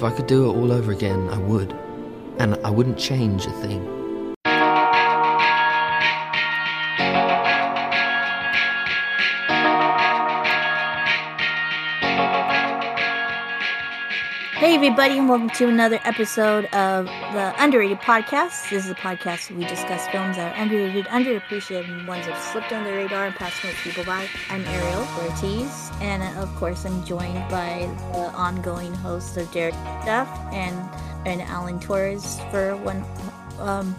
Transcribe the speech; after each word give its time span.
If 0.00 0.04
I 0.04 0.12
could 0.12 0.26
do 0.26 0.48
it 0.48 0.54
all 0.54 0.72
over 0.72 0.92
again, 0.92 1.28
I 1.28 1.36
would. 1.36 1.74
And 2.38 2.54
I 2.64 2.70
wouldn't 2.70 2.96
change 2.96 3.44
a 3.44 3.50
thing. 3.50 3.99
Hey, 14.70 14.76
everybody, 14.76 15.18
and 15.18 15.28
welcome 15.28 15.50
to 15.50 15.66
another 15.66 15.98
episode 16.04 16.66
of 16.66 17.06
the 17.06 17.52
Underrated 17.58 17.98
Podcast. 17.98 18.70
This 18.70 18.84
is 18.84 18.88
a 18.88 18.94
podcast 18.94 19.50
where 19.50 19.58
we 19.58 19.64
discuss 19.64 20.06
films 20.10 20.36
that 20.36 20.56
are 20.56 20.62
underrated, 20.62 21.06
underappreciated, 21.06 21.88
and 21.88 22.06
ones 22.06 22.26
that 22.26 22.36
have 22.36 22.52
slipped 22.52 22.72
under 22.72 22.88
the 22.88 22.96
radar 22.96 23.26
and 23.26 23.34
passed 23.34 23.64
most 23.64 23.78
people 23.78 24.04
by. 24.04 24.28
I'm 24.48 24.64
Ariel 24.66 25.08
Ortiz, 25.24 25.90
and 26.00 26.22
uh, 26.22 26.40
of 26.40 26.54
course, 26.54 26.84
I'm 26.84 27.04
joined 27.04 27.50
by 27.50 27.90
the 28.12 28.30
ongoing 28.30 28.94
host 28.94 29.36
of 29.38 29.50
Derek 29.50 29.74
Duff 30.06 30.28
and 30.52 30.76
and 31.26 31.42
Alan 31.42 31.80
Torres 31.80 32.38
for 32.52 32.76
one 32.76 33.04
um 33.58 33.92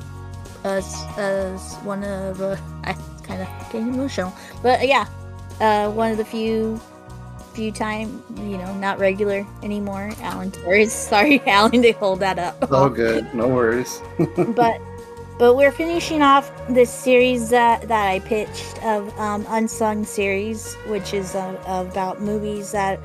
as 0.64 1.04
as 1.18 1.76
one 1.84 2.06
of 2.06 2.42
uh, 2.42 2.56
I 2.86 2.94
kind 3.24 3.42
of 3.42 3.50
getting 3.74 3.90
emotional, 3.90 4.34
but 4.64 4.88
yeah, 4.88 5.06
uh, 5.60 5.92
one 5.92 6.12
of 6.12 6.18
the 6.18 6.24
few 6.24 6.80
few 7.52 7.72
times, 7.72 8.22
you 8.40 8.58
know, 8.58 8.74
not 8.76 9.00
regular 9.00 9.46
anymore. 9.64 10.12
Alan 10.22 10.52
Torres. 10.64 10.94
Sorry, 10.94 11.42
Alan, 11.46 11.82
to 11.82 11.92
hold 11.94 12.20
that 12.20 12.40
up. 12.40 12.72
All 12.72 12.90
good, 12.90 13.34
no 13.34 13.48
worries. 13.48 14.02
but 14.56 14.82
but 15.38 15.56
we're 15.56 15.72
finishing 15.72 16.22
off 16.22 16.52
this 16.68 16.92
series 16.92 17.50
that 17.50 17.88
that 17.88 18.08
I 18.08 18.20
pitched 18.20 18.84
of 18.84 19.18
um, 19.20 19.46
unsung 19.50 20.06
series, 20.06 20.76
which 20.88 21.14
is 21.14 21.36
uh, 21.36 21.58
about 21.66 22.22
movies 22.22 22.72
that 22.72 23.00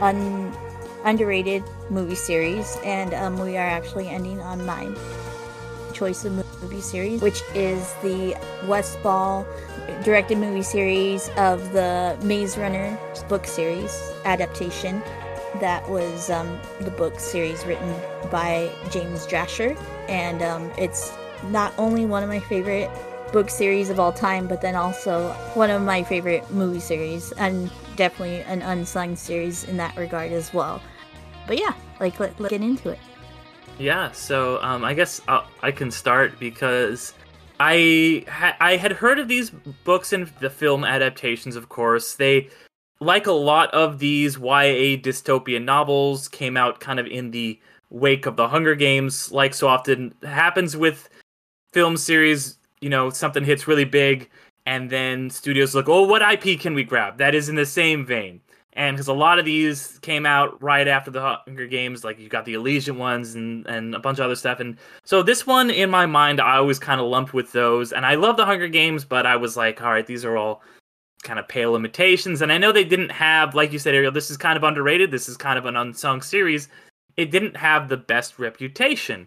un 0.00 0.52
underrated 1.04 1.64
movie 1.88 2.14
series, 2.14 2.76
and 2.84 3.14
um, 3.14 3.38
we 3.38 3.56
are 3.56 3.66
actually 3.66 4.08
ending 4.08 4.40
on 4.40 4.64
my 4.66 4.94
choice 5.92 6.24
of 6.24 6.32
movie 6.62 6.80
series, 6.80 7.20
which 7.20 7.42
is 7.54 7.94
the 8.02 8.36
Wes 8.66 8.96
Ball 8.96 9.46
directed 10.04 10.38
movie 10.38 10.62
series 10.62 11.28
of 11.36 11.72
the 11.72 12.18
Maze 12.22 12.56
Runner 12.56 12.98
book 13.28 13.46
series 13.46 13.92
adaptation. 14.24 15.02
That 15.60 15.88
was 15.88 16.30
um, 16.30 16.58
the 16.80 16.90
book 16.90 17.18
series 17.18 17.64
written 17.66 17.94
by 18.30 18.70
James 18.90 19.26
Dashner, 19.26 19.76
and 20.08 20.42
um, 20.42 20.70
it's 20.78 21.12
not 21.48 21.74
only 21.78 22.06
one 22.06 22.22
of 22.22 22.28
my 22.28 22.40
favorite 22.40 22.90
book 23.32 23.50
series 23.50 23.90
of 23.90 24.00
all 24.00 24.12
time, 24.12 24.46
but 24.46 24.60
then 24.60 24.74
also 24.74 25.30
one 25.54 25.70
of 25.70 25.82
my 25.82 26.02
favorite 26.02 26.48
movie 26.50 26.80
series, 26.80 27.32
and 27.32 27.70
definitely 27.96 28.42
an 28.42 28.62
unsung 28.62 29.16
series 29.16 29.64
in 29.64 29.76
that 29.76 29.96
regard 29.96 30.32
as 30.32 30.54
well. 30.54 30.80
But 31.46 31.58
yeah, 31.58 31.74
like 31.98 32.18
let, 32.20 32.38
let's 32.40 32.50
get 32.50 32.62
into 32.62 32.90
it. 32.90 32.98
Yeah, 33.78 34.12
so 34.12 34.62
um, 34.62 34.84
I 34.84 34.94
guess 34.94 35.20
I'll, 35.26 35.46
I 35.62 35.72
can 35.72 35.90
start 35.90 36.38
because 36.38 37.14
I 37.60 38.24
ha- 38.26 38.56
I 38.58 38.76
had 38.76 38.92
heard 38.92 39.18
of 39.18 39.28
these 39.28 39.50
books 39.84 40.14
and 40.14 40.26
the 40.40 40.48
film 40.48 40.82
adaptations. 40.82 41.56
Of 41.56 41.68
course, 41.68 42.14
they 42.14 42.48
like 43.00 43.26
a 43.26 43.32
lot 43.32 43.72
of 43.74 43.98
these 43.98 44.38
YA 44.38 44.96
dystopian 44.96 45.64
novels 45.64 46.26
came 46.26 46.56
out 46.56 46.80
kind 46.80 46.98
of 46.98 47.06
in 47.06 47.30
the 47.30 47.60
wake 47.90 48.24
of 48.24 48.36
the 48.36 48.48
Hunger 48.48 48.74
Games. 48.74 49.30
Like 49.30 49.52
so 49.52 49.68
often 49.68 50.14
happens 50.22 50.74
with 50.74 51.10
film 51.72 51.98
series, 51.98 52.56
you 52.80 52.88
know, 52.88 53.10
something 53.10 53.44
hits 53.44 53.68
really 53.68 53.84
big, 53.84 54.30
and 54.64 54.88
then 54.88 55.28
studios 55.28 55.74
look, 55.74 55.88
oh, 55.88 56.04
what 56.04 56.22
IP 56.22 56.58
can 56.58 56.72
we 56.72 56.82
grab 56.82 57.18
that 57.18 57.34
is 57.34 57.50
in 57.50 57.56
the 57.56 57.66
same 57.66 58.06
vein? 58.06 58.40
And 58.74 58.96
because 58.96 59.08
a 59.08 59.12
lot 59.12 59.38
of 59.38 59.44
these 59.44 59.98
came 60.00 60.24
out 60.24 60.62
right 60.62 60.86
after 60.86 61.10
the 61.10 61.20
Hunger 61.20 61.66
Games, 61.66 62.04
like 62.04 62.20
you 62.20 62.28
got 62.28 62.44
the 62.44 62.54
Elysian 62.54 62.98
ones 62.98 63.34
and 63.34 63.66
and 63.66 63.94
a 63.94 63.98
bunch 63.98 64.18
of 64.18 64.24
other 64.24 64.36
stuff, 64.36 64.60
and 64.60 64.76
so 65.04 65.22
this 65.22 65.46
one 65.46 65.70
in 65.70 65.90
my 65.90 66.06
mind, 66.06 66.40
I 66.40 66.56
always 66.56 66.78
kind 66.78 67.00
of 67.00 67.08
lumped 67.08 67.34
with 67.34 67.52
those, 67.52 67.92
and 67.92 68.06
I 68.06 68.14
love 68.14 68.36
the 68.36 68.46
Hunger 68.46 68.68
Games, 68.68 69.04
but 69.04 69.26
I 69.26 69.36
was 69.36 69.56
like, 69.56 69.82
all 69.82 69.90
right, 69.90 70.06
these 70.06 70.24
are 70.24 70.36
all 70.36 70.62
kind 71.22 71.38
of 71.38 71.48
pale 71.48 71.74
imitations, 71.74 72.42
and 72.42 72.52
I 72.52 72.58
know 72.58 72.72
they 72.72 72.84
didn't 72.84 73.10
have, 73.10 73.54
like 73.54 73.72
you 73.72 73.78
said, 73.78 73.94
Ariel, 73.94 74.12
this 74.12 74.30
is 74.30 74.36
kind 74.36 74.56
of 74.56 74.64
underrated, 74.64 75.10
this 75.10 75.28
is 75.28 75.36
kind 75.36 75.58
of 75.58 75.66
an 75.66 75.76
unsung 75.76 76.22
series, 76.22 76.68
it 77.16 77.30
didn't 77.30 77.56
have 77.56 77.88
the 77.88 77.96
best 77.96 78.38
reputation, 78.38 79.26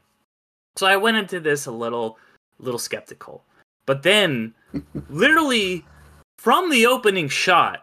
so 0.76 0.88
I 0.88 0.96
went 0.96 1.18
into 1.18 1.40
this 1.40 1.66
a 1.66 1.72
little 1.72 2.18
little 2.60 2.80
skeptical, 2.80 3.44
but 3.86 4.04
then, 4.04 4.54
literally, 5.10 5.86
from 6.38 6.72
the 6.72 6.86
opening 6.86 7.28
shot 7.28 7.83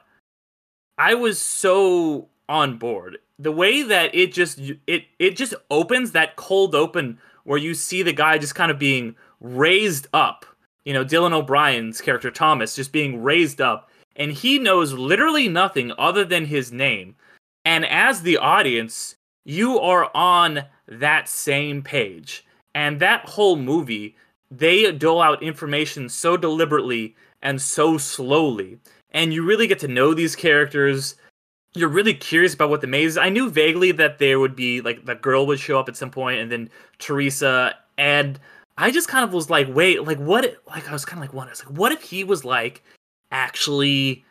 I 1.00 1.14
was 1.14 1.40
so 1.40 2.28
on 2.46 2.76
board. 2.76 3.20
The 3.38 3.50
way 3.50 3.82
that 3.82 4.14
it 4.14 4.34
just 4.34 4.60
it 4.86 5.04
it 5.18 5.34
just 5.34 5.54
opens 5.70 6.12
that 6.12 6.36
cold 6.36 6.74
open 6.74 7.18
where 7.44 7.56
you 7.56 7.72
see 7.72 8.02
the 8.02 8.12
guy 8.12 8.36
just 8.36 8.54
kind 8.54 8.70
of 8.70 8.78
being 8.78 9.16
raised 9.40 10.08
up. 10.12 10.44
You 10.84 10.92
know, 10.92 11.02
Dylan 11.02 11.32
O'Brien's 11.32 12.02
character 12.02 12.30
Thomas 12.30 12.76
just 12.76 12.92
being 12.92 13.22
raised 13.22 13.62
up 13.62 13.88
and 14.14 14.30
he 14.30 14.58
knows 14.58 14.92
literally 14.92 15.48
nothing 15.48 15.90
other 15.96 16.22
than 16.22 16.44
his 16.44 16.70
name. 16.70 17.16
And 17.64 17.86
as 17.86 18.20
the 18.20 18.36
audience, 18.36 19.16
you 19.42 19.80
are 19.80 20.10
on 20.14 20.64
that 20.86 21.30
same 21.30 21.80
page. 21.80 22.44
And 22.74 23.00
that 23.00 23.26
whole 23.26 23.56
movie, 23.56 24.16
they 24.50 24.92
dole 24.92 25.22
out 25.22 25.42
information 25.42 26.10
so 26.10 26.36
deliberately 26.36 27.16
and 27.40 27.62
so 27.62 27.96
slowly 27.96 28.80
and 29.12 29.32
you 29.34 29.44
really 29.44 29.66
get 29.66 29.78
to 29.80 29.88
know 29.88 30.14
these 30.14 30.36
characters. 30.36 31.16
You're 31.74 31.88
really 31.88 32.14
curious 32.14 32.54
about 32.54 32.70
what 32.70 32.80
the 32.80 32.86
maze 32.86 33.12
is. 33.12 33.18
I 33.18 33.28
knew 33.28 33.48
vaguely 33.48 33.92
that 33.92 34.18
there 34.18 34.40
would 34.40 34.56
be 34.56 34.80
like 34.80 35.04
the 35.04 35.14
girl 35.14 35.46
would 35.46 35.60
show 35.60 35.78
up 35.78 35.88
at 35.88 35.96
some 35.96 36.10
point, 36.10 36.40
and 36.40 36.50
then 36.50 36.70
Teresa, 36.98 37.76
and 37.96 38.38
I 38.76 38.90
just 38.90 39.08
kind 39.08 39.24
of 39.24 39.32
was 39.32 39.50
like, 39.50 39.68
wait, 39.74 40.02
like 40.04 40.18
what? 40.18 40.56
Like 40.66 40.88
I 40.88 40.92
was 40.92 41.04
kind 41.04 41.22
of 41.22 41.28
like, 41.28 41.34
what? 41.34 41.46
I 41.46 41.50
was 41.50 41.64
like, 41.64 41.76
what 41.76 41.92
if 41.92 42.02
he 42.02 42.24
was 42.24 42.44
like 42.44 42.82
actually 43.30 44.24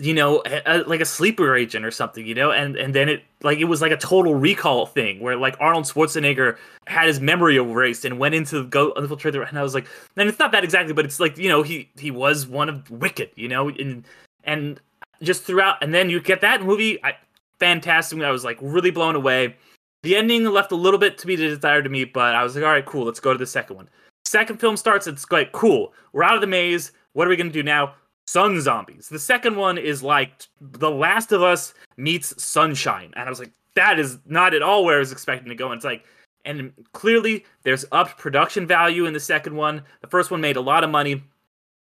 you 0.00 0.14
know, 0.14 0.42
a, 0.46 0.62
a, 0.64 0.76
like 0.84 1.00
a 1.00 1.04
sleeper 1.04 1.54
agent 1.54 1.84
or 1.84 1.90
something, 1.90 2.26
you 2.26 2.34
know, 2.34 2.50
and 2.50 2.76
and 2.76 2.94
then 2.94 3.08
it 3.08 3.22
like 3.42 3.58
it 3.58 3.64
was 3.64 3.82
like 3.82 3.92
a 3.92 3.96
total 3.96 4.34
recall 4.34 4.86
thing 4.86 5.20
where 5.20 5.36
like 5.36 5.56
Arnold 5.60 5.84
Schwarzenegger 5.84 6.56
had 6.86 7.06
his 7.06 7.20
memory 7.20 7.56
erased 7.56 8.04
and 8.04 8.18
went 8.18 8.34
into 8.34 8.64
go 8.66 8.92
infiltrate 8.96 9.34
the 9.34 9.42
and 9.42 9.58
I 9.58 9.62
was 9.62 9.74
like, 9.74 9.86
and 10.16 10.28
it's 10.28 10.38
not 10.38 10.52
that 10.52 10.64
exactly, 10.64 10.94
but 10.94 11.04
it's 11.04 11.20
like 11.20 11.36
you 11.36 11.48
know 11.48 11.62
he 11.62 11.90
he 11.98 12.10
was 12.10 12.46
one 12.46 12.68
of 12.68 12.90
Wicked, 12.90 13.30
you 13.34 13.48
know, 13.48 13.68
and 13.68 14.06
and 14.44 14.80
just 15.22 15.44
throughout, 15.44 15.82
and 15.82 15.92
then 15.92 16.08
you 16.08 16.18
get 16.20 16.40
that 16.40 16.62
movie, 16.62 17.02
I, 17.04 17.14
fantastic. 17.58 18.20
I 18.22 18.30
was 18.30 18.44
like 18.44 18.58
really 18.62 18.90
blown 18.90 19.16
away. 19.16 19.56
The 20.02 20.16
ending 20.16 20.44
left 20.46 20.72
a 20.72 20.76
little 20.76 20.98
bit 20.98 21.18
to 21.18 21.26
be 21.26 21.36
desired 21.36 21.82
to 21.82 21.90
me, 21.90 22.04
but 22.04 22.34
I 22.34 22.42
was 22.42 22.54
like, 22.54 22.64
all 22.64 22.70
right, 22.70 22.86
cool, 22.86 23.04
let's 23.04 23.20
go 23.20 23.32
to 23.32 23.38
the 23.38 23.46
second 23.46 23.76
one. 23.76 23.88
Second 24.24 24.60
film 24.60 24.78
starts, 24.78 25.06
it's 25.06 25.30
like 25.30 25.52
cool, 25.52 25.92
we're 26.12 26.22
out 26.22 26.36
of 26.36 26.40
the 26.40 26.46
maze. 26.46 26.92
What 27.12 27.26
are 27.26 27.30
we 27.30 27.36
gonna 27.36 27.50
do 27.50 27.62
now? 27.62 27.94
Sun 28.30 28.60
Zombies. 28.60 29.08
The 29.08 29.18
second 29.18 29.56
one 29.56 29.76
is 29.76 30.04
like 30.04 30.46
The 30.60 30.90
Last 30.90 31.32
of 31.32 31.42
Us 31.42 31.74
meets 31.96 32.40
Sunshine. 32.40 33.12
And 33.16 33.26
I 33.26 33.28
was 33.28 33.40
like, 33.40 33.50
that 33.74 33.98
is 33.98 34.18
not 34.24 34.54
at 34.54 34.62
all 34.62 34.84
where 34.84 34.96
I 34.96 35.00
was 35.00 35.10
expecting 35.10 35.48
to 35.48 35.56
go. 35.56 35.66
And 35.72 35.74
it's 35.74 35.84
like, 35.84 36.04
and 36.44 36.72
clearly 36.92 37.44
there's 37.64 37.84
upped 37.90 38.18
production 38.18 38.68
value 38.68 39.06
in 39.06 39.14
the 39.14 39.18
second 39.18 39.56
one. 39.56 39.82
The 40.00 40.06
first 40.06 40.30
one 40.30 40.40
made 40.40 40.54
a 40.54 40.60
lot 40.60 40.84
of 40.84 40.90
money. 40.90 41.24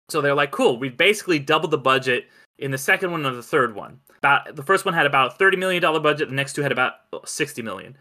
So 0.08 0.20
they're 0.20 0.36
like, 0.36 0.52
cool, 0.52 0.78
we 0.78 0.88
basically 0.88 1.40
doubled 1.40 1.72
the 1.72 1.78
budget 1.78 2.26
in 2.58 2.70
the 2.70 2.78
second 2.78 3.10
one 3.10 3.26
and 3.26 3.36
the 3.36 3.42
third 3.42 3.74
one. 3.74 3.98
About 4.18 4.54
the 4.54 4.62
first 4.62 4.84
one 4.84 4.94
had 4.94 5.04
about 5.04 5.34
a 5.34 5.42
$30 5.42 5.58
million 5.58 5.82
budget, 6.00 6.28
the 6.28 6.34
next 6.34 6.52
two 6.52 6.62
had 6.62 6.70
about 6.70 6.94
60 7.24 7.60
million. 7.62 7.96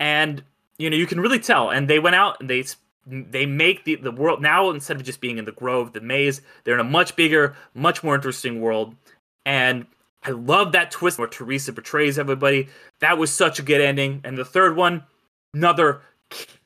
And 0.00 0.44
you 0.76 0.90
know, 0.90 0.96
you 0.98 1.06
can 1.06 1.18
really 1.18 1.40
tell. 1.40 1.70
And 1.70 1.88
they 1.88 1.98
went 1.98 2.16
out 2.16 2.36
and 2.40 2.50
they 2.50 2.62
they 3.06 3.46
make 3.46 3.84
the, 3.84 3.94
the 3.96 4.10
world 4.10 4.42
now 4.42 4.70
instead 4.70 4.96
of 4.96 5.04
just 5.04 5.20
being 5.20 5.38
in 5.38 5.44
the 5.44 5.52
grove 5.52 5.92
the 5.92 6.00
maze 6.00 6.40
they're 6.64 6.74
in 6.74 6.80
a 6.80 6.84
much 6.84 7.14
bigger 7.16 7.54
much 7.74 8.02
more 8.02 8.14
interesting 8.14 8.60
world. 8.60 8.94
And 9.44 9.86
i 10.24 10.30
love 10.30 10.72
that 10.72 10.90
twist 10.90 11.18
where 11.18 11.28
teresa 11.28 11.72
betrays 11.72 12.18
everybody. 12.18 12.68
That 13.00 13.18
was 13.18 13.32
such 13.32 13.58
a 13.58 13.62
good 13.62 13.80
ending. 13.80 14.20
And 14.24 14.36
the 14.36 14.44
third 14.44 14.76
one 14.76 15.04
another 15.54 16.02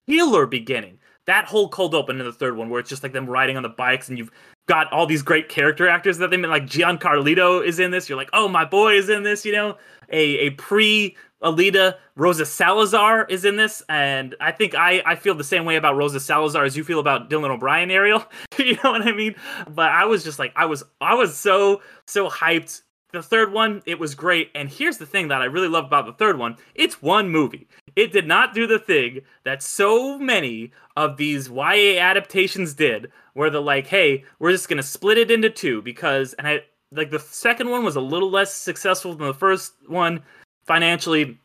killer 0.06 0.46
beginning. 0.46 0.98
That 1.26 1.44
whole 1.44 1.68
cold 1.68 1.94
open 1.94 2.18
in 2.18 2.26
the 2.26 2.32
third 2.32 2.56
one 2.56 2.70
where 2.70 2.80
it's 2.80 2.88
just 2.88 3.02
like 3.02 3.12
them 3.12 3.26
riding 3.26 3.56
on 3.56 3.62
the 3.62 3.68
bikes 3.68 4.08
and 4.08 4.18
you've 4.18 4.32
got 4.70 4.92
all 4.92 5.04
these 5.04 5.22
great 5.22 5.48
character 5.48 5.88
actors 5.88 6.18
that 6.18 6.30
they 6.30 6.36
made 6.36 6.46
like 6.46 6.64
giancarlito 6.64 7.66
is 7.66 7.80
in 7.80 7.90
this 7.90 8.08
you're 8.08 8.16
like 8.16 8.30
oh 8.32 8.46
my 8.46 8.64
boy 8.64 8.94
is 8.94 9.08
in 9.08 9.24
this 9.24 9.44
you 9.44 9.50
know 9.50 9.76
a, 10.12 10.38
a 10.38 10.50
pre 10.50 11.16
Alita, 11.42 11.96
Rosa 12.16 12.44
Salazar 12.44 13.24
is 13.24 13.46
in 13.46 13.56
this, 13.56 13.82
and 13.88 14.36
I 14.40 14.52
think 14.52 14.74
I, 14.74 15.02
I 15.06 15.14
feel 15.14 15.34
the 15.34 15.42
same 15.42 15.64
way 15.64 15.76
about 15.76 15.96
Rosa 15.96 16.20
Salazar 16.20 16.64
as 16.64 16.76
you 16.76 16.84
feel 16.84 17.00
about 17.00 17.30
Dylan 17.30 17.48
O'Brien, 17.48 17.90
Ariel. 17.90 18.22
you 18.58 18.74
know 18.84 18.90
what 18.90 19.00
I 19.00 19.12
mean? 19.12 19.34
But 19.66 19.90
I 19.90 20.04
was 20.04 20.22
just 20.22 20.38
like, 20.38 20.52
I 20.54 20.66
was 20.66 20.84
I 21.00 21.14
was 21.14 21.34
so 21.34 21.80
so 22.04 22.28
hyped. 22.28 22.82
The 23.12 23.22
third 23.22 23.52
one, 23.52 23.82
it 23.86 23.98
was 23.98 24.14
great. 24.14 24.50
And 24.54 24.68
here's 24.68 24.98
the 24.98 25.06
thing 25.06 25.28
that 25.28 25.42
I 25.42 25.46
really 25.46 25.68
love 25.68 25.86
about 25.86 26.06
the 26.06 26.12
third 26.12 26.38
one: 26.38 26.56
it's 26.74 27.02
one 27.02 27.28
movie. 27.30 27.68
It 27.96 28.12
did 28.12 28.26
not 28.26 28.54
do 28.54 28.66
the 28.66 28.78
thing 28.78 29.20
that 29.44 29.62
so 29.62 30.18
many 30.18 30.72
of 30.96 31.16
these 31.16 31.48
YA 31.50 31.98
adaptations 32.00 32.74
did, 32.74 33.10
where 33.34 33.50
they're 33.50 33.60
like, 33.60 33.88
"Hey, 33.88 34.24
we're 34.38 34.52
just 34.52 34.68
gonna 34.68 34.82
split 34.82 35.18
it 35.18 35.30
into 35.30 35.50
two 35.50 35.82
because," 35.82 36.34
and 36.34 36.46
I 36.46 36.64
like 36.92 37.10
the 37.10 37.18
second 37.20 37.70
one 37.70 37.84
was 37.84 37.96
a 37.96 38.00
little 38.00 38.30
less 38.30 38.54
successful 38.54 39.14
than 39.14 39.26
the 39.28 39.34
first 39.34 39.74
one 39.88 40.22
financially 40.66 41.38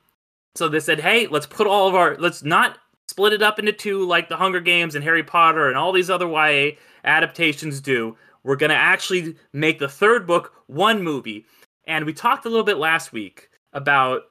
So 0.56 0.70
they 0.70 0.80
said, 0.80 1.00
"Hey, 1.02 1.28
let's 1.28 1.48
put 1.48 1.68
all 1.68 1.88
of 1.88 1.96
our 1.96 2.18
let's 2.20 2.44
not 2.44 2.80
split 3.10 3.34
it 3.34 3.44
up 3.44 3.60
into 3.60 3.72
two 3.74 4.06
like 4.06 4.30
the 4.30 4.38
Hunger 4.38 4.60
Games 4.62 4.96
and 4.96 5.04
Harry 5.04 5.24
Potter 5.24 5.68
and 5.70 5.78
all 5.78 5.92
these 5.92 6.10
other 6.10 6.28
YA 6.28 6.78
adaptations 7.06 7.82
do. 7.82 8.18
We're 8.44 8.56
going 8.58 8.70
to 8.72 8.76
actually 8.76 9.36
make 9.54 9.80
the 9.80 9.90
third 9.90 10.28
book 10.28 10.54
one 10.68 11.04
movie." 11.04 11.46
And 11.88 12.06
we 12.06 12.14
talked 12.14 12.46
a 12.46 12.50
little 12.50 12.64
bit 12.64 12.78
last 12.78 13.14
week 13.14 13.50
about 13.74 14.24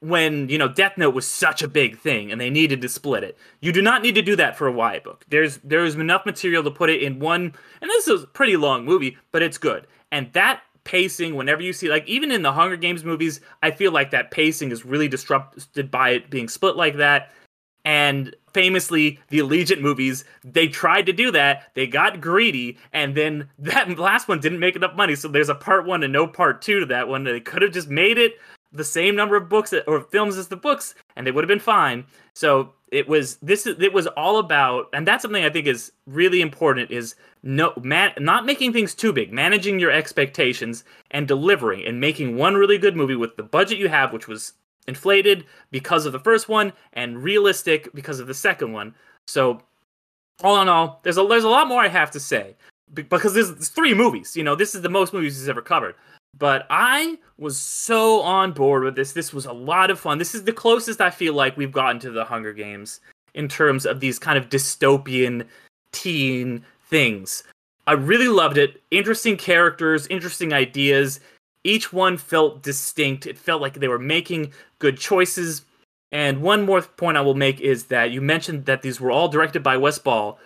when 0.00 0.48
you 0.48 0.58
know 0.58 0.68
Death 0.68 0.98
Note 0.98 1.14
was 1.14 1.26
such 1.26 1.62
a 1.62 1.68
big 1.68 1.98
thing 1.98 2.30
and 2.30 2.40
they 2.40 2.50
needed 2.50 2.80
to 2.82 2.88
split 2.88 3.24
it. 3.24 3.36
You 3.60 3.72
do 3.72 3.82
not 3.82 4.02
need 4.02 4.14
to 4.14 4.22
do 4.22 4.36
that 4.36 4.56
for 4.56 4.68
a 4.68 4.72
YA 4.72 5.00
book. 5.00 5.24
There's 5.28 5.58
there's 5.58 5.94
enough 5.94 6.26
material 6.26 6.62
to 6.64 6.70
put 6.70 6.90
it 6.90 7.02
in 7.02 7.18
one, 7.18 7.54
and 7.80 7.90
this 7.90 8.08
is 8.08 8.24
a 8.24 8.26
pretty 8.26 8.56
long 8.56 8.84
movie, 8.84 9.16
but 9.32 9.42
it's 9.42 9.58
good. 9.58 9.86
And 10.12 10.32
that 10.32 10.62
pacing, 10.84 11.34
whenever 11.34 11.62
you 11.62 11.72
see 11.72 11.88
like 11.88 12.06
even 12.06 12.30
in 12.30 12.42
the 12.42 12.52
Hunger 12.52 12.76
Games 12.76 13.04
movies, 13.04 13.40
I 13.62 13.70
feel 13.70 13.92
like 13.92 14.10
that 14.12 14.30
pacing 14.30 14.70
is 14.70 14.84
really 14.84 15.08
disrupted 15.08 15.90
by 15.90 16.10
it 16.10 16.30
being 16.30 16.48
split 16.48 16.76
like 16.76 16.96
that. 16.96 17.32
And 17.84 18.34
famously, 18.56 19.20
the 19.28 19.38
Allegiant 19.38 19.82
movies, 19.82 20.24
they 20.42 20.66
tried 20.66 21.04
to 21.04 21.12
do 21.12 21.30
that. 21.30 21.70
They 21.74 21.86
got 21.86 22.22
greedy, 22.22 22.78
and 22.90 23.14
then 23.14 23.50
that 23.58 23.98
last 23.98 24.28
one 24.28 24.40
didn't 24.40 24.60
make 24.60 24.76
enough 24.76 24.96
money. 24.96 25.14
So 25.14 25.28
there's 25.28 25.50
a 25.50 25.54
part 25.54 25.84
one 25.84 26.02
and 26.02 26.12
no 26.12 26.26
part 26.26 26.62
two 26.62 26.80
to 26.80 26.86
that 26.86 27.06
one. 27.06 27.24
They 27.24 27.38
could 27.38 27.60
have 27.60 27.72
just 27.72 27.90
made 27.90 28.16
it 28.16 28.38
the 28.72 28.82
same 28.82 29.14
number 29.14 29.36
of 29.36 29.50
books 29.50 29.74
or 29.86 30.00
films 30.00 30.38
as 30.38 30.48
the 30.48 30.56
books, 30.56 30.94
and 31.16 31.26
they 31.26 31.30
would 31.30 31.44
have 31.44 31.48
been 31.48 31.60
fine. 31.60 32.06
So 32.32 32.72
it 32.90 33.06
was 33.06 33.36
this. 33.42 33.66
It 33.66 33.92
was 33.92 34.06
all 34.06 34.38
about, 34.38 34.88
and 34.94 35.06
that's 35.06 35.20
something 35.20 35.44
I 35.44 35.50
think 35.50 35.66
is 35.66 35.92
really 36.06 36.40
important. 36.40 36.90
Is 36.90 37.14
no 37.42 37.74
man, 37.82 38.12
not 38.18 38.46
making 38.46 38.72
things 38.72 38.94
too 38.94 39.12
big, 39.12 39.34
managing 39.34 39.78
your 39.78 39.90
expectations 39.90 40.82
and 41.10 41.28
delivering, 41.28 41.84
and 41.84 42.00
making 42.00 42.36
one 42.36 42.54
really 42.54 42.78
good 42.78 42.96
movie 42.96 43.16
with 43.16 43.36
the 43.36 43.42
budget 43.42 43.76
you 43.76 43.88
have, 43.88 44.14
which 44.14 44.26
was 44.26 44.54
inflated 44.88 45.44
because 45.70 46.06
of 46.06 46.12
the 46.12 46.18
first 46.18 46.48
one 46.48 46.72
and 46.92 47.22
realistic 47.22 47.92
because 47.94 48.20
of 48.20 48.26
the 48.26 48.34
second 48.34 48.72
one. 48.72 48.94
So 49.26 49.60
all 50.42 50.60
in 50.60 50.68
all, 50.68 51.00
there's 51.02 51.18
a 51.18 51.26
there's 51.26 51.44
a 51.44 51.48
lot 51.48 51.68
more 51.68 51.80
I 51.80 51.88
have 51.88 52.10
to 52.12 52.20
say 52.20 52.56
because 52.92 53.34
there's, 53.34 53.52
there's 53.52 53.68
three 53.68 53.94
movies. 53.94 54.36
You 54.36 54.44
know, 54.44 54.54
this 54.54 54.74
is 54.74 54.82
the 54.82 54.88
most 54.88 55.12
movies 55.12 55.38
he's 55.38 55.48
ever 55.48 55.62
covered. 55.62 55.94
But 56.38 56.66
I 56.68 57.18
was 57.38 57.56
so 57.56 58.20
on 58.20 58.52
board 58.52 58.84
with 58.84 58.94
this. 58.94 59.12
This 59.12 59.32
was 59.32 59.46
a 59.46 59.52
lot 59.52 59.90
of 59.90 59.98
fun. 59.98 60.18
This 60.18 60.34
is 60.34 60.44
the 60.44 60.52
closest 60.52 61.00
I 61.00 61.10
feel 61.10 61.32
like 61.32 61.56
we've 61.56 61.72
gotten 61.72 61.98
to 62.00 62.10
the 62.10 62.24
Hunger 62.24 62.52
Games 62.52 63.00
in 63.34 63.48
terms 63.48 63.86
of 63.86 64.00
these 64.00 64.18
kind 64.18 64.36
of 64.36 64.48
dystopian 64.48 65.46
teen 65.92 66.64
things. 66.88 67.42
I 67.86 67.92
really 67.92 68.28
loved 68.28 68.58
it. 68.58 68.82
Interesting 68.90 69.36
characters, 69.36 70.06
interesting 70.08 70.52
ideas. 70.52 71.20
Each 71.66 71.92
one 71.92 72.16
felt 72.16 72.62
distinct. 72.62 73.26
It 73.26 73.36
felt 73.36 73.60
like 73.60 73.74
they 73.74 73.88
were 73.88 73.98
making 73.98 74.52
good 74.78 74.98
choices. 74.98 75.64
And 76.12 76.40
one 76.40 76.64
more 76.64 76.80
point 76.80 77.16
I 77.16 77.22
will 77.22 77.34
make 77.34 77.60
is 77.60 77.86
that 77.86 78.12
you 78.12 78.20
mentioned 78.20 78.66
that 78.66 78.82
these 78.82 79.00
were 79.00 79.10
all 79.10 79.26
directed 79.26 79.64
by 79.64 79.76
Wes 79.76 79.98
Ball. 79.98 80.38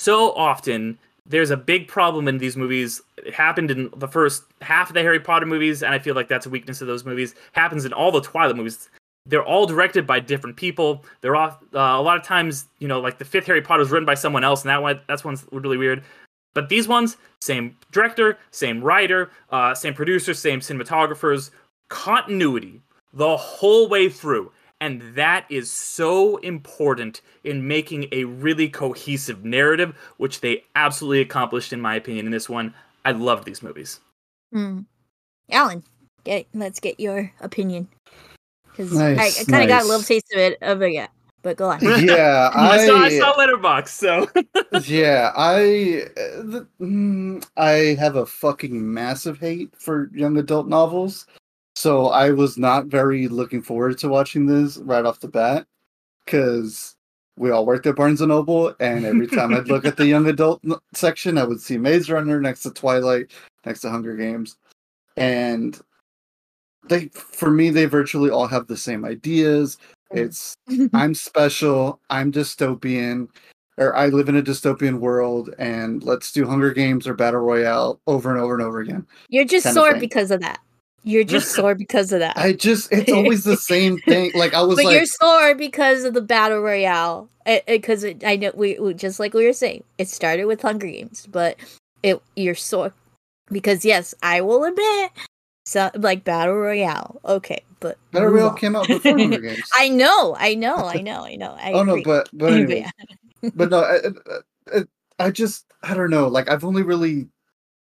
So 0.00 0.32
often 0.32 0.98
there's 1.26 1.52
a 1.52 1.56
big 1.56 1.86
problem 1.86 2.26
in 2.26 2.38
these 2.38 2.56
movies. 2.56 3.00
It 3.18 3.34
happened 3.34 3.70
in 3.70 3.88
the 3.96 4.08
first 4.08 4.42
half 4.62 4.90
of 4.90 4.94
the 4.94 5.02
Harry 5.02 5.20
Potter 5.20 5.46
movies, 5.46 5.84
and 5.84 5.94
I 5.94 6.00
feel 6.00 6.16
like 6.16 6.26
that's 6.26 6.46
a 6.46 6.50
weakness 6.50 6.80
of 6.80 6.88
those 6.88 7.04
movies. 7.04 7.36
happens 7.52 7.84
in 7.84 7.92
all 7.92 8.10
the 8.10 8.20
Twilight 8.20 8.56
movies. 8.56 8.90
They're 9.26 9.44
all 9.44 9.66
directed 9.66 10.08
by 10.08 10.18
different 10.18 10.56
people. 10.56 11.04
They're 11.20 11.36
all 11.36 11.56
uh, 11.72 11.78
a 11.78 12.02
lot 12.02 12.16
of 12.16 12.24
times, 12.24 12.66
you 12.80 12.88
know, 12.88 12.98
like 13.00 13.18
the 13.18 13.24
fifth 13.24 13.46
Harry 13.46 13.62
Potter 13.62 13.82
is 13.82 13.92
written 13.92 14.04
by 14.04 14.14
someone 14.14 14.42
else, 14.42 14.62
and 14.62 14.70
that 14.70 14.82
one 14.82 15.00
that's 15.06 15.24
one's 15.24 15.46
really 15.52 15.78
weird. 15.78 16.02
But 16.54 16.68
these 16.68 16.88
ones, 16.88 17.16
same 17.40 17.76
director, 17.90 18.38
same 18.50 18.80
writer, 18.80 19.30
uh, 19.50 19.74
same 19.74 19.94
producer, 19.94 20.32
same 20.34 20.60
cinematographers, 20.60 21.50
continuity 21.88 22.80
the 23.12 23.36
whole 23.36 23.88
way 23.88 24.08
through. 24.08 24.52
And 24.80 25.02
that 25.14 25.46
is 25.50 25.70
so 25.70 26.36
important 26.38 27.20
in 27.44 27.66
making 27.66 28.08
a 28.12 28.24
really 28.24 28.68
cohesive 28.68 29.44
narrative, 29.44 29.96
which 30.16 30.40
they 30.40 30.64
absolutely 30.74 31.20
accomplished, 31.20 31.72
in 31.72 31.80
my 31.80 31.94
opinion, 31.94 32.26
in 32.26 32.32
this 32.32 32.48
one. 32.48 32.74
I 33.04 33.12
loved 33.12 33.44
these 33.44 33.62
movies. 33.62 34.00
Hmm. 34.52 34.80
Alan, 35.50 35.84
get 36.24 36.46
let's 36.54 36.80
get 36.80 36.98
your 36.98 37.32
opinion 37.40 37.88
because 38.70 38.92
Nice, 38.92 39.38
I, 39.38 39.42
I 39.42 39.44
kind 39.44 39.62
of 39.62 39.68
got 39.68 39.82
a 39.82 39.86
little 39.86 40.02
taste 40.02 40.32
of 40.32 40.38
it 40.38 40.58
over 40.62 40.88
yeah. 40.88 41.08
But 41.44 41.58
go 41.58 41.68
on. 41.68 41.78
Yeah, 42.04 42.50
I, 42.54 42.86
saw, 42.86 42.96
I 42.96 43.04
I 43.04 43.18
saw 43.18 43.34
Letterboxd, 43.34 43.88
so 43.88 44.28
yeah, 44.90 45.30
I 45.36 46.06
uh, 46.16 46.42
the, 46.42 46.68
mm, 46.80 47.46
I 47.58 47.96
have 48.00 48.16
a 48.16 48.24
fucking 48.24 48.92
massive 48.92 49.38
hate 49.38 49.70
for 49.76 50.10
young 50.14 50.38
adult 50.38 50.68
novels. 50.68 51.26
So 51.76 52.06
I 52.06 52.30
was 52.30 52.56
not 52.56 52.86
very 52.86 53.28
looking 53.28 53.60
forward 53.60 53.98
to 53.98 54.08
watching 54.08 54.46
this 54.46 54.78
right 54.78 55.04
off 55.04 55.20
the 55.20 55.28
bat 55.28 55.66
cuz 56.26 56.96
we 57.36 57.50
all 57.50 57.66
worked 57.66 57.86
at 57.86 57.96
Barnes 57.96 58.22
and 58.22 58.30
Noble 58.30 58.74
and 58.80 59.04
every 59.04 59.26
time 59.26 59.52
I'd 59.52 59.68
look 59.68 59.84
at 59.84 59.98
the 59.98 60.06
young 60.06 60.26
adult 60.28 60.62
section, 60.94 61.36
I 61.36 61.44
would 61.44 61.60
see 61.60 61.76
Maze 61.76 62.08
Runner 62.08 62.40
next 62.40 62.62
to 62.62 62.70
Twilight, 62.70 63.32
next 63.66 63.80
to 63.80 63.90
Hunger 63.90 64.16
Games. 64.16 64.56
And 65.18 65.78
they 66.88 67.08
for 67.08 67.50
me 67.50 67.68
they 67.68 67.84
virtually 67.84 68.30
all 68.30 68.46
have 68.46 68.66
the 68.66 68.78
same 68.78 69.04
ideas. 69.04 69.76
Mm-hmm. 70.14 70.26
It's 70.26 70.56
I'm 70.92 71.14
special, 71.14 72.00
I'm 72.10 72.32
dystopian, 72.32 73.28
or 73.76 73.94
I 73.96 74.06
live 74.06 74.28
in 74.28 74.36
a 74.36 74.42
dystopian 74.42 74.98
world, 75.00 75.54
and 75.58 76.02
let's 76.02 76.32
do 76.32 76.46
Hunger 76.46 76.72
Games 76.72 77.06
or 77.06 77.14
Battle 77.14 77.40
Royale 77.40 78.00
over 78.06 78.30
and 78.30 78.40
over 78.40 78.54
and 78.54 78.62
over 78.62 78.80
again. 78.80 79.06
You're 79.28 79.44
just 79.44 79.64
kind 79.64 79.76
of 79.76 79.82
sore 79.82 79.98
because 79.98 80.30
of 80.30 80.40
that. 80.40 80.60
You're 81.02 81.24
just 81.24 81.52
sore 81.54 81.74
because 81.74 82.12
of 82.12 82.20
that. 82.20 82.36
I 82.36 82.52
just, 82.52 82.90
it's 82.92 83.12
always 83.12 83.44
the 83.44 83.56
same 83.56 83.98
thing. 83.98 84.32
Like, 84.34 84.54
I 84.54 84.62
was 84.62 84.76
but 84.76 84.86
like, 84.86 84.94
you're 84.94 85.06
sore 85.06 85.54
because 85.54 86.04
of 86.04 86.14
the 86.14 86.22
battle 86.22 86.60
royale. 86.60 87.28
Because 87.66 88.06
I 88.24 88.36
know 88.36 88.52
we, 88.54 88.78
we 88.78 88.94
just 88.94 89.20
like 89.20 89.34
we 89.34 89.44
were 89.44 89.52
saying, 89.52 89.84
it 89.98 90.08
started 90.08 90.46
with 90.46 90.62
Hunger 90.62 90.86
Games, 90.86 91.28
but 91.30 91.58
it 92.02 92.22
you're 92.36 92.54
sore 92.54 92.94
because 93.50 93.84
yes, 93.84 94.14
I 94.22 94.40
will 94.40 94.64
admit, 94.64 95.10
so 95.66 95.90
like 95.94 96.24
battle 96.24 96.54
royale. 96.54 97.20
Okay, 97.26 97.62
but 97.84 97.98
Battle 98.12 98.30
Royale 98.30 98.54
came 98.54 98.74
out 98.76 98.88
before 98.88 99.18
Hunger 99.18 99.38
Games. 99.42 99.68
I 99.76 99.90
know, 99.90 100.34
I 100.38 100.54
know, 100.54 100.76
I 100.76 101.02
know, 101.02 101.22
I 101.22 101.36
know. 101.36 101.54
I 101.60 101.72
oh, 101.72 101.82
no, 101.82 101.92
agree. 101.92 102.02
but, 102.04 102.30
but 102.32 102.46
But 102.50 102.52
anyway, 102.54 102.86
but 103.54 103.70
no, 103.70 103.80
I, 103.80 103.96
I, 103.96 104.78
I- 104.78 104.84
I 105.18 105.30
just, 105.30 105.66
I 105.82 105.94
don't 105.94 106.10
know. 106.10 106.26
Like, 106.26 106.50
I've 106.50 106.64
only 106.64 106.82
really 106.82 107.28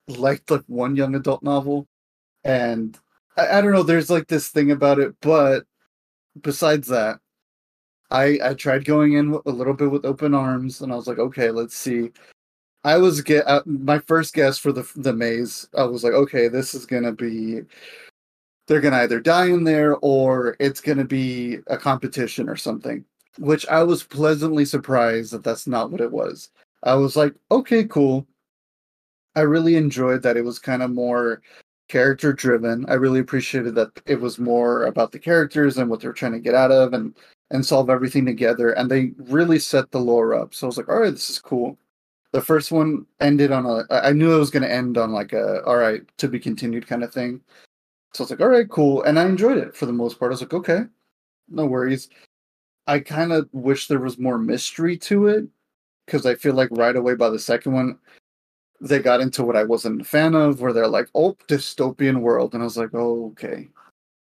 liked 0.07 0.51
like 0.51 0.65
one 0.67 0.97
young 0.97 1.15
adult 1.15 1.43
novel, 1.43 1.87
and 2.45 2.99
I, 3.39 3.59
I 3.59 3.61
don't 3.63 3.73
know. 3.73 3.83
There's 3.85 4.11
like 4.11 4.27
this 4.27 4.49
thing 4.49 4.71
about 4.73 4.99
it, 4.99 5.15
but 5.23 5.65
besides 6.43 6.89
that, 6.89 7.21
I 8.11 8.39
I 8.43 8.53
tried 8.55 8.85
going 8.85 9.15
in 9.15 9.41
a 9.47 9.51
little 9.51 9.73
bit 9.73 9.91
with 9.91 10.05
open 10.05 10.35
arms, 10.35 10.83
and 10.83 10.93
I 10.93 10.97
was 10.97 11.07
like, 11.07 11.19
okay, 11.19 11.51
let's 11.51 11.75
see. 11.75 12.11
I 12.85 12.99
was 12.99 13.23
get 13.23 13.47
uh, 13.49 13.63
my 13.65 13.99
first 14.01 14.35
guess 14.35 14.59
for 14.59 14.73
the 14.73 14.87
the 14.97 15.15
maze. 15.15 15.69
I 15.75 15.85
was 15.85 16.05
like, 16.05 16.13
okay, 16.13 16.49
this 16.49 16.75
is 16.75 16.85
gonna 16.85 17.13
be. 17.13 17.63
They're 18.67 18.81
gonna 18.81 18.97
either 18.99 19.21
die 19.21 19.47
in 19.47 19.65
there, 19.65 19.97
or 19.97 20.57
it's 20.61 20.81
gonna 20.81 21.05
be 21.05 21.59
a 21.67 21.77
competition 21.77 22.49
or 22.49 22.57
something. 22.57 23.05
Which 23.39 23.67
I 23.69 23.83
was 23.83 24.03
pleasantly 24.03 24.65
surprised 24.65 25.33
that 25.33 25.45
that's 25.45 25.67
not 25.67 25.91
what 25.91 26.01
it 26.03 26.13
was. 26.13 26.51
I 26.83 26.95
was 26.95 27.17
like, 27.17 27.35
okay, 27.51 27.85
cool. 27.85 28.27
I 29.35 29.41
really 29.43 29.77
enjoyed 29.77 30.23
that 30.23 30.37
it 30.37 30.45
was 30.45 30.59
kind 30.59 30.83
of 30.83 30.91
more 30.91 31.41
character 31.89 32.33
driven. 32.33 32.87
I 32.89 32.95
really 32.95 33.21
appreciated 33.21 33.75
that 33.77 33.91
it 34.07 34.21
was 34.21 34.39
more 34.39 34.85
about 34.85 35.13
the 35.13 35.19
characters 35.19 35.79
and 35.79 35.91
what 35.91 36.01
they're 36.01 36.13
trying 36.13 36.33
to 36.33 36.41
get 36.41 36.55
out 36.55 36.71
of 36.73 36.95
and 36.95 37.15
and 37.51 37.65
solve 37.65 37.91
everything 37.91 38.25
together. 38.25 38.73
And 38.73 38.91
they 38.91 39.13
really 39.19 39.59
set 39.59 39.91
the 39.91 40.01
lore 40.01 40.35
up. 40.35 40.55
So 40.55 40.67
I 40.67 40.69
was 40.69 40.79
like, 40.79 40.89
all 40.89 41.01
right, 41.01 41.11
this 41.11 41.29
is 41.31 41.39
cool. 41.39 41.79
The 42.33 42.41
first 42.41 42.73
one 42.73 43.07
ended 43.21 43.53
on 43.53 43.67
a 43.67 43.85
I 43.91 44.13
knew 44.13 44.35
it 44.35 44.39
was 44.39 44.51
going 44.51 44.63
to 44.63 44.73
end 44.73 44.97
on 44.99 45.13
like 45.13 45.33
a 45.35 45.63
all 45.65 45.77
right 45.77 46.03
to 46.19 46.29
be 46.29 46.39
continued 46.41 46.87
kind 46.87 47.05
of 47.05 47.13
thing. 47.13 47.41
So 48.15 48.23
I 48.23 48.25
was 48.25 48.31
like, 48.31 48.41
all 48.41 48.49
right, 48.49 48.69
cool, 48.69 49.03
and 49.03 49.19
I 49.19 49.27
enjoyed 49.27 49.59
it 49.59 49.75
for 49.75 49.87
the 49.87 49.93
most 49.93 50.19
part. 50.19 50.31
I 50.31 50.35
was 50.35 50.43
like, 50.43 50.53
okay, 50.55 50.83
no 51.49 51.67
worries. 51.67 52.11
I 52.87 53.01
kind 53.01 53.33
of 53.33 53.49
wish 53.53 53.89
there 53.89 54.01
was 54.01 54.19
more 54.19 54.39
mystery 54.39 54.99
to 54.99 55.29
it 55.29 55.47
because 56.07 56.27
I 56.27 56.35
feel 56.35 56.55
like 56.55 56.69
right 56.73 56.97
away 56.97 57.15
by 57.15 57.31
the 57.31 57.39
second 57.39 57.73
one, 57.73 57.99
they 58.81 59.01
got 59.01 59.21
into 59.21 59.45
what 59.45 59.57
I 59.57 59.65
wasn't 59.65 60.03
a 60.03 60.05
fan 60.05 60.35
of, 60.35 60.61
where 60.61 60.73
they're 60.73 60.89
like, 60.89 61.09
"Oh, 61.15 61.37
dystopian 61.49 62.21
world," 62.23 62.55
and 62.55 62.63
I 62.63 62.67
was 62.67 62.77
like, 62.79 62.91
"Oh, 62.95 63.29
okay." 63.33 63.69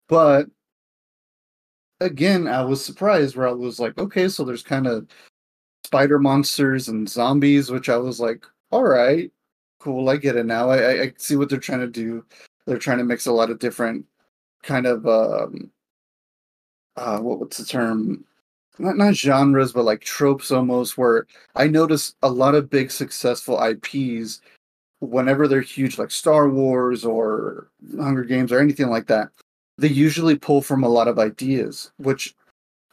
But 0.09 0.49
again, 2.01 2.47
I 2.49 2.63
was 2.65 2.85
surprised 2.85 3.37
where 3.37 3.49
I 3.49 3.53
was 3.53 3.79
like, 3.81 3.99
"Okay, 3.99 4.29
so 4.29 4.45
there's 4.45 4.63
kind 4.63 4.87
of 4.87 5.07
spider 5.85 6.19
monsters 6.19 6.89
and 6.89 7.09
zombies," 7.09 7.71
which 7.71 7.89
I 7.89 7.97
was 7.99 8.21
like, 8.21 8.47
"All 8.73 8.85
right, 8.85 9.33
cool, 9.81 10.09
I 10.11 10.17
get 10.17 10.37
it 10.37 10.47
now. 10.47 10.71
I, 10.71 10.79
I, 10.79 11.03
I 11.05 11.15
see 11.19 11.37
what 11.37 11.49
they're 11.51 11.59
trying 11.61 11.81
to 11.81 11.89
do. 11.89 12.25
They're 12.67 12.79
trying 12.79 12.99
to 12.99 13.05
mix 13.05 13.27
a 13.27 13.33
lot 13.33 13.51
of 13.51 13.59
different 13.59 14.07
kind 14.63 14.87
of 14.87 15.07
um, 15.07 15.71
uh, 16.97 17.19
what 17.19 17.39
what's 17.41 17.59
the 17.59 17.65
term? 17.65 18.25
Not 18.79 18.97
not 18.97 19.15
genres, 19.15 19.73
but 19.73 19.85
like 19.85 20.01
tropes 20.01 20.51
almost. 20.51 20.97
Where 20.97 21.27
I 21.55 21.67
notice 21.67 22.15
a 22.23 22.31
lot 22.31 22.55
of 22.55 22.71
big 22.71 22.91
successful 22.91 23.63
IPs, 23.63 24.41
whenever 25.01 25.49
they're 25.49 25.61
huge, 25.61 25.99
like 25.99 26.11
Star 26.11 26.49
Wars 26.49 27.05
or 27.05 27.69
Hunger 27.99 28.25
Games 28.25 28.53
or 28.53 28.61
anything 28.61 28.89
like 28.89 29.07
that, 29.09 29.31
they 29.79 29.89
usually 29.89 30.37
pull 30.37 30.63
from 30.63 30.85
a 30.85 30.89
lot 30.89 31.09
of 31.09 31.19
ideas, 31.19 31.93
which 31.99 32.35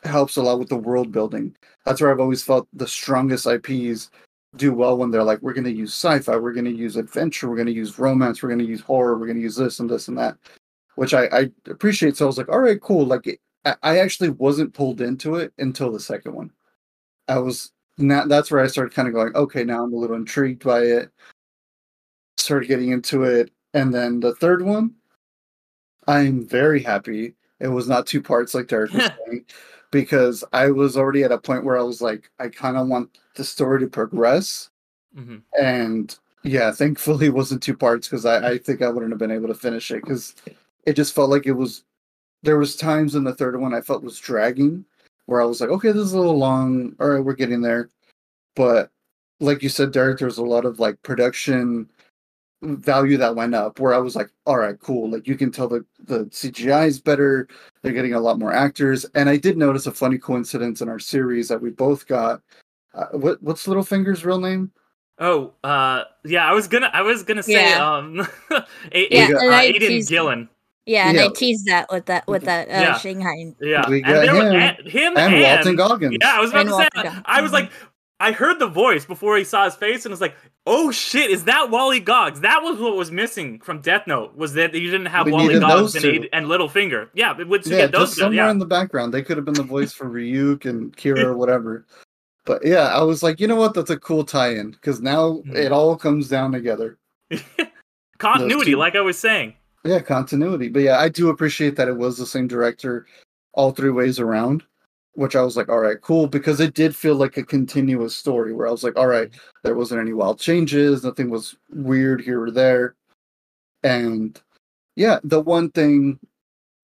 helps 0.03 0.37
a 0.37 0.41
lot 0.41 0.59
with 0.59 0.69
the 0.69 0.77
world 0.77 1.11
building. 1.11 1.55
That's 1.85 2.01
where 2.01 2.11
I've 2.11 2.19
always 2.19 2.43
felt 2.43 2.67
the 2.73 2.87
strongest 2.87 3.47
IPs 3.47 4.09
do 4.55 4.73
well 4.73 4.97
when 4.97 5.11
they're 5.11 5.23
like, 5.23 5.41
we're 5.41 5.53
going 5.53 5.63
to 5.63 5.71
use 5.71 5.93
sci-fi, 5.93 6.35
we're 6.35 6.53
going 6.53 6.65
to 6.65 6.71
use 6.71 6.95
adventure, 6.95 7.49
we're 7.49 7.55
going 7.55 7.67
to 7.67 7.73
use 7.73 7.99
romance, 7.99 8.41
we're 8.41 8.49
going 8.49 8.59
to 8.59 8.65
use 8.65 8.81
horror, 8.81 9.17
we're 9.17 9.27
going 9.27 9.37
to 9.37 9.43
use 9.43 9.55
this 9.55 9.79
and 9.79 9.89
this 9.89 10.07
and 10.07 10.17
that, 10.17 10.37
which 10.95 11.13
I, 11.13 11.25
I 11.25 11.51
appreciate. 11.67 12.17
So 12.17 12.25
I 12.25 12.27
was 12.27 12.37
like, 12.37 12.49
all 12.49 12.59
right, 12.59 12.81
cool. 12.81 13.05
Like 13.05 13.39
I- 13.65 13.97
actually 13.99 14.29
wasn't 14.29 14.73
pulled 14.73 15.01
into 15.01 15.35
it 15.35 15.53
until 15.57 15.91
the 15.91 15.99
second 15.99 16.33
one. 16.33 16.51
I 17.27 17.37
was 17.37 17.71
now 17.97 18.25
that's 18.25 18.49
where 18.49 18.63
I 18.63 18.67
started 18.67 18.93
kind 18.95 19.07
of 19.07 19.13
going, 19.13 19.35
okay, 19.35 19.63
now 19.63 19.83
I'm 19.83 19.93
a 19.93 19.97
little 19.97 20.15
intrigued 20.15 20.63
by 20.63 20.81
it. 20.81 21.11
Started 22.37 22.67
getting 22.67 22.91
into 22.91 23.23
it, 23.23 23.51
and 23.73 23.93
then 23.93 24.19
the 24.19 24.33
third 24.35 24.63
one, 24.63 24.95
I'm 26.07 26.47
very 26.47 26.81
happy 26.81 27.35
it 27.59 27.67
was 27.67 27.87
not 27.87 28.07
two 28.07 28.21
parts 28.21 28.55
like 28.55 28.67
Derek 28.67 28.91
was 28.93 29.09
saying, 29.27 29.45
because 29.91 30.43
I 30.53 30.69
was 30.71 30.97
already 30.97 31.23
at 31.23 31.31
a 31.31 31.37
point 31.37 31.63
where 31.63 31.77
I 31.77 31.83
was 31.83 32.01
like, 32.01 32.29
I 32.39 32.49
kind 32.49 32.77
of 32.77 32.87
want 32.87 33.17
the 33.35 33.43
story 33.43 33.79
to 33.81 33.87
progress, 33.87 34.69
hmm 35.15 35.37
and 35.59 36.17
yeah, 36.43 36.71
thankfully 36.71 37.27
it 37.27 37.33
wasn't 37.33 37.63
two 37.63 37.75
parts 37.75 38.07
because 38.07 38.25
I, 38.25 38.51
I 38.51 38.57
think 38.57 38.81
I 38.81 38.89
wouldn't 38.89 39.11
have 39.11 39.19
been 39.19 39.31
able 39.31 39.47
to 39.49 39.55
finish 39.55 39.91
it 39.91 40.01
because 40.01 40.35
it 40.85 40.93
just 40.93 41.13
felt 41.13 41.29
like 41.29 41.45
it 41.47 41.53
was. 41.53 41.83
There 42.43 42.57
was 42.57 42.77
times 42.77 43.15
in 43.15 43.25
the 43.25 43.35
third 43.35 43.59
one 43.59 43.73
I 43.73 43.81
felt 43.81 44.03
was 44.03 44.17
dragging, 44.19 44.85
where 45.25 45.41
I 45.41 45.45
was 45.45 45.59
like, 45.59 45.69
okay, 45.71 45.91
this 45.91 46.03
is 46.03 46.13
a 46.13 46.17
little 46.17 46.37
long. 46.37 46.95
All 46.99 47.09
right, 47.09 47.23
we're 47.23 47.33
getting 47.33 47.61
there, 47.61 47.89
but 48.55 48.91
like 49.39 49.63
you 49.63 49.69
said, 49.69 49.91
Derek, 49.91 50.19
there's 50.19 50.37
a 50.37 50.43
lot 50.43 50.65
of 50.65 50.79
like 50.79 51.01
production 51.03 51.89
value 52.61 53.17
that 53.17 53.35
went 53.35 53.55
up 53.55 53.79
where 53.79 53.93
I 53.93 53.97
was 53.99 54.15
like, 54.15 54.29
all 54.45 54.57
right, 54.57 54.79
cool. 54.79 55.09
Like 55.09 55.27
you 55.27 55.35
can 55.35 55.51
tell 55.51 55.67
the 55.67 55.85
the 56.05 56.25
CGI 56.25 56.87
is 56.87 56.99
better. 56.99 57.47
They're 57.81 57.93
getting 57.93 58.13
a 58.13 58.19
lot 58.19 58.39
more 58.39 58.53
actors, 58.53 59.05
and 59.15 59.29
I 59.29 59.37
did 59.37 59.57
notice 59.57 59.87
a 59.87 59.91
funny 59.91 60.17
coincidence 60.17 60.81
in 60.81 60.89
our 60.89 60.99
series 60.99 61.47
that 61.47 61.61
we 61.61 61.69
both 61.69 62.07
got. 62.07 62.41
Uh, 62.93 63.05
what 63.13 63.41
what's 63.41 63.65
Littlefinger's 63.67 64.25
real 64.25 64.39
name? 64.39 64.71
Oh, 65.19 65.53
uh, 65.63 66.03
yeah. 66.25 66.49
I 66.49 66.53
was 66.53 66.67
gonna, 66.67 66.89
I 66.93 67.01
was 67.01 67.23
gonna 67.23 67.43
say, 67.43 67.69
Yeah. 67.69 67.93
um, 67.95 68.19
A- 68.51 69.07
Yeah, 69.11 69.27
A- 69.31 69.39
and 69.39 69.53
uh, 69.53 69.57
Aidan 69.57 69.81
teased- 69.89 70.09
Gillen. 70.09 70.49
Yeah, 70.85 71.07
and 71.09 71.17
Yeah. 71.17 71.25
I 71.25 71.29
teased 71.29 71.65
that 71.67 71.87
with 71.91 72.05
that 72.07 72.25
with 72.27 72.45
that 72.45 72.67
uh, 72.67 72.71
Yeah. 72.71 72.97
Shanghai. 72.97 73.53
Yeah, 73.61 73.87
We 73.89 74.01
got 74.01 74.13
there 74.25 74.33
was- 74.33 74.43
him. 74.43 74.53
and- 74.55 74.87
him 74.87 75.17
And 75.17 75.33
and 75.35 75.43
Walton 75.43 75.75
Goggins. 75.75 76.17
Yeah, 76.21 76.33
I 76.35 76.39
was 76.39 76.49
about 76.51 76.61
And 76.61 76.69
to 76.69 76.75
say. 76.77 76.89
Goggins. 76.95 77.21
I 77.25 77.41
was 77.41 77.51
like, 77.51 77.69
I 78.21 78.33
heard 78.33 78.59
the 78.59 78.67
voice 78.67 79.05
before 79.05 79.37
he 79.37 79.43
saw 79.45 79.63
his 79.65 79.75
face, 79.75 80.05
and 80.05 80.11
was 80.11 80.19
like, 80.21 80.35
"Oh 80.67 80.91
shit, 80.91 81.31
is 81.31 81.45
that 81.45 81.69
Wally 81.69 81.99
Goggs?" 82.01 82.41
That 82.41 82.61
was 82.63 82.77
what 82.79 82.95
was 82.97 83.11
missing 83.11 83.59
from 83.61 83.79
Death 83.81 84.07
Note. 84.07 84.35
Was 84.35 84.53
that 84.53 84.73
you 84.73 84.91
didn't 84.91 85.05
have 85.07 85.25
We 85.25 85.31
Wally 85.31 85.59
Goggs 85.59 85.95
and. 85.95 86.05
Aid- 86.05 86.29
and 86.33 86.47
Littlefinger? 86.47 87.09
Yeah, 87.13 87.39
it 87.39 87.47
would 87.47 87.65
yeah, 87.65 87.77
get 87.77 87.91
those 87.93 88.09
just 88.09 88.15
two. 88.15 88.21
somewhere 88.21 88.45
Yeah, 88.45 88.51
in 88.51 88.59
the 88.59 88.65
background. 88.65 89.13
They 89.13 89.21
could 89.23 89.37
have 89.37 89.45
been 89.45 89.53
the 89.53 89.63
voice 89.63 89.93
for 89.93 90.09
Ryuk 90.09 90.65
and 90.65 90.95
Kira 90.97 91.23
or 91.23 91.37
whatever. 91.37 91.85
But 92.45 92.65
yeah, 92.65 92.87
I 92.89 93.01
was 93.03 93.21
like, 93.23 93.39
you 93.39 93.47
know 93.47 93.55
what? 93.55 93.73
That's 93.73 93.89
a 93.91 93.97
cool 93.99 94.23
tie-in 94.23 94.71
because 94.71 94.99
now 95.01 95.41
Mhm. 95.45 95.55
it 95.55 95.71
all 95.71 95.95
comes 95.95 96.27
down 96.27 96.51
together. 96.51 96.97
continuity, 98.17 98.75
like 98.75 98.95
I 98.95 99.01
was 99.01 99.17
saying. 99.17 99.53
Yeah, 99.85 99.99
continuity. 99.99 100.67
But 100.69 100.81
yeah, 100.81 100.99
I 100.99 101.09
do 101.09 101.29
appreciate 101.29 101.75
that 101.77 101.87
it 101.87 101.95
was 101.95 102.17
the 102.17 102.25
same 102.25 102.47
director 102.47 103.05
all 103.53 103.71
three 103.71 103.91
ways 103.91 104.19
around, 104.19 104.63
which 105.13 105.35
I 105.35 105.41
was 105.41 105.57
like, 105.57 105.69
all 105.69 105.79
right, 105.79 105.99
cool, 106.01 106.27
because 106.27 106.59
it 106.59 106.73
did 106.73 106.95
feel 106.95 107.15
like 107.15 107.37
a 107.37 107.43
continuous 107.43 108.15
story 108.15 108.53
where 108.53 108.67
I 108.67 108.71
was 108.71 108.83
like, 108.83 108.97
all 108.97 109.07
right, 109.07 109.29
there 109.63 109.75
wasn't 109.75 110.01
any 110.01 110.13
wild 110.13 110.39
changes, 110.39 111.03
nothing 111.03 111.29
was 111.29 111.55
weird 111.71 112.21
here 112.21 112.41
or 112.41 112.51
there. 112.51 112.95
And 113.83 114.39
yeah, 114.95 115.19
the 115.23 115.41
one 115.41 115.71
thing 115.71 116.19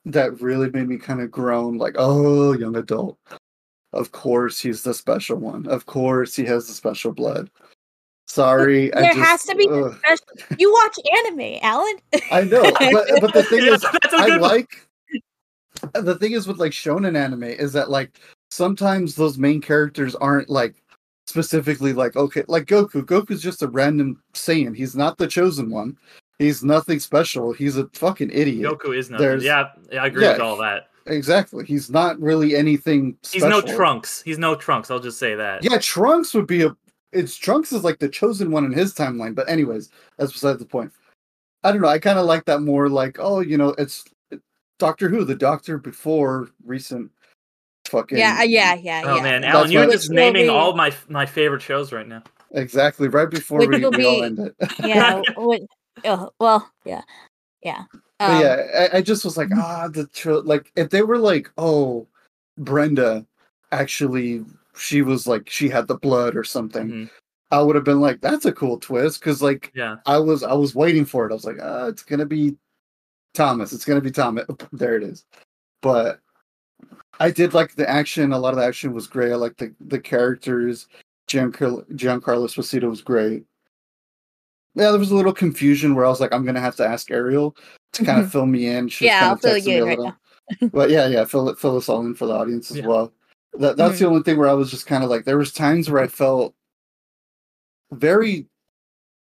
that 0.06 0.40
really 0.42 0.70
made 0.70 0.88
me 0.88 0.98
kind 0.98 1.22
of 1.22 1.32
groan, 1.32 1.78
like, 1.78 1.96
oh, 1.98 2.54
young 2.54 2.76
adult. 2.76 3.18
Of 3.94 4.12
course 4.12 4.60
he's 4.60 4.84
the 4.84 4.94
special 4.94 5.38
one. 5.38 5.68
Of 5.68 5.86
course 5.86 6.36
he 6.36 6.44
has 6.46 6.68
the 6.68 6.74
special 6.74 7.14
blood. 7.14 7.50
Sorry. 8.28 8.94
I 8.94 9.02
There 9.02 9.14
just- 9.14 9.26
has 9.26 9.44
to 9.46 9.56
be 9.56 9.68
a 9.68 9.94
special- 9.94 10.58
You 10.60 10.72
watch 10.74 10.98
anime, 11.26 11.60
Alan. 11.62 11.96
I 12.32 12.42
know, 12.44 12.64
but 12.92 13.08
but 13.22 13.34
the 13.34 13.44
thing 13.44 13.60
Yeah, 13.66 13.74
is, 13.74 13.86
I 13.86 14.28
good 14.30 14.42
like 14.42 14.85
the 15.94 16.16
thing 16.16 16.34
is 16.34 16.48
with 16.48 16.58
like 16.58 16.72
shonen 16.72 17.18
anime 17.18 17.44
is 17.44 17.74
that 17.74 17.90
like 17.90 18.20
sometimes 18.52 19.16
those 19.16 19.38
main 19.38 19.62
characters 19.62 20.16
aren't 20.16 20.50
like 20.50 20.76
specifically 21.28 21.94
like 21.94 22.16
okay, 22.16 22.44
like 22.48 22.66
Goku. 22.66 23.04
Goku's 23.04 23.42
just 23.42 23.62
a 23.62 23.68
random 23.68 24.22
Saiyan. 24.34 24.76
He's 24.76 24.96
not 24.96 25.18
the 25.18 25.28
chosen 25.28 25.70
one. 25.70 25.98
He's 26.40 26.64
nothing 26.64 27.00
special. 27.00 27.54
He's 27.54 27.78
a 27.78 27.88
fucking 27.94 28.30
idiot. 28.32 28.70
Goku 28.70 28.96
is 28.96 29.10
nothing. 29.10 29.26
There's- 29.26 29.44
Yeah, 29.44 29.70
yeah, 29.92 30.04
I 30.04 30.08
agree 30.08 30.24
yeah, 30.24 30.34
with 30.34 30.42
all 30.42 30.58
that. 30.58 30.90
Exactly. 31.08 31.64
He's 31.66 31.90
not 31.90 32.20
really 32.20 32.56
anything. 32.56 33.18
He's 33.32 33.44
no 33.44 33.62
Trunks. 33.62 34.22
He's 34.24 34.40
no 34.40 34.56
Trunks. 34.56 34.90
I'll 34.90 35.00
just 35.00 35.20
say 35.20 35.36
that. 35.36 35.64
Yeah, 35.64 35.78
Trunks 35.78 36.34
would 36.34 36.48
be 36.48 36.64
a. 36.64 36.76
It's 37.12 37.38
Trunks 37.38 37.72
is 37.72 37.84
like 37.84 38.00
the 38.00 38.10
chosen 38.10 38.52
one 38.52 38.66
in 38.66 38.74
his 38.74 38.94
timeline. 38.94 39.36
But 39.36 39.48
anyways, 39.48 39.92
that's 40.18 40.34
beside 40.34 40.60
the 40.60 40.66
point. 40.66 40.92
I 41.64 41.72
don't 41.72 41.82
know. 41.82 41.88
I 41.88 42.00
kind 42.00 42.20
of 42.20 42.26
like 42.26 42.46
that 42.46 42.62
more. 42.62 42.90
Like, 42.90 43.18
oh, 43.20 43.40
you 43.40 43.58
know, 43.58 43.70
it's 43.78 44.04
Doctor 44.80 45.10
Who, 45.10 45.24
the 45.24 45.36
Doctor 45.36 45.78
before 45.78 46.50
recent 46.66 47.12
fucking. 47.88 48.18
Yeah, 48.18 48.38
uh, 48.40 48.44
yeah, 48.44 48.76
yeah, 48.76 49.02
Oh 49.06 49.16
yeah. 49.18 49.24
man, 49.24 49.42
That's 49.42 49.56
Alan, 49.56 49.72
you're 49.72 49.92
just 49.92 50.10
naming 50.10 50.46
be- 50.46 50.50
all 50.50 50.76
my 50.76 50.94
my 51.10 51.26
favorite 51.26 51.62
shows 51.62 51.92
right 51.92 52.08
now. 52.08 52.24
Exactly. 52.52 53.08
Right 53.08 53.30
before 53.30 53.60
Which 53.60 53.70
we, 53.70 53.80
will 53.84 53.92
we 53.92 54.06
all 54.06 54.16
be- 54.20 54.24
end 54.24 54.40
it. 54.40 54.56
yeah. 54.84 55.22
what, 55.36 55.62
oh, 56.06 56.30
well, 56.40 56.70
yeah, 56.86 57.02
yeah. 57.64 57.84
But 58.20 58.30
Um, 58.32 58.42
yeah, 58.42 58.88
I, 58.94 58.98
I 58.98 59.02
just 59.02 59.26
was 59.26 59.36
like, 59.38 59.50
ah, 59.56 59.90
the 59.92 60.08
tr- 60.08 60.32
like 60.36 60.72
if 60.76 60.90
they 60.90 61.02
were 61.02 61.18
like, 61.18 61.52
oh, 61.58 62.08
Brenda, 62.58 63.26
actually, 63.72 64.46
she 64.78 65.02
was 65.02 65.28
like 65.28 65.50
she 65.50 65.68
had 65.70 65.88
the 65.88 65.98
blood 65.98 66.36
or 66.36 66.44
something. 66.44 66.88
Mhm. 66.90 67.10
I 67.52 67.62
would 67.62 67.76
have 67.76 67.86
been 67.86 68.02
like, 68.02 68.22
that's 68.22 68.46
a 68.46 68.52
cool 68.52 68.80
twist 68.80 69.20
because 69.20 69.42
like 69.42 69.72
Yeah. 69.76 69.98
I 70.06 70.18
was 70.18 70.44
I 70.44 70.54
was 70.54 70.76
waiting 70.76 71.06
for 71.06 71.26
it. 71.26 71.32
I 71.32 71.36
was 71.36 71.46
like, 71.46 71.58
ah, 71.62 71.88
it's 71.88 72.04
gonna 72.04 72.26
be 72.26 72.56
Thomas. 73.36 73.74
It's 73.74 73.86
gonna 73.86 74.02
be 74.02 74.12
Thomas. 74.12 74.46
There 74.72 74.96
it 74.96 75.04
is. 75.04 75.26
But 75.82 76.20
I 77.20 77.32
did 77.32 77.54
like 77.54 77.76
the 77.76 77.90
action. 77.90 78.34
A 78.34 78.40
lot 78.40 78.54
of 78.54 78.60
the 78.60 78.66
action 78.66 78.94
was 78.94 79.08
great. 79.08 79.32
I 79.32 79.36
like 79.36 79.58
the 79.58 79.74
the 79.80 80.00
characters. 80.00 80.88
Giancarlo, 81.28 81.86
Giancarlo 81.94 82.46
Esposito 82.46 82.90
was 82.90 83.02
great. 83.02 83.44
Yeah, 84.76 84.92
there 84.92 85.00
was 85.00 85.12
a 85.12 85.16
little 85.16 85.34
confusion 85.34 85.96
where 85.96 86.06
I 86.06 86.10
was 86.10 86.20
like, 86.20 86.34
I'm 86.34 86.46
gonna 86.46 86.60
have 86.60 86.76
to 86.78 86.88
ask 86.88 87.10
Ariel 87.10 87.56
to 87.94 88.06
kind 88.06 88.20
of 88.20 88.26
mm-hmm. 88.26 88.32
fill 88.32 88.46
me 88.46 88.68
in. 88.68 88.88
She's 88.90 89.08
Yeah, 89.08 89.20
kind 89.20 89.30
I'll 89.30 89.34
of 89.36 89.42
fill 89.42 89.56
texting 89.56 89.66
you 89.66 89.68
me 89.68 89.76
in 89.76 89.82
a 89.82 89.86
right 89.86 90.00
little. 90.00 90.16
but 90.72 90.90
yeah, 90.90 91.08
yeah, 91.08 91.26
fill 91.26 91.50
it 91.50 91.58
fill 91.58 91.78
us 91.78 91.90
all 91.90 92.02
in 92.02 92.14
for 92.14 92.28
the 92.28 92.34
audience 92.34 92.72
as 92.72 92.78
Yeah. 92.78 92.88
well. 92.88 93.14
That 93.54 93.78
that's 93.78 94.00
the 94.00 94.08
only 94.08 94.22
thing 94.24 94.38
where 94.38 94.50
I 94.50 94.54
was 94.54 94.70
just 94.70 94.86
kind 94.86 95.04
of 95.04 95.10
like 95.10 95.26
there 95.26 95.38
was 95.38 95.54
times 95.54 95.90
where 95.90 96.04
I 96.04 96.08
felt 96.08 96.54
very 97.92 98.48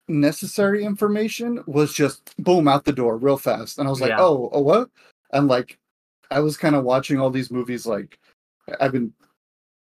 necessary 0.08 0.84
information 0.84 1.64
was 1.66 1.94
just 1.94 2.34
boom 2.38 2.68
out 2.68 2.86
the 2.86 2.92
door 2.92 3.18
real 3.18 3.38
fast. 3.38 3.80
And 3.80 3.88
I 3.88 3.92
was 3.92 4.02
like, 4.02 4.10
Yeah. 4.10 4.22
oh, 4.22 4.50
oh 4.52 4.62
what? 4.62 4.90
And 5.32 5.48
like 5.48 5.78
I 6.32 6.40
was 6.40 6.58
kind 6.58 6.76
of 6.76 6.84
watching 6.84 7.20
all 7.20 7.30
these 7.30 7.52
movies 7.52 7.86
like 7.86 8.20
I've 8.80 8.92
been 8.92 9.14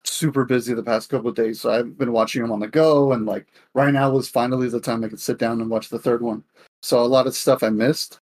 super 0.04 0.46
busy 0.46 0.74
the 0.74 0.84
past 0.84 1.10
couple 1.10 1.30
of 1.30 1.36
days, 1.36 1.62
so 1.62 1.72
I've 1.72 1.98
been 1.98 2.12
watching 2.12 2.42
them 2.42 2.52
on 2.52 2.60
the 2.60 2.68
go 2.68 3.14
and 3.14 3.26
like 3.26 3.48
right 3.74 3.94
now 3.94 4.10
was 4.12 4.30
finally 4.30 4.70
the 4.70 4.80
time 4.80 5.04
I 5.04 5.10
could 5.10 5.20
sit 5.20 5.38
down 5.38 5.62
and 5.62 5.70
watch 5.70 5.90
the 5.90 6.00
third 6.00 6.22
one. 6.22 6.44
So 6.82 7.04
a 7.04 7.06
lot 7.06 7.28
of 7.28 7.36
stuff 7.36 7.64
I 7.64 7.70
missed. 7.70 8.20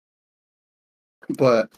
But 1.36 1.70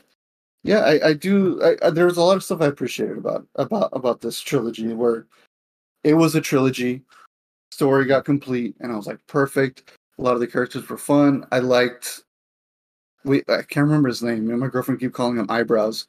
yeah, 0.63 0.81
I, 0.81 1.09
I 1.09 1.13
do. 1.15 1.61
I, 1.63 1.87
I, 1.87 1.91
there 1.91 2.07
was 2.07 2.17
a 2.17 2.23
lot 2.23 2.37
of 2.37 2.45
stuff 2.45 2.61
I 2.61 2.67
appreciated 2.67 3.19
about 3.19 3.47
about 3.57 3.91
about 3.93 4.21
this 4.21 4.41
trilogy, 4.41 4.93
where 4.93 5.27
it 6.05 6.15
was 6.15 6.35
a 6.35 6.41
trilogy, 6.41 7.03
story 7.73 8.05
got 8.05 8.25
complete, 8.25 8.77
and 8.81 8.93
I 8.93 8.97
was 8.97 9.07
like, 9.07 9.25
perfect. 9.27 9.99
A 10.21 10.23
lot 10.23 10.35
of 10.35 10.41
the 10.41 10.47
characters 10.47 10.87
were 10.89 10.99
fun. 10.99 11.47
I 11.51 11.61
liked. 11.61 12.25
We 13.25 13.39
I 13.49 13.63
can't 13.63 13.87
remember 13.87 14.09
his 14.09 14.23
name. 14.23 14.47
Me 14.47 14.53
and 14.53 14.61
my 14.61 14.67
girlfriend 14.69 15.01
keep 15.01 15.15
calling 15.15 15.39
him 15.39 15.47
eyebrows. 15.49 16.07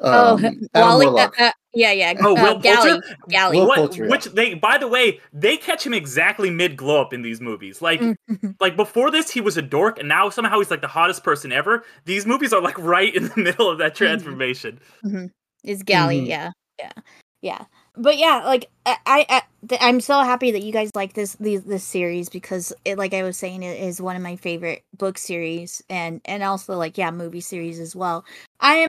Oh, 0.00 0.34
Um, 0.36 0.44
Adam 0.44 0.68
Wally. 0.74 1.06
Uh, 1.06 1.28
uh, 1.40 1.50
yeah, 1.74 1.90
yeah. 1.90 2.14
Oh, 2.20 2.36
uh, 2.36 2.42
Will 2.42 2.58
Gally. 2.60 2.90
Poulter? 2.92 3.16
Gally. 3.28 3.58
Will 3.58 3.66
What, 3.66 3.76
Poulter, 3.78 4.04
yeah. 4.04 4.10
which 4.10 4.26
they, 4.26 4.54
by 4.54 4.78
the 4.78 4.86
way, 4.86 5.20
they 5.32 5.56
catch 5.56 5.84
him 5.84 5.92
exactly 5.92 6.50
mid 6.50 6.76
glow 6.76 7.00
up 7.02 7.12
in 7.12 7.22
these 7.22 7.40
movies. 7.40 7.82
Like, 7.82 8.00
Mhm. 8.00 8.54
like 8.60 8.76
before 8.76 9.10
this, 9.10 9.28
he 9.28 9.40
was 9.40 9.56
a 9.56 9.62
dork, 9.62 9.98
and 9.98 10.08
now 10.08 10.30
somehow 10.30 10.58
he's 10.58 10.70
like 10.70 10.80
the 10.80 10.86
hottest 10.86 11.24
person 11.24 11.50
ever. 11.50 11.82
These 12.04 12.26
movies 12.26 12.52
are 12.52 12.62
like 12.62 12.78
right 12.78 13.12
in 13.12 13.24
the 13.24 13.36
middle 13.42 13.68
of 13.68 13.78
that 13.78 13.96
transformation. 13.96 14.78
Is 15.64 15.82
Gally, 15.82 16.20
Mhm. 16.20 16.28
yeah, 16.28 16.52
yeah, 16.78 16.92
yeah. 17.42 17.64
But 17.98 18.16
yeah, 18.16 18.42
like 18.44 18.70
I, 18.86 18.96
I, 19.28 19.42
I'm 19.80 20.00
so 20.00 20.20
happy 20.20 20.52
that 20.52 20.62
you 20.62 20.72
guys 20.72 20.90
like 20.94 21.14
this 21.14 21.34
these 21.40 21.64
this 21.64 21.82
series 21.84 22.28
because 22.28 22.72
it, 22.84 22.96
like 22.96 23.12
I 23.12 23.24
was 23.24 23.36
saying, 23.36 23.62
it 23.64 23.80
is 23.80 24.00
one 24.00 24.14
of 24.14 24.22
my 24.22 24.36
favorite 24.36 24.82
book 24.96 25.18
series 25.18 25.82
and 25.90 26.20
and 26.24 26.42
also 26.44 26.76
like 26.76 26.96
yeah, 26.96 27.10
movie 27.10 27.40
series 27.40 27.80
as 27.80 27.96
well. 27.96 28.24
I 28.60 28.74
am 28.76 28.88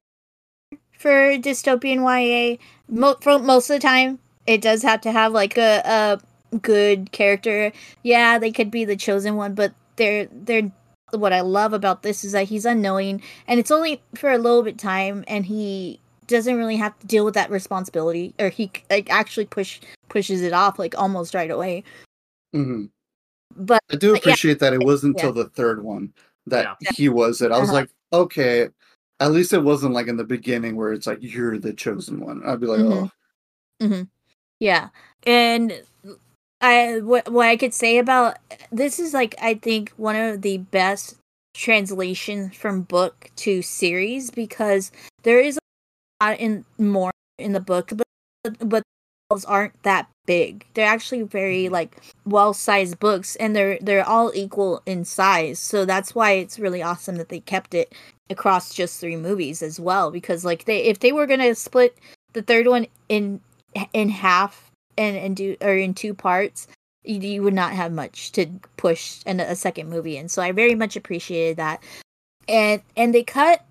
for 0.93 1.37
dystopian 1.37 2.03
YA. 2.03 2.57
Mo- 2.87 3.17
for 3.21 3.39
most 3.39 3.69
of 3.69 3.75
the 3.75 3.87
time, 3.87 4.19
it 4.45 4.61
does 4.61 4.83
have 4.83 5.01
to 5.01 5.11
have 5.11 5.31
like 5.33 5.57
a 5.57 5.81
a 6.53 6.57
good 6.57 7.11
character. 7.11 7.71
Yeah, 8.03 8.37
they 8.37 8.51
could 8.51 8.69
be 8.69 8.85
the 8.85 8.95
chosen 8.95 9.35
one, 9.35 9.55
but 9.55 9.73
they're 9.95 10.27
they're 10.31 10.71
what 11.11 11.33
I 11.33 11.41
love 11.41 11.73
about 11.73 12.03
this 12.03 12.23
is 12.23 12.33
that 12.33 12.49
he's 12.49 12.65
unknowing 12.65 13.23
and 13.47 13.59
it's 13.59 13.71
only 13.71 13.99
for 14.13 14.31
a 14.31 14.37
little 14.37 14.61
bit 14.61 14.77
time 14.77 15.23
and 15.27 15.43
he 15.47 15.99
doesn't 16.29 16.55
really 16.55 16.77
have 16.77 16.97
to 16.99 17.07
deal 17.07 17.25
with 17.25 17.33
that 17.33 17.49
responsibility, 17.51 18.33
or 18.39 18.49
he 18.49 18.71
like 18.89 19.09
actually 19.09 19.45
push 19.45 19.79
pushes 20.07 20.41
it 20.41 20.53
off 20.53 20.79
like 20.79 20.97
almost 20.97 21.33
right 21.33 21.51
away. 21.51 21.83
hmm 22.53 22.85
But 23.55 23.81
I 23.91 23.95
do 23.95 24.13
But 24.13 24.25
yeah. 24.25 24.31
appreciate 24.31 24.59
that 24.59 24.73
it 24.73 24.83
wasn't 24.83 25.17
Yeah. 25.17 25.27
until 25.27 25.43
the 25.43 25.49
third 25.49 25.83
one 25.83 26.13
that 26.47 26.77
Yeah. 26.81 26.91
he 26.91 27.09
was 27.09 27.41
it. 27.41 27.51
I 27.51 27.57
was 27.59 27.69
Uh-huh. 27.69 27.79
like, 27.81 27.89
okay, 28.13 28.69
at 29.19 29.31
least 29.31 29.53
it 29.53 29.63
wasn't 29.63 29.93
like 29.93 30.07
in 30.07 30.17
the 30.17 30.23
beginning 30.23 30.75
where 30.75 30.93
it's 30.93 31.07
like 31.07 31.19
you're 31.21 31.57
the 31.59 31.73
chosen 31.73 32.19
one. 32.19 32.41
I'd 32.45 32.59
be 32.61 32.67
like, 32.67 32.79
Mhm. 32.79 33.11
oh, 33.81 34.07
Yeah, 34.59 34.89
and 35.25 35.83
I 36.61 36.99
what 37.01 37.29
what 37.31 37.47
I 37.47 37.55
could 37.57 37.73
say 37.73 37.97
about 37.97 38.37
this 38.71 38.99
is 38.99 39.13
like 39.13 39.35
I 39.41 39.55
think 39.55 39.91
one 39.97 40.15
of 40.15 40.41
the 40.41 40.57
best 40.57 41.15
translations 41.53 42.55
from 42.55 42.81
book 42.81 43.29
to 43.37 43.61
series 43.61 44.31
because 44.31 44.91
there 45.23 45.39
is 45.39 45.57
a 45.57 45.59
lot 45.59 45.68
in 46.21 46.65
more 46.77 47.11
in 47.37 47.53
the 47.53 47.59
book, 47.59 47.91
but 47.95 48.57
but 48.59 48.83
those 49.29 49.45
aren't 49.45 49.81
that 49.83 50.07
big. 50.25 50.65
They're 50.73 50.87
actually 50.87 51.23
very 51.23 51.65
mm-hmm. 51.65 51.73
like 51.73 52.01
well 52.25 52.53
sized 52.53 52.99
books, 52.99 53.35
and 53.37 53.55
they're 53.55 53.79
they're 53.81 54.07
all 54.07 54.31
equal 54.33 54.81
in 54.85 55.05
size. 55.05 55.59
So 55.59 55.85
that's 55.85 56.15
why 56.15 56.31
it's 56.31 56.59
really 56.59 56.81
awesome 56.81 57.15
that 57.17 57.29
they 57.29 57.39
kept 57.39 57.73
it 57.73 57.93
across 58.29 58.73
just 58.73 58.99
three 58.99 59.15
movies 59.15 59.61
as 59.61 59.79
well. 59.79 60.11
Because 60.11 60.45
like 60.45 60.65
they 60.65 60.83
if 60.83 60.99
they 60.99 61.11
were 61.11 61.27
gonna 61.27 61.55
split 61.55 61.97
the 62.33 62.41
third 62.41 62.67
one 62.67 62.87
in 63.07 63.41
in 63.93 64.09
half 64.09 64.71
and 64.97 65.17
and 65.17 65.35
do 65.35 65.55
or 65.61 65.75
in 65.75 65.93
two 65.93 66.13
parts 66.13 66.67
you, 67.03 67.19
you 67.19 67.41
would 67.41 67.53
not 67.53 67.73
have 67.73 67.91
much 67.91 68.31
to 68.33 68.45
push 68.77 69.21
in 69.25 69.39
a 69.39 69.55
second 69.55 69.89
movie 69.89 70.17
and 70.17 70.29
so 70.29 70.41
i 70.41 70.51
very 70.51 70.75
much 70.75 70.95
appreciated 70.95 71.57
that 71.57 71.81
and 72.47 72.81
and 72.97 73.13
they 73.13 73.23
cut 73.23 73.63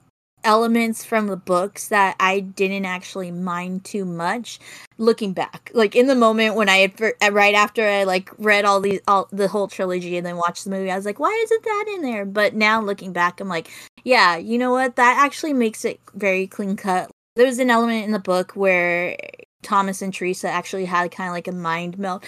elements 0.44 1.04
from 1.04 1.26
the 1.26 1.36
books 1.36 1.88
that 1.88 2.16
i 2.20 2.40
didn't 2.40 2.84
actually 2.84 3.30
mind 3.30 3.84
too 3.84 4.04
much 4.04 4.58
looking 4.98 5.32
back. 5.32 5.70
Like 5.74 5.94
in 5.94 6.06
the 6.06 6.14
moment 6.14 6.56
when 6.56 6.68
i 6.68 6.78
had 6.78 7.00
uh, 7.00 7.32
right 7.32 7.54
after 7.54 7.84
i 7.84 8.04
like 8.04 8.30
read 8.38 8.64
all 8.64 8.80
these 8.80 9.00
all 9.06 9.28
the 9.30 9.48
whole 9.48 9.68
trilogy 9.68 10.16
and 10.16 10.26
then 10.26 10.36
watched 10.36 10.64
the 10.64 10.70
movie 10.70 10.90
i 10.90 10.96
was 10.96 11.04
like 11.04 11.18
why 11.20 11.38
isn't 11.44 11.64
that 11.64 11.84
in 11.94 12.02
there? 12.02 12.24
But 12.24 12.54
now 12.54 12.80
looking 12.80 13.12
back 13.12 13.40
i'm 13.40 13.48
like 13.48 13.70
yeah 14.04 14.36
you 14.36 14.58
know 14.58 14.70
what? 14.70 14.96
That 14.96 15.18
actually 15.18 15.52
makes 15.52 15.84
it 15.84 16.00
very 16.14 16.46
clean 16.46 16.76
cut. 16.76 17.10
There's 17.36 17.58
an 17.58 17.70
element 17.70 18.04
in 18.04 18.12
the 18.12 18.18
book 18.18 18.52
where 18.52 19.16
Thomas 19.62 20.02
and 20.02 20.12
Teresa 20.12 20.48
actually 20.48 20.84
had 20.84 21.10
kind 21.10 21.28
of 21.28 21.34
like 21.34 21.48
a 21.48 21.52
mind 21.52 21.98
melt. 21.98 22.24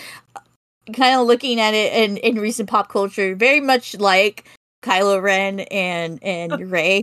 Kind 0.92 1.20
of 1.20 1.26
looking 1.26 1.60
at 1.60 1.74
it 1.74 1.92
in, 1.92 2.16
in 2.18 2.36
recent 2.36 2.68
pop 2.68 2.88
culture, 2.88 3.34
very 3.36 3.60
much 3.60 3.96
like 3.98 4.44
Kylo 4.82 5.22
Ren 5.22 5.60
and 5.60 6.22
and 6.22 6.70
Rey 6.70 7.02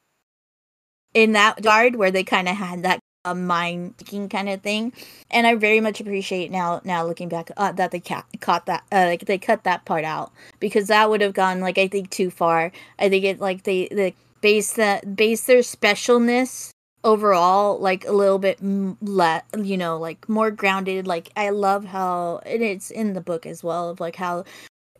in 1.17 1.31
that 1.31 1.57
regard, 1.57 1.95
where 1.95 2.11
they 2.11 2.23
kind 2.23 2.47
of 2.47 2.55
had 2.55 2.83
that 2.83 2.99
uh, 3.25 3.33
mind 3.33 3.97
thinking 3.97 4.29
kind 4.29 4.47
of 4.49 4.61
thing. 4.61 4.93
And 5.31 5.47
I 5.47 5.55
very 5.55 5.81
much 5.81 5.99
appreciate 5.99 6.51
now 6.51 6.79
now 6.83 7.05
looking 7.07 7.27
back 7.27 7.49
uh, 7.57 7.71
that 7.71 7.89
they 7.89 7.99
ca- 7.99 8.25
caught 8.39 8.67
that 8.67 8.83
uh, 8.91 9.05
like 9.07 9.25
they 9.25 9.39
cut 9.39 9.63
that 9.63 9.83
part 9.83 10.05
out 10.05 10.31
because 10.59 10.87
that 10.87 11.09
would 11.09 11.21
have 11.21 11.33
gone 11.33 11.59
like 11.59 11.79
I 11.79 11.87
think 11.87 12.11
too 12.11 12.29
far. 12.29 12.71
I 12.99 13.09
think 13.09 13.25
it 13.25 13.39
like 13.39 13.63
they 13.63 13.87
they 13.91 14.13
base 14.41 14.73
that 14.73 15.15
base 15.15 15.45
their 15.45 15.61
specialness 15.61 16.69
overall 17.03 17.79
like 17.79 18.05
a 18.05 18.11
little 18.11 18.37
bit 18.37 18.59
le- 18.61 19.43
you 19.57 19.77
know 19.77 19.97
like 19.97 20.27
more 20.27 20.51
grounded 20.51 21.07
like 21.07 21.29
i 21.37 21.49
love 21.49 21.85
how 21.85 22.41
and 22.45 22.61
it's 22.61 22.89
in 22.89 23.13
the 23.13 23.21
book 23.21 23.45
as 23.45 23.63
well 23.63 23.89
of 23.89 23.99
like 23.99 24.15
how 24.15 24.43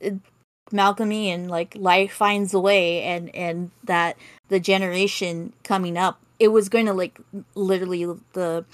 uh, 0.05 0.11
malcolmy 0.71 1.29
and 1.29 1.49
like 1.49 1.75
life 1.75 2.11
finds 2.11 2.53
a 2.53 2.59
way 2.59 3.01
and 3.03 3.33
and 3.35 3.71
that 3.83 4.17
the 4.49 4.59
generation 4.59 5.53
coming 5.63 5.97
up 5.97 6.19
it 6.39 6.49
was 6.49 6.69
going 6.69 6.85
to 6.85 6.93
like 6.93 7.19
literally 7.55 8.05
the 8.33 8.65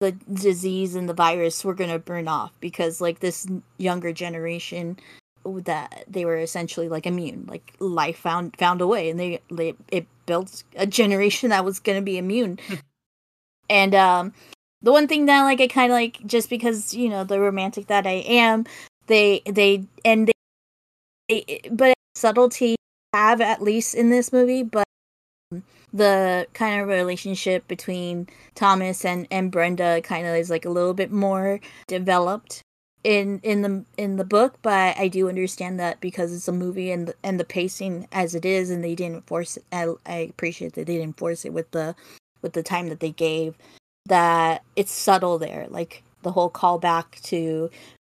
the 0.00 0.12
disease 0.32 0.96
and 0.96 1.08
the 1.08 1.14
virus 1.14 1.64
were 1.64 1.74
going 1.74 1.90
to 1.90 1.98
burn 1.98 2.26
off 2.26 2.50
because 2.60 3.00
like 3.00 3.20
this 3.20 3.46
younger 3.78 4.12
generation 4.12 4.98
that 5.44 6.04
they 6.08 6.24
were 6.24 6.38
essentially 6.38 6.88
like 6.88 7.06
immune. 7.06 7.46
Like 7.48 7.72
life 7.78 8.18
found 8.18 8.56
found 8.56 8.80
a 8.80 8.86
way 8.86 9.10
and 9.10 9.18
they, 9.18 9.40
they 9.50 9.74
it 9.88 10.06
built 10.26 10.64
a 10.76 10.86
generation 10.86 11.50
that 11.50 11.64
was 11.64 11.78
going 11.78 11.98
to 11.98 12.04
be 12.04 12.18
immune. 12.18 12.58
And 13.70 13.94
um 13.94 14.32
the 14.82 14.92
one 14.92 15.06
thing 15.06 15.26
that 15.26 15.42
like 15.42 15.60
i 15.60 15.68
kind 15.68 15.92
of 15.92 15.94
like 15.94 16.18
just 16.26 16.50
because 16.50 16.92
you 16.92 17.08
know 17.08 17.24
the 17.24 17.38
romantic 17.38 17.86
that 17.86 18.06
i 18.06 18.24
am 18.26 18.66
they 19.06 19.40
they 19.46 19.84
and 20.04 20.26
they, 20.26 20.32
they 21.32 21.60
but 21.70 21.94
subtlety 22.14 22.76
have 23.12 23.40
at 23.40 23.62
least 23.62 23.94
in 23.94 24.10
this 24.10 24.32
movie 24.32 24.62
but 24.62 24.84
um, 25.52 25.62
the 25.92 26.46
kind 26.54 26.80
of 26.80 26.88
relationship 26.88 27.66
between 27.68 28.26
thomas 28.54 29.04
and 29.04 29.26
and 29.30 29.50
brenda 29.50 30.00
kind 30.02 30.26
of 30.26 30.34
is 30.34 30.50
like 30.50 30.64
a 30.64 30.70
little 30.70 30.94
bit 30.94 31.10
more 31.10 31.60
developed 31.86 32.62
in 33.04 33.40
in 33.42 33.62
the 33.62 33.84
in 33.96 34.16
the 34.16 34.24
book 34.24 34.58
but 34.62 34.96
i 34.96 35.08
do 35.08 35.28
understand 35.28 35.78
that 35.80 36.00
because 36.00 36.32
it's 36.34 36.48
a 36.48 36.52
movie 36.52 36.90
and 36.90 37.08
the, 37.08 37.14
and 37.22 37.40
the 37.40 37.44
pacing 37.44 38.06
as 38.12 38.34
it 38.34 38.44
is 38.44 38.70
and 38.70 38.84
they 38.84 38.94
didn't 38.94 39.26
force 39.26 39.56
it 39.56 39.64
I, 39.72 39.88
I 40.06 40.16
appreciate 40.16 40.74
that 40.74 40.86
they 40.86 40.98
didn't 40.98 41.18
force 41.18 41.44
it 41.44 41.52
with 41.52 41.70
the 41.72 41.96
with 42.42 42.52
the 42.52 42.62
time 42.62 42.88
that 42.88 43.00
they 43.00 43.10
gave 43.10 43.56
that 44.06 44.62
it's 44.76 44.92
subtle 44.92 45.38
there 45.38 45.66
like 45.68 46.02
the 46.22 46.32
whole 46.32 46.50
callback 46.50 47.20
to 47.22 47.70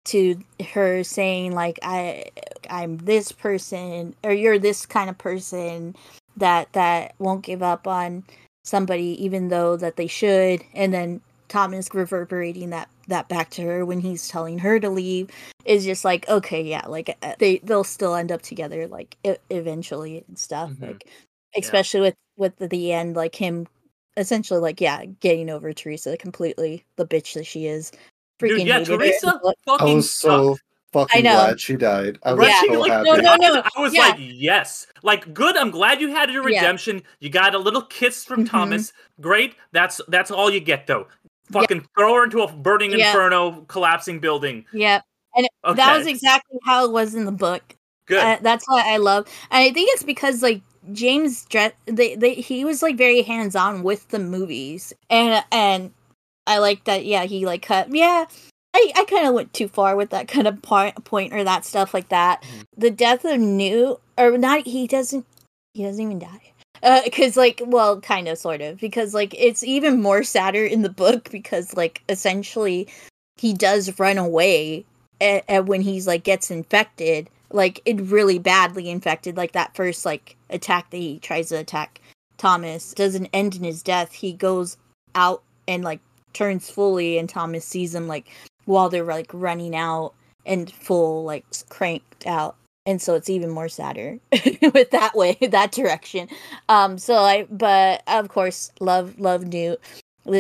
to 0.04 0.36
her 0.72 1.04
saying 1.04 1.52
like 1.52 1.78
i 1.82 2.24
i'm 2.70 2.98
this 2.98 3.30
person 3.32 4.14
or 4.24 4.32
you're 4.32 4.58
this 4.58 4.84
kind 4.86 5.08
of 5.08 5.16
person 5.18 5.94
that 6.36 6.72
that 6.72 7.14
won't 7.18 7.44
give 7.44 7.62
up 7.62 7.86
on 7.86 8.24
somebody 8.64 9.22
even 9.22 9.48
though 9.48 9.76
that 9.76 9.96
they 9.96 10.06
should. 10.06 10.62
And 10.74 10.92
then 10.94 11.20
thomas 11.48 11.92
reverberating 11.92 12.70
that 12.70 12.88
that 13.08 13.28
back 13.28 13.50
to 13.50 13.62
her 13.62 13.84
when 13.84 14.00
he's 14.00 14.28
telling 14.28 14.58
her 14.60 14.80
to 14.80 14.88
leave. 14.88 15.28
Is 15.64 15.84
just 15.84 16.04
like 16.04 16.28
okay 16.28 16.62
yeah 16.62 16.86
like 16.86 17.16
uh, 17.22 17.34
they 17.38 17.58
they'll 17.58 17.84
still 17.84 18.14
end 18.14 18.32
up 18.32 18.42
together 18.42 18.86
like 18.88 19.16
e- 19.24 19.34
eventually 19.50 20.24
and 20.26 20.38
stuff 20.38 20.70
Mhm. 20.70 20.82
like 20.88 21.08
especially 21.56 22.00
with 22.00 22.14
with 22.36 22.56
the, 22.56 22.68
the 22.68 22.92
end 22.92 23.14
like 23.14 23.34
him 23.34 23.66
essentially 24.16 24.60
like 24.60 24.80
yeah 24.80 25.04
getting 25.20 25.50
over 25.50 25.72
teresa 25.72 26.16
completely 26.16 26.84
the 26.96 27.06
bitch 27.06 27.34
that 27.34 27.46
she 27.46 27.66
is 27.66 27.92
freaking 28.42 28.58
Dude, 28.58 28.66
yeah, 28.66 28.78
hated 28.78 28.88
her. 28.88 28.96
Teresa 28.98 29.40
I 29.44 29.52
fucking 29.66 29.96
was 29.96 30.10
so 30.10 30.54
sucked. 30.54 30.62
fucking 30.92 31.24
know. 31.24 31.32
glad 31.32 31.60
she 31.60 31.76
died. 31.76 32.18
I 32.22 32.32
was 32.34 32.46
Yeah. 32.48 32.60
so 32.66 32.80
Like, 32.80 32.92
happy. 32.92 33.10
No, 33.10 33.16
no, 33.16 33.36
no. 33.36 33.62
I 33.76 33.80
was 33.80 33.94
Yeah. 33.94 34.00
like, 34.08 34.16
yes. 34.18 34.86
Like, 35.02 35.32
good. 35.32 35.56
I'm 35.56 35.70
glad 35.70 36.00
you 36.00 36.08
had 36.08 36.30
your 36.30 36.48
Yeah. 36.48 36.58
redemption. 36.60 37.02
You 37.20 37.30
got 37.30 37.54
a 37.54 37.58
little 37.58 37.82
kiss 37.82 38.24
from 38.24 38.44
Mhm. 38.44 38.50
Thomas. 38.50 38.92
Great. 39.20 39.54
That's 39.72 40.00
that's 40.08 40.30
all 40.30 40.50
you 40.50 40.60
get 40.60 40.86
though. 40.86 41.06
Fucking 41.50 41.86
throw 41.96 42.14
her 42.14 42.24
into 42.24 42.40
a 42.42 42.50
burning 42.52 42.92
Yeah. 42.92 43.08
inferno, 43.08 43.64
collapsing 43.68 44.18
building. 44.20 44.64
yeah 44.72 45.00
and 45.34 45.46
Okay. 45.64 45.76
that 45.76 45.96
was 45.96 46.06
exactly 46.06 46.58
how 46.66 46.84
it 46.84 46.90
was 46.92 47.14
in 47.14 47.24
the 47.24 47.32
book 47.32 47.62
good. 48.06 48.18
Uh, 48.22 48.38
that's 48.42 48.68
what 48.68 48.84
I 48.84 48.96
love, 48.98 49.26
and 49.50 49.60
I 49.64 49.72
think 49.72 49.88
it's 49.94 50.02
because 50.02 50.42
like 50.42 50.60
James 50.92 51.44
Dre- 51.46 51.72
they, 51.86 52.16
they 52.16 52.34
he 52.34 52.64
was 52.64 52.82
like 52.82 52.96
very 52.96 53.22
hands 53.22 53.54
on 53.56 53.82
with 53.82 54.08
the 54.08 54.18
movies, 54.18 54.92
and 55.08 55.42
and 55.52 55.92
I 56.46 56.58
like 56.58 56.84
that. 56.84 57.04
Yeah, 57.04 57.24
he 57.24 57.46
like 57.46 57.62
cut. 57.62 57.94
Yeah, 57.94 58.26
I 58.74 58.92
I 58.96 59.04
kind 59.04 59.26
of 59.26 59.34
went 59.34 59.52
too 59.52 59.68
far 59.68 59.96
with 59.96 60.10
that 60.10 60.28
kind 60.28 60.46
of 60.46 60.60
point 60.62 61.04
point 61.04 61.32
or 61.32 61.44
that 61.44 61.64
stuff 61.64 61.94
like 61.94 62.08
that. 62.08 62.42
Mhm. 62.42 62.64
The 62.76 62.90
death 62.90 63.24
of 63.24 63.40
Newt 63.40 64.00
or 64.18 64.36
not? 64.38 64.66
He 64.66 64.86
doesn't. 64.86 65.26
He 65.74 65.84
doesn't 65.84 66.02
even 66.02 66.18
die. 66.18 66.52
Because 67.04 67.36
like, 67.36 67.62
well, 67.64 68.00
kind 68.00 68.26
of, 68.26 68.38
sort 68.38 68.60
of, 68.60 68.78
because 68.80 69.14
like 69.14 69.34
it's 69.38 69.62
even 69.62 70.02
more 70.02 70.24
sadder 70.24 70.64
in 70.64 70.82
the 70.82 70.88
book 70.90 71.30
because 71.30 71.76
like 71.76 72.02
essentially 72.08 72.88
he 73.36 73.54
does 73.54 73.98
run 74.00 74.18
away 74.18 74.84
and, 75.20 75.42
and 75.48 75.68
when 75.68 75.80
he's 75.80 76.06
like 76.06 76.24
gets 76.24 76.50
infected 76.50 77.30
like 77.50 77.80
it 77.84 78.00
really 78.00 78.38
badly 78.38 78.90
infected 78.90 79.36
like 79.36 79.52
that 79.52 79.74
first 79.74 80.04
like 80.04 80.36
attack 80.50 80.90
that 80.90 80.96
he 80.96 81.18
tries 81.20 81.48
to 81.50 81.56
attack 81.56 82.00
thomas 82.38 82.92
doesn't 82.94 83.26
end 83.32 83.54
in 83.56 83.64
his 83.64 83.82
death 83.82 84.12
he 84.12 84.32
goes 84.32 84.76
out 85.14 85.42
and 85.68 85.84
like 85.84 86.00
turns 86.32 86.70
fully 86.70 87.18
and 87.18 87.28
thomas 87.28 87.64
sees 87.64 87.94
him 87.94 88.08
like 88.08 88.30
while 88.64 88.88
they're 88.88 89.04
like 89.04 89.30
running 89.32 89.74
out 89.74 90.14
and 90.46 90.70
full 90.70 91.24
like 91.24 91.44
cranked 91.68 92.26
out. 92.26 92.56
And 92.84 93.00
so 93.00 93.14
it's 93.14 93.30
even 93.30 93.50
more 93.50 93.68
sadder 93.68 94.18
with 94.32 94.90
that 94.90 95.14
way 95.14 95.38
that 95.50 95.72
direction. 95.72 96.28
Um 96.68 96.98
so 96.98 97.16
i 97.16 97.46
but 97.50 98.02
of 98.06 98.28
course 98.28 98.72
love 98.80 99.18
love 99.18 99.44
newt. 99.46 99.80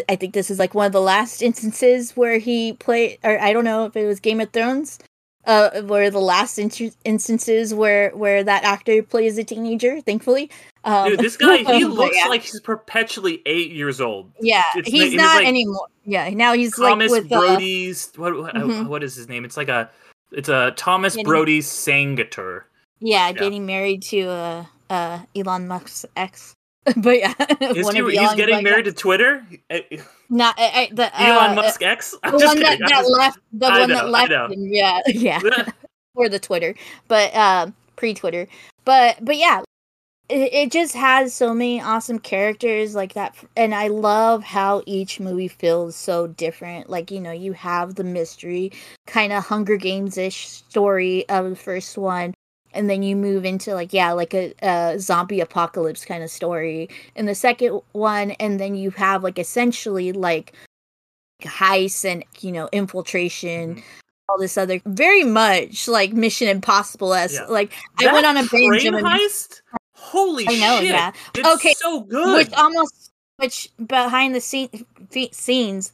I 0.08 0.14
think 0.14 0.32
this 0.32 0.50
is 0.50 0.60
like 0.60 0.74
one 0.74 0.86
of 0.86 0.92
the 0.92 1.00
last 1.00 1.42
instances 1.42 2.12
where 2.12 2.38
he 2.38 2.74
played, 2.74 3.18
or 3.24 3.40
I 3.40 3.52
don't 3.52 3.64
know 3.64 3.84
if 3.84 3.96
it 3.96 4.06
was 4.06 4.20
Game 4.20 4.40
of 4.40 4.52
Thrones, 4.52 5.00
uh, 5.46 5.82
where 5.82 6.10
the 6.10 6.20
last 6.20 6.58
in- 6.58 6.92
instances 7.04 7.74
where 7.74 8.10
where 8.10 8.44
that 8.44 8.64
actor 8.64 9.02
plays 9.02 9.38
a 9.38 9.44
teenager. 9.44 10.00
Thankfully, 10.00 10.50
um, 10.84 11.10
Dude, 11.10 11.20
this 11.20 11.36
guy, 11.36 11.58
he 11.78 11.84
looks 11.84 12.16
yeah. 12.16 12.28
like 12.28 12.42
he's 12.42 12.60
perpetually 12.60 13.42
eight 13.46 13.72
years 13.72 14.00
old. 14.00 14.30
yeah, 14.40 14.62
it's 14.76 14.88
he's 14.88 15.14
not 15.14 15.36
like 15.36 15.46
anymore. 15.46 15.86
Yeah, 16.04 16.28
now 16.30 16.52
he's 16.52 16.74
Thomas 16.76 17.10
like 17.12 17.22
with 17.24 17.32
uh, 17.32 17.38
Brody's 17.40 18.12
what 18.16 18.36
what, 18.36 18.56
uh, 18.56 18.60
Mhm. 18.60 18.86
what 18.88 19.02
is 19.02 19.14
his 19.14 19.28
name? 19.28 19.44
It's 19.44 19.56
like 19.56 19.68
a 19.68 19.90
it's 20.32 20.48
a 20.48 20.72
Thomas 20.76 21.14
Getting- 21.14 21.26
Brodie-Sangster. 21.26 22.66
yeah, 23.00 23.26
yeah. 23.28 23.32
getting 23.32 23.66
married 23.66 24.02
to 24.04 24.22
uh 24.28 24.64
uh 24.90 25.20
Elon 25.36 25.66
Musk's 25.68 26.06
ex. 26.16 26.54
but 26.96 27.18
yeah, 27.18 27.32
Is 27.60 27.88
he, 27.90 28.02
he's 28.10 28.34
getting 28.34 28.64
married 28.64 28.86
to 28.86 28.92
Twitter? 28.92 29.46
Not 30.32 30.54
I, 30.56 30.88
the 30.90 31.14
Elon 31.20 31.50
uh, 31.50 31.54
Musk 31.56 31.82
X? 31.82 32.14
I'm 32.22 32.32
the 32.32 32.38
just 32.38 32.54
one 32.54 32.62
that, 32.62 32.70
kidding. 32.70 32.86
That 32.86 32.88
just- 32.88 33.10
left 33.10 33.38
the 33.52 33.66
I 33.66 33.80
one 33.80 33.88
know, 33.90 33.94
that 33.96 34.08
left 34.08 34.52
him, 34.52 34.66
yeah 34.72 34.98
yeah 35.06 35.40
or 36.14 36.28
the 36.30 36.38
twitter 36.38 36.74
but 37.06 37.34
um 37.36 37.74
pre-twitter 37.96 38.48
but 38.86 39.22
but 39.22 39.36
yeah 39.36 39.62
it, 40.30 40.52
it 40.52 40.72
just 40.72 40.94
has 40.94 41.34
so 41.34 41.52
many 41.52 41.80
awesome 41.82 42.18
characters 42.18 42.94
like 42.94 43.12
that 43.12 43.34
and 43.56 43.74
i 43.74 43.88
love 43.88 44.42
how 44.42 44.82
each 44.86 45.20
movie 45.20 45.48
feels 45.48 45.94
so 45.94 46.26
different 46.26 46.88
like 46.88 47.10
you 47.10 47.20
know 47.20 47.32
you 47.32 47.52
have 47.52 47.94
the 47.94 48.04
mystery 48.04 48.72
kind 49.06 49.32
of 49.32 49.44
hunger 49.44 49.76
games-ish 49.76 50.48
story 50.48 51.28
of 51.28 51.48
the 51.50 51.56
first 51.56 51.96
one 51.98 52.34
and 52.74 52.88
then 52.90 53.02
you 53.02 53.14
move 53.16 53.44
into 53.44 53.74
like 53.74 53.92
yeah 53.92 54.12
like 54.12 54.34
a, 54.34 54.52
a 54.62 54.98
zombie 54.98 55.40
apocalypse 55.40 56.04
kind 56.04 56.22
of 56.22 56.30
story 56.30 56.88
in 57.16 57.26
the 57.26 57.34
second 57.34 57.80
one 57.92 58.32
and 58.32 58.58
then 58.60 58.74
you 58.74 58.90
have 58.90 59.22
like 59.22 59.38
essentially 59.38 60.12
like 60.12 60.52
heists 61.42 62.04
and 62.04 62.24
you 62.40 62.52
know 62.52 62.68
infiltration 62.72 63.76
Mhm. 63.76 63.82
all 64.28 64.38
this 64.38 64.56
other 64.56 64.80
very 64.86 65.24
much 65.24 65.88
like 65.88 66.12
mission 66.12 66.48
impossible 66.48 67.14
as 67.14 67.34
Yeah. 67.34 67.46
like 67.46 67.72
i 67.98 68.12
went 68.12 68.26
on 68.26 68.36
a 68.36 68.44
binge 68.48 68.82
heist? 68.84 69.60
Holy 69.94 70.46
I 70.48 70.56
know, 70.58 70.78
shit. 70.80 70.90
yeah. 70.90 71.12
It's 71.36 71.48
Okay, 71.48 71.74
so 71.74 72.00
good. 72.00 72.36
which 72.36 72.52
almost 72.54 73.12
which 73.36 73.70
behind 73.86 74.34
the 74.34 74.40
scene 74.40 74.68
fe- 75.10 75.30
scenes 75.32 75.92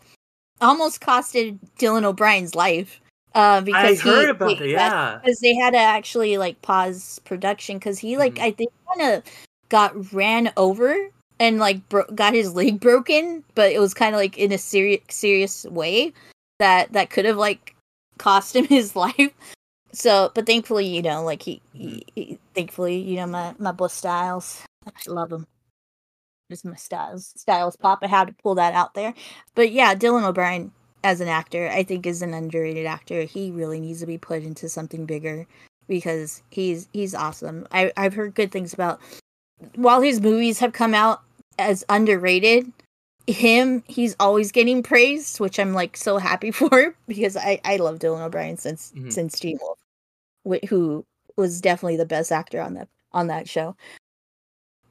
almost 0.62 1.00
costed 1.00 1.58
dylan 1.78 2.04
o'brien's 2.04 2.54
life 2.54 3.00
uh 3.38 3.58
I 3.58 3.60
because 3.60 4.00
heard 4.00 4.24
he, 4.24 4.30
about 4.30 4.60
it, 4.60 4.70
yeah. 4.70 5.18
because 5.22 5.38
they 5.38 5.54
had 5.54 5.70
to 5.70 5.78
actually 5.78 6.38
like 6.38 6.60
pause 6.62 7.20
production 7.24 7.78
because 7.78 7.98
he 7.98 8.16
like 8.18 8.34
Mhm. 8.34 8.42
I 8.42 8.50
think 8.50 8.72
kind 8.96 9.12
of 9.14 9.22
got 9.68 10.12
ran 10.12 10.52
over 10.56 10.94
and 11.38 11.58
like 11.58 11.88
bro- 11.88 12.06
got 12.14 12.34
his 12.34 12.54
leg 12.54 12.80
broken, 12.88 13.44
but 13.54 13.70
it 13.72 13.78
was 13.78 13.94
kind 13.94 14.14
of 14.14 14.18
like 14.20 14.36
in 14.38 14.50
a 14.52 14.58
serious 14.58 15.02
serious 15.08 15.64
way 15.66 16.12
that 16.58 16.92
that 16.92 17.10
could 17.10 17.24
have 17.26 17.36
like 17.36 17.74
cost 18.18 18.56
him 18.56 18.64
his 18.68 18.96
life. 18.96 19.32
So, 19.92 20.30
but 20.34 20.44
thankfully, 20.46 20.86
you 20.86 21.00
know, 21.00 21.22
like 21.24 21.42
he, 21.42 21.62
he, 21.72 22.04
he 22.14 22.38
thankfully, 22.54 22.98
you 22.98 23.16
know, 23.16 23.26
my 23.26 23.54
my 23.58 23.72
boy 23.72 23.86
Stiles, 23.86 24.62
I 24.86 24.90
love 25.06 25.32
him. 25.32 25.46
Just 26.50 26.64
my 26.64 26.74
Stiles 26.76 27.32
Stiles 27.36 27.76
pop. 27.76 28.00
I 28.02 28.08
had 28.08 28.26
to 28.28 28.34
pull 28.42 28.56
that 28.56 28.74
out 28.74 28.94
there, 28.94 29.14
but 29.54 29.70
yeah, 29.70 29.94
Dylan 29.94 30.24
O'Brien 30.24 30.72
as 31.04 31.20
an 31.20 31.28
actor, 31.28 31.68
I 31.68 31.82
think 31.82 32.06
is 32.06 32.22
an 32.22 32.34
underrated 32.34 32.86
actor. 32.86 33.22
He 33.22 33.50
really 33.50 33.80
needs 33.80 34.00
to 34.00 34.06
be 34.06 34.18
put 34.18 34.42
into 34.42 34.68
something 34.68 35.06
bigger 35.06 35.46
because 35.86 36.42
he's 36.50 36.88
he's 36.92 37.14
awesome. 37.14 37.66
I 37.72 37.92
I've 37.96 38.14
heard 38.14 38.34
good 38.34 38.50
things 38.52 38.72
about 38.74 39.00
while 39.74 40.00
his 40.00 40.20
movies 40.20 40.58
have 40.60 40.72
come 40.72 40.94
out 40.94 41.22
as 41.58 41.84
underrated, 41.88 42.72
him 43.26 43.82
he's 43.86 44.16
always 44.20 44.52
getting 44.52 44.82
praised, 44.82 45.40
which 45.40 45.58
I'm 45.58 45.72
like 45.74 45.96
so 45.96 46.18
happy 46.18 46.50
for 46.52 46.94
because 47.06 47.36
I 47.36 47.60
I 47.64 47.76
love 47.76 47.98
Dylan 47.98 48.20
O'Brien 48.24 48.56
since 48.56 48.92
Mhm. 48.96 49.12
since 49.12 49.38
Teen 49.38 49.58
Wolf, 49.60 49.78
who 50.68 51.04
was 51.36 51.60
definitely 51.60 51.96
the 51.96 52.06
best 52.06 52.32
actor 52.32 52.60
on 52.60 52.74
that 52.74 52.88
on 53.12 53.28
that 53.28 53.48
show. 53.48 53.76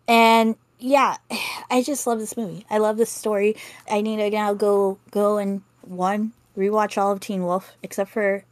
And 0.08 0.56
yeah, 0.80 1.18
I 1.70 1.82
just 1.84 2.08
love 2.08 2.20
this 2.20 2.38
movie. 2.38 2.66
I 2.70 2.78
love 2.78 2.98
this 2.98 3.12
story. 3.12 3.56
I 3.90 4.02
need 4.02 4.18
to 4.18 4.30
now 4.30 4.54
go 4.54 4.98
go 5.12 5.38
and 5.38 5.62
one 5.90 6.34
rewatch 6.58 6.98
all 6.98 7.12
of 7.12 7.20
Teen 7.20 7.44
Wolf 7.44 7.76
except 7.84 8.10
for 8.12 8.44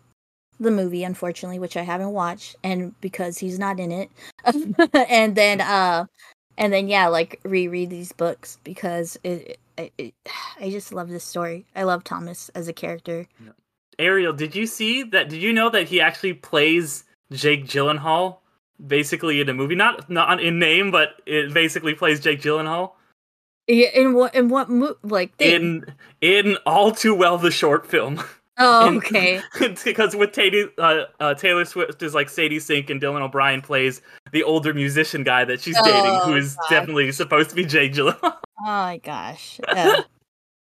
the 0.60 0.72
movie, 0.72 1.04
unfortunately, 1.04 1.60
which 1.60 1.76
I 1.76 1.82
haven't 1.82 2.12
watched, 2.12 2.56
and 2.64 3.00
because 3.02 3.38
he's 3.38 3.60
not 3.60 3.80
in 3.80 3.92
it. 3.92 4.10
and 5.10 5.36
then 5.36 5.62
uh 5.62 6.06
and 6.58 6.72
then 6.72 6.88
yeah, 6.88 7.08
like 7.08 7.40
reread 7.44 7.90
these 7.90 8.12
books 8.12 8.58
because 8.64 9.18
it, 9.24 9.60
it, 9.78 9.94
it 9.98 10.14
I 10.60 10.70
just 10.70 10.94
love 10.94 11.10
this 11.10 11.24
story. 11.24 11.66
I 11.76 11.84
love 11.84 12.04
Thomas 12.04 12.50
as 12.56 12.68
a 12.68 12.74
character. 12.74 13.28
Ariel, 14.00 14.34
did 14.34 14.56
you 14.56 14.68
see 14.68 15.04
that? 15.04 15.30
Did 15.30 15.42
you 15.42 15.54
know 15.54 15.70
that 15.70 15.88
he 15.88 16.02
actually 16.02 16.34
plays 16.34 17.06
Jake 17.32 17.66
Gyllenhaal 17.66 18.38
basically 18.86 19.40
in 19.40 19.50
a 19.50 19.54
movie? 19.54 19.76
Not 19.76 20.10
not 20.10 20.42
in 20.42 20.60
name, 20.60 20.92
but 20.92 21.22
it 21.26 21.54
basically 21.54 21.94
plays 21.94 22.20
Jake 22.20 22.42
Gyllenhaal 22.42 22.92
Yeah, 23.68 23.88
in 23.94 24.14
what 24.14 24.36
in 24.36 24.50
what 24.50 24.70
mo- 24.70 24.96
like 25.04 25.36
thing? 25.38 25.54
in 25.54 25.86
in 26.22 26.58
All 26.66 26.92
Too 26.92 27.16
Well, 27.16 27.38
the 27.38 27.52
short 27.52 27.88
film. 27.88 28.22
oh, 28.60 28.88
in- 28.88 28.98
okay. 28.98 29.42
because 29.84 30.16
with 30.16 30.32
Taylor, 30.34 30.70
uh, 30.78 31.06
uh, 31.20 31.34
Taylor 31.34 31.66
Swift 31.66 32.02
is 32.04 32.14
like 32.14 32.30
Sadie 32.30 32.60
Sink 32.60 32.90
and 32.90 33.02
Dylan 33.02 33.22
O'Brien 33.22 33.62
plays 33.62 34.02
the 34.32 34.44
older 34.44 34.74
musician 34.74 35.24
guy 35.24 35.46
that 35.46 35.62
she's 35.62 35.78
dating, 35.82 36.04
who 36.26 36.36
Oh, 36.36 36.42
gosh. 36.42 36.56
definitely 36.70 37.12
supposed 37.12 37.50
to 37.50 37.56
be 37.56 37.66
Jake 37.66 37.94
Gyllenhaal. 37.94 38.38
Oh 38.58 38.64
my 38.68 38.98
gosh. 39.04 39.60
Uh, 39.68 40.02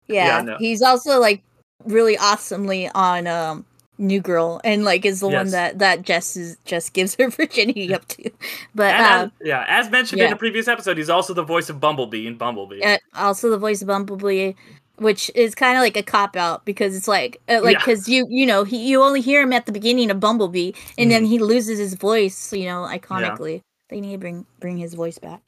Yeah, 0.08 0.26
yeah, 0.38 0.42
no. 0.42 0.58
he's 0.58 0.82
also 0.82 1.20
like 1.20 1.42
really 1.86 2.18
awesomely 2.18 2.90
on 2.94 3.28
um 3.28 3.66
New 3.98 4.22
Girl 4.22 4.62
and 4.64 4.84
like 4.86 5.06
is 5.06 5.20
the 5.20 5.28
one 5.28 5.50
that 5.52 5.80
that 5.80 6.04
Jess 6.04 6.36
is 6.38 6.58
Jess 6.66 6.90
gives 6.90 7.16
her 7.16 7.30
virginity 7.32 7.94
up 7.94 8.08
to. 8.10 8.30
But 8.76 8.94
um, 8.96 9.04
as, 9.26 9.32
yeah, 9.44 9.66
as 9.68 9.90
mentioned 9.90 10.22
in 10.22 10.32
a 10.32 10.36
previous 10.36 10.68
episode, 10.68 10.98
he's 10.98 11.10
also 11.10 11.34
the 11.34 11.44
voice 11.44 11.70
of 11.70 11.80
Bumblebee 11.80 12.28
in 12.28 12.38
Bumblebee. 12.38 12.82
uh, 12.84 12.98
also 13.16 13.50
the 13.50 13.58
voice 13.58 13.82
of 13.82 13.88
Bumblebee, 13.88 14.54
which 14.98 15.32
is 15.36 15.56
kind 15.56 15.78
of 15.78 15.82
like 15.82 15.98
a 15.98 16.04
cop 16.04 16.36
out 16.36 16.64
because 16.66 16.96
it's 16.96 17.08
like 17.08 17.42
uh, 17.50 17.62
like 17.64 17.74
Yeah. 17.74 17.80
because 17.80 18.08
you 18.08 18.28
you 18.30 18.46
know 18.46 18.64
he 18.64 18.88
you 18.88 19.02
only 19.02 19.22
hear 19.22 19.42
him 19.42 19.54
at 19.54 19.66
the 19.66 19.72
beginning 19.72 20.12
of 20.12 20.20
Bumblebee 20.20 20.74
and 20.98 21.10
then 21.12 21.26
he 21.26 21.40
loses 21.40 21.80
his 21.80 21.94
voice. 21.96 22.54
You 22.54 22.66
know, 22.66 22.84
iconically, 22.84 23.62
they 23.90 24.00
need 24.02 24.12
to 24.14 24.18
bring 24.20 24.46
bring 24.60 24.78
his 24.78 24.94
voice 24.94 25.18
back. 25.18 25.42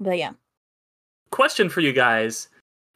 But 0.00 0.18
yeah, 0.18 0.32
Question 1.30 1.68
for 1.68 1.80
you 1.80 1.92
guys: 1.92 2.48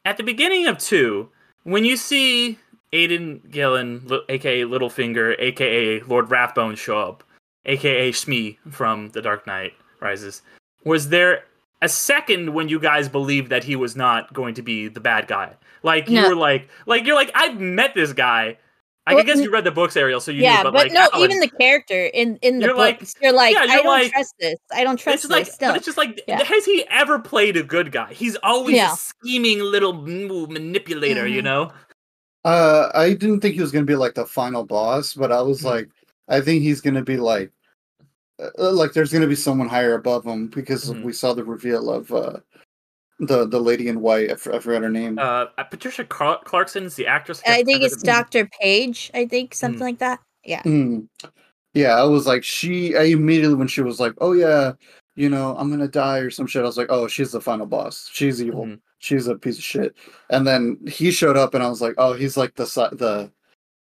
At 0.05 0.17
the 0.17 0.23
beginning 0.23 0.67
of 0.67 0.79
two, 0.79 1.29
when 1.65 1.85
you 1.85 1.97
see 1.97 2.59
Aidan 2.92 3.40
Gillen, 3.50 4.07
aka 4.28 4.62
Littlefinger, 4.62 5.35
aka 5.38 6.00
Lord 6.02 6.31
Rathbone, 6.31 6.76
show 6.76 6.98
up, 6.98 7.24
aka 7.64 8.12
Shmi 8.12 8.59
from 8.70 9.09
The 9.11 9.22
Dark 9.22 9.46
Knight 9.46 9.72
Rises, 10.00 10.42
was 10.85 11.09
there 11.09 11.44
a 11.81 11.88
second 11.88 12.52
when 12.55 12.68
you 12.68 12.78
guys 12.78 13.09
believed 13.09 13.50
that 13.50 13.64
he 13.64 13.76
was 13.76 13.96
not 13.96 14.33
going 14.33 14.55
to 14.55 14.62
be 14.62 14.88
the 14.88 15.00
bad 15.00 15.26
guy? 15.26 15.55
Like 15.83 16.09
you 16.09 16.22
were 16.28 16.35
like, 16.37 16.68
like 16.87 17.05
you're 17.07 17.16
like, 17.16 17.31
I've 17.35 17.59
met 17.59 17.94
this 17.94 18.12
guy. 18.12 18.59
I 19.05 19.14
Well, 19.14 19.24
guess 19.24 19.40
you 19.40 19.50
read 19.50 19.64
the 19.64 19.72
books, 19.72 19.96
Ariel, 19.96 20.20
so 20.20 20.31
you 20.31 20.42
yeah, 20.42 20.59
knew. 20.59 20.62
but, 20.64 20.72
But, 20.74 20.83
like, 20.85 20.92
no, 20.92 21.09
Alan- 21.12 21.28
even 21.33 21.40
the 21.40 21.48
character 21.48 22.05
in 22.07 22.37
in 22.37 22.61
the 22.61 22.66
You're 22.66 22.76
like- 22.76 23.00
books, 23.00 23.16
you're 23.20 23.33
like, 23.33 23.52
yeah, 23.52 23.62
I 23.62 23.64
you're 23.64 23.76
don't 23.78 23.87
like- 23.87 24.12
trust 24.12 24.35
this. 24.38 24.59
I 24.72 24.85
don't 24.85 24.96
trust 24.96 25.24
it's 25.24 25.31
like, 25.33 25.46
this. 25.46 25.55
Still, 25.55 25.70
but 25.70 25.76
it's 25.78 25.87
just 25.87 25.98
like, 25.98 26.22
Yeah. 26.28 26.40
has 26.44 26.64
he 26.64 26.85
ever 26.88 27.18
played 27.18 27.57
a 27.57 27.64
good 27.64 27.90
guy? 27.90 28.12
He's 28.12 28.37
always 28.44 28.76
Yeah. 28.76 28.92
a 28.92 28.96
scheming 28.96 29.59
little 29.59 29.92
manipulator, 29.92 31.26
you 31.26 31.40
Mhm. 31.40 31.44
know. 31.44 31.72
Uh, 32.44 32.90
I 32.94 33.14
didn't 33.14 33.40
think 33.40 33.55
he 33.55 33.61
was 33.61 33.70
gonna 33.72 33.85
be 33.87 33.94
like 33.96 34.14
the 34.14 34.26
final 34.26 34.64
boss, 34.64 35.14
but 35.14 35.31
I 35.31 35.40
was 35.42 35.61
Mhm. 35.62 35.64
like, 35.66 35.88
I 36.28 36.40
think 36.40 36.62
he's 36.62 36.81
gonna 36.81 37.02
be 37.02 37.16
like, 37.16 37.52
uh, 38.40 38.72
like 38.72 38.92
there's 38.92 39.12
gonna 39.12 39.28
be 39.28 39.37
someone 39.37 39.68
higher 39.68 39.94
above 39.94 40.24
him 40.24 40.48
because 40.48 40.90
Mhm. 40.90 41.05
we 41.05 41.12
saw 41.12 41.35
the 41.35 41.44
reveal 41.44 41.90
of 41.90 42.12
uh, 42.12 42.38
the 43.20 43.46
the 43.46 43.61
lady 43.61 43.87
in 43.88 44.00
white. 44.00 44.31
I, 44.31 44.33
f- 44.33 44.48
I 44.48 44.59
forgot 44.59 44.83
her 44.83 44.90
name. 44.90 45.18
Uh, 45.18 45.46
uh, 45.57 45.64
Patricia 45.64 46.05
Car- 46.05 46.40
Clarkson 46.44 46.85
is 46.85 46.96
the 46.96 47.07
actress. 47.07 47.40
I 47.46 47.62
think 47.62 47.83
it's 47.85 48.02
Doctor 48.02 48.48
Paige. 48.61 49.11
I 49.14 49.26
think 49.26 49.55
something 49.55 49.78
Mm. 49.78 49.83
like 49.83 49.98
that. 49.98 50.20
Yeah. 50.44 50.62
Mm. 50.64 51.07
Yeah, 51.74 51.94
I 51.96 52.02
was 52.05 52.26
like, 52.26 52.42
she. 52.42 52.96
I 52.96 53.05
immediately 53.05 53.55
when 53.55 53.68
she 53.68 53.81
was 53.81 54.00
like, 54.00 54.12
"Oh 54.20 54.33
yeah, 54.33 54.72
you 55.14 55.28
know, 55.31 55.55
I'm 55.57 55.70
gonna 55.70 55.87
die" 55.88 56.18
or 56.18 56.31
some 56.31 56.46
shit. 56.48 56.62
I 56.62 56.66
was 56.66 56.76
like, 56.76 56.88
"Oh, 56.90 57.07
she's 57.07 57.31
the 57.33 57.40
final 57.40 57.66
boss. 57.66 58.11
She's 58.12 58.42
evil. 58.42 58.76
She's 59.03 59.27
a 59.29 59.37
piece 59.37 59.59
of 59.59 59.65
shit." 59.65 59.97
And 60.31 60.47
then 60.47 60.79
he 60.88 61.11
showed 61.12 61.37
up, 61.37 61.55
and 61.55 61.62
I 61.65 61.69
was 61.69 61.83
like, 61.83 61.95
"Oh, 61.99 62.15
he's 62.15 62.37
like 62.38 62.55
the 62.57 62.67
side 62.67 62.99
the 62.99 63.33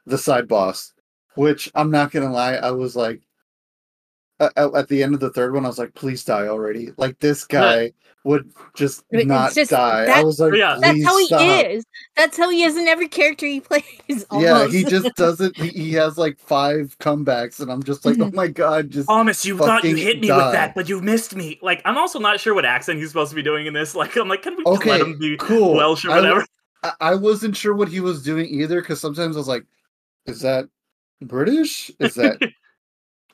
the 0.06 0.18
side 0.18 0.48
boss." 0.48 0.92
Which 1.36 1.70
I'm 1.74 1.90
not 1.90 2.12
gonna 2.12 2.32
lie, 2.32 2.54
I 2.56 2.72
was 2.72 2.96
like, 2.96 3.22
at, 4.56 4.74
at 4.74 4.88
the 4.88 5.02
end 5.02 5.14
of 5.14 5.20
the 5.20 5.30
third 5.30 5.54
one, 5.54 5.64
I 5.64 5.68
was 5.68 5.78
like, 5.78 5.94
"Please 5.94 6.24
die 6.24 6.46
already!" 6.48 6.90
Like 6.96 7.18
this 7.20 7.44
guy 7.44 7.92
would 8.24 8.52
just 8.74 9.02
It's 9.10 9.26
not 9.26 9.52
just- 9.52 9.72
die. 9.72 10.04
I 10.04 10.22
was 10.22 10.38
like, 10.38 10.54
Yeah. 10.54 10.78
That's 10.80 11.04
how 11.04 11.18
he 11.18 11.26
stop." 11.26 11.40
is. 11.66 11.84
That's 12.16 12.36
how 12.38 12.50
he 12.50 12.62
is 12.62 12.76
in 12.76 12.86
every 12.86 13.08
character 13.08 13.46
he 13.46 13.60
plays. 13.68 13.82
Yeah, 14.32 14.68
he 14.68 14.84
just 14.84 15.08
doesn't. 15.16 15.56
He, 15.56 15.68
he 15.68 15.92
has 15.94 16.18
like 16.18 16.38
five 16.38 16.96
comebacks, 17.00 17.60
and 17.60 17.70
I'm 17.70 17.82
just 17.82 18.04
like, 18.04 18.14
Mm-hmm. 18.14 18.22
"Oh 18.22 18.30
my 18.32 18.46
god!" 18.48 18.90
Just 18.90 19.08
Thomas, 19.08 19.44
you 19.44 19.58
thought 19.58 19.84
you 19.84 19.96
hit 19.96 20.20
me 20.20 20.28
die. 20.28 20.36
with 20.44 20.52
that, 20.54 20.74
but 20.74 20.88
you 20.88 21.00
missed 21.00 21.34
me. 21.34 21.58
Like, 21.62 21.82
I'm 21.84 21.98
also 21.98 22.18
not 22.18 22.38
sure 22.40 22.54
what 22.54 22.64
accent 22.64 22.98
he's 23.00 23.08
supposed 23.08 23.30
to 23.30 23.36
be 23.36 23.42
doing 23.42 23.66
in 23.66 23.74
this. 23.74 23.94
Like, 24.02 24.16
I'm 24.16 24.28
like, 24.28 24.42
can 24.42 24.56
we 24.56 24.64
just 24.64 24.76
Okay, 24.80 24.90
let 24.90 25.00
him 25.02 25.18
be 25.18 25.36
cool. 25.36 25.74
Welsh 25.74 26.04
or 26.04 26.10
whatever? 26.10 26.44
I, 26.82 26.92
I 27.00 27.14
wasn't 27.14 27.56
sure 27.56 27.74
what 27.74 27.88
he 27.88 28.00
was 28.00 28.22
doing 28.22 28.46
either 28.46 28.80
because 28.80 29.00
sometimes 29.00 29.36
I 29.36 29.40
was 29.40 29.48
like, 29.48 29.64
"Is 30.26 30.40
that 30.40 30.66
British? 31.20 31.90
Is 32.00 32.14
that 32.14 32.38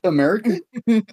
American?" 0.03 0.61
and 0.87 1.03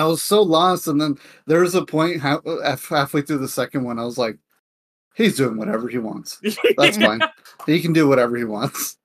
I 0.00 0.04
was 0.04 0.22
so 0.22 0.42
lost. 0.42 0.86
And 0.88 1.00
then 1.00 1.18
there 1.46 1.60
was 1.60 1.74
a 1.74 1.84
point 1.84 2.20
half, 2.20 2.40
halfway 2.88 3.22
through 3.22 3.38
the 3.38 3.48
second 3.48 3.84
one, 3.84 3.98
I 3.98 4.04
was 4.04 4.18
like, 4.18 4.38
"He's 5.14 5.36
doing 5.36 5.56
whatever 5.56 5.88
he 5.88 5.98
wants. 5.98 6.40
That's 6.76 6.96
fine. 6.96 7.20
he 7.66 7.80
can 7.80 7.92
do 7.92 8.08
whatever 8.08 8.36
he 8.36 8.44
wants." 8.44 8.96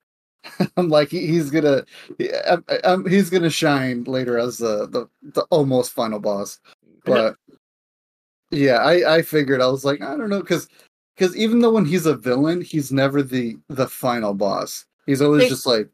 I'm 0.76 0.88
like, 0.88 1.08
he, 1.08 1.26
he's 1.26 1.50
gonna, 1.50 1.84
he, 2.18 2.30
I, 2.32 2.58
I- 2.68 2.80
I'm- 2.84 3.04
he's 3.08 3.30
gonna 3.30 3.50
shine 3.50 4.04
later 4.04 4.38
as 4.38 4.58
the, 4.58 4.86
the 4.86 5.08
the 5.22 5.42
almost 5.50 5.92
final 5.92 6.20
boss. 6.20 6.60
But 7.04 7.36
Yeah, 8.52 8.76
I 8.76 9.16
I 9.16 9.22
figured 9.22 9.60
I 9.60 9.66
was 9.66 9.84
like 9.84 10.02
I 10.02 10.16
don't 10.16 10.30
know 10.30 10.40
because 10.40 10.68
because 11.16 11.36
even 11.36 11.60
though 11.60 11.72
when 11.72 11.84
he's 11.84 12.06
a 12.06 12.14
villain, 12.14 12.60
he's 12.60 12.92
never 12.92 13.22
the 13.22 13.56
the 13.68 13.88
final 13.88 14.34
boss. 14.34 14.84
He's 15.06 15.20
always 15.20 15.42
They- 15.44 15.48
just 15.48 15.66
like 15.66 15.88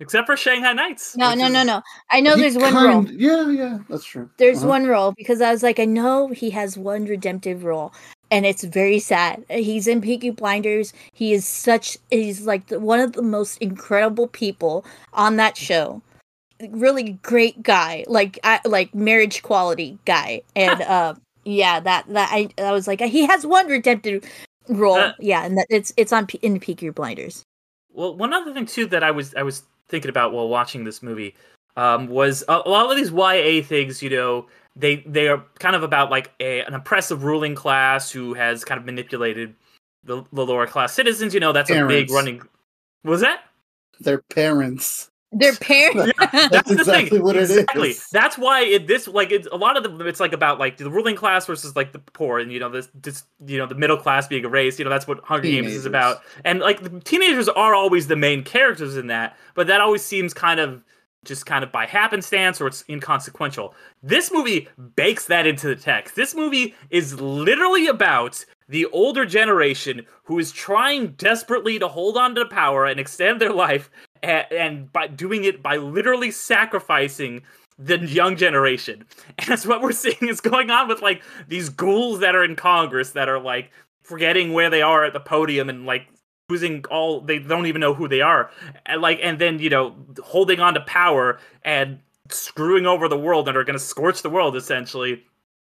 Except 0.00 0.26
for 0.26 0.36
Shanghai 0.36 0.72
Knights. 0.72 1.16
No, 1.16 1.34
no, 1.34 1.46
is- 1.46 1.52
no, 1.52 1.62
no. 1.62 1.82
I 2.10 2.20
know 2.20 2.34
he 2.34 2.42
there's 2.42 2.56
one 2.58 2.72
kind- 2.72 3.08
role. 3.08 3.14
Yeah, 3.16 3.48
yeah, 3.50 3.78
that's 3.88 4.04
true. 4.04 4.28
There's 4.38 4.58
Uh-huh. 4.58 4.68
one 4.68 4.86
role 4.86 5.12
because 5.16 5.40
I 5.40 5.52
was 5.52 5.62
like, 5.62 5.78
I 5.78 5.84
know 5.84 6.28
he 6.28 6.50
has 6.50 6.76
one 6.76 7.04
redemptive 7.04 7.62
role, 7.64 7.92
and 8.30 8.44
it's 8.44 8.64
very 8.64 8.98
sad. 8.98 9.44
He's 9.48 9.86
in 9.86 10.00
Peaky 10.00 10.30
Blinders. 10.30 10.92
He 11.12 11.32
is 11.32 11.46
such. 11.46 11.96
He's 12.10 12.44
like 12.44 12.66
the, 12.66 12.80
one 12.80 12.98
of 12.98 13.12
the 13.12 13.22
most 13.22 13.58
incredible 13.58 14.26
people 14.26 14.84
on 15.12 15.36
that 15.36 15.56
show. 15.56 16.02
Really 16.70 17.18
great 17.22 17.62
guy, 17.62 18.04
like 18.08 18.38
I 18.42 18.60
like 18.64 18.94
marriage 18.94 19.42
quality 19.42 19.98
guy, 20.06 20.42
and 20.56 20.82
uh, 20.82 21.14
yeah, 21.44 21.78
that 21.80 22.06
that 22.08 22.30
I 22.32 22.48
I 22.58 22.72
was 22.72 22.88
like, 22.88 23.00
he 23.00 23.26
has 23.26 23.46
one 23.46 23.68
redemptive 23.68 24.24
role. 24.68 24.96
Uh, 24.96 25.12
yeah, 25.20 25.44
and 25.44 25.56
that 25.58 25.66
it's 25.70 25.92
it's 25.96 26.12
on 26.12 26.26
P- 26.26 26.38
in 26.42 26.58
Peaky 26.58 26.90
Blinders. 26.90 27.44
Well, 27.92 28.16
one 28.16 28.32
other 28.32 28.52
thing 28.52 28.66
too 28.66 28.86
that 28.86 29.04
I 29.04 29.10
was 29.12 29.34
I 29.36 29.42
was 29.42 29.62
thinking 29.88 30.08
about 30.08 30.32
while 30.32 30.48
watching 30.48 30.84
this 30.84 31.02
movie 31.02 31.34
um, 31.76 32.08
was 32.08 32.44
a, 32.48 32.62
a 32.64 32.68
lot 32.68 32.90
of 32.90 32.96
these 32.96 33.10
YA 33.10 33.62
things. 33.66 34.02
You 34.02 34.10
know, 34.10 34.46
they 34.76 34.96
they 35.06 35.28
are 35.28 35.44
kind 35.58 35.76
of 35.76 35.82
about 35.82 36.10
like 36.10 36.32
a, 36.40 36.60
an 36.60 36.74
oppressive 36.74 37.24
ruling 37.24 37.54
class 37.54 38.10
who 38.10 38.34
has 38.34 38.64
kind 38.64 38.78
of 38.78 38.84
manipulated 38.84 39.54
the, 40.04 40.24
the 40.32 40.44
lower 40.44 40.66
class 40.66 40.92
citizens. 40.92 41.34
You 41.34 41.40
know, 41.40 41.52
that's 41.52 41.70
a 41.70 41.74
big 41.86 42.08
Parents. 42.08 42.12
running. 42.12 42.42
Was 43.04 43.20
that? 43.20 43.44
Their 44.00 44.22
parents. 44.22 45.10
Their 45.34 45.54
parents. 45.60 46.12
That's 46.32 46.68
the 46.68 46.76
exactly 46.78 47.10
thing. 47.10 47.22
what 47.22 47.36
it 47.36 47.42
is. 47.42 47.50
exactly. 47.56 47.94
That's 48.12 48.38
why 48.38 48.62
it 48.62 48.86
this 48.86 49.08
like 49.08 49.32
it's 49.32 49.48
a 49.50 49.56
lot 49.56 49.76
of 49.76 49.82
them. 49.82 50.00
It's 50.06 50.20
like 50.20 50.32
about 50.32 50.58
like 50.58 50.76
the 50.76 50.90
ruling 50.90 51.16
class 51.16 51.46
versus 51.46 51.74
like 51.76 51.92
the 51.92 51.98
poor, 51.98 52.38
and 52.38 52.52
you 52.52 52.60
know 52.60 52.68
this, 52.70 52.88
this 52.94 53.24
you 53.46 53.58
know 53.58 53.66
the 53.66 53.74
middle 53.74 53.96
class 53.96 54.28
being 54.28 54.44
erased. 54.44 54.78
You 54.78 54.84
know 54.84 54.90
that's 54.90 55.06
what 55.06 55.20
Hunger 55.24 55.48
Games 55.48 55.72
is 55.72 55.86
about. 55.86 56.22
And 56.44 56.60
like 56.60 56.82
the 56.82 57.00
teenagers 57.00 57.48
are 57.48 57.74
always 57.74 58.06
the 58.06 58.16
main 58.16 58.44
characters 58.44 58.96
in 58.96 59.08
that, 59.08 59.36
but 59.54 59.66
that 59.66 59.80
always 59.80 60.04
seems 60.04 60.32
kind 60.32 60.60
of 60.60 60.82
just 61.24 61.46
kind 61.46 61.64
of 61.64 61.72
by 61.72 61.86
happenstance 61.86 62.60
or 62.60 62.66
it's 62.66 62.84
inconsequential. 62.88 63.74
This 64.02 64.30
movie 64.30 64.68
bakes 64.94 65.26
that 65.26 65.46
into 65.46 65.66
the 65.66 65.76
text. 65.76 66.14
This 66.16 66.34
movie 66.34 66.74
is 66.90 67.20
literally 67.20 67.86
about 67.86 68.44
the 68.68 68.86
older 68.86 69.26
generation 69.26 70.06
who 70.22 70.38
is 70.38 70.52
trying 70.52 71.08
desperately 71.12 71.78
to 71.78 71.88
hold 71.88 72.16
on 72.16 72.34
to 72.34 72.46
power 72.46 72.86
and 72.86 72.98
extend 72.98 73.40
their 73.40 73.52
life 73.52 73.90
and, 74.24 74.92
by 74.92 75.06
doing 75.06 75.44
it 75.44 75.62
by 75.62 75.76
literally 75.76 76.30
sacrificing 76.30 77.42
the 77.78 77.98
young 77.98 78.36
generation. 78.36 79.04
And 79.38 79.48
that's 79.48 79.66
what 79.66 79.82
we're 79.82 79.92
seeing 79.92 80.28
is 80.28 80.40
going 80.40 80.70
on 80.70 80.88
with 80.88 81.02
like 81.02 81.22
these 81.48 81.68
ghouls 81.68 82.20
that 82.20 82.36
are 82.36 82.44
in 82.44 82.56
Congress 82.56 83.10
that 83.10 83.28
are 83.28 83.40
like 83.40 83.70
forgetting 84.02 84.52
where 84.52 84.70
they 84.70 84.82
are 84.82 85.04
at 85.04 85.12
the 85.12 85.20
podium 85.20 85.68
and 85.68 85.86
like 85.86 86.06
losing 86.48 86.84
all 86.90 87.20
they 87.20 87.38
don't 87.38 87.66
even 87.66 87.80
know 87.80 87.94
who 87.94 88.06
they 88.08 88.20
are. 88.20 88.50
And 88.86 89.00
like 89.02 89.18
and 89.22 89.38
then, 89.38 89.58
you 89.58 89.70
know, 89.70 89.94
holding 90.22 90.60
on 90.60 90.74
to 90.74 90.80
power 90.82 91.40
and 91.62 91.98
screwing 92.30 92.86
over 92.86 93.08
the 93.08 93.18
world 93.18 93.48
and 93.48 93.56
are 93.56 93.64
going 93.64 93.78
to 93.78 93.84
scorch 93.84 94.22
the 94.22 94.30
world 94.30 94.56
essentially 94.56 95.22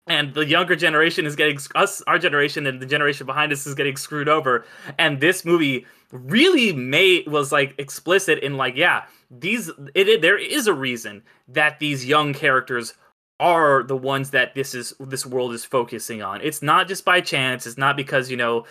and 0.06 0.34
the 0.34 0.44
younger 0.44 0.74
generation 0.74 1.26
is 1.26 1.36
getting 1.36 1.58
us 1.74 2.02
our 2.06 2.18
generation 2.18 2.66
and 2.66 2.80
the 2.80 2.86
generation 2.86 3.26
behind 3.26 3.52
us 3.52 3.66
is 3.66 3.74
getting 3.74 3.96
screwed 3.96 4.28
over 4.28 4.64
and 4.98 5.20
this 5.20 5.44
movie 5.44 5.86
really 6.12 6.72
made 6.72 7.26
was 7.26 7.50
like 7.50 7.74
explicit 7.78 8.38
in 8.40 8.56
like 8.56 8.76
yeah 8.76 9.04
these 9.30 9.68
it, 9.94 10.08
it 10.08 10.22
there 10.22 10.38
is 10.38 10.66
a 10.66 10.74
reason 10.74 11.22
that 11.48 11.78
these 11.78 12.04
young 12.04 12.32
characters 12.32 12.94
are 13.40 13.82
the 13.82 13.96
ones 13.96 14.30
that 14.30 14.54
this 14.54 14.74
is 14.74 14.94
this 15.00 15.26
world 15.26 15.52
is 15.52 15.64
focusing 15.64 16.22
on 16.22 16.40
it's 16.42 16.62
not 16.62 16.86
just 16.86 17.04
by 17.04 17.20
chance 17.20 17.66
it's 17.66 17.78
not 17.78 17.96
because 17.96 18.30
you 18.30 18.36
know 18.36 18.64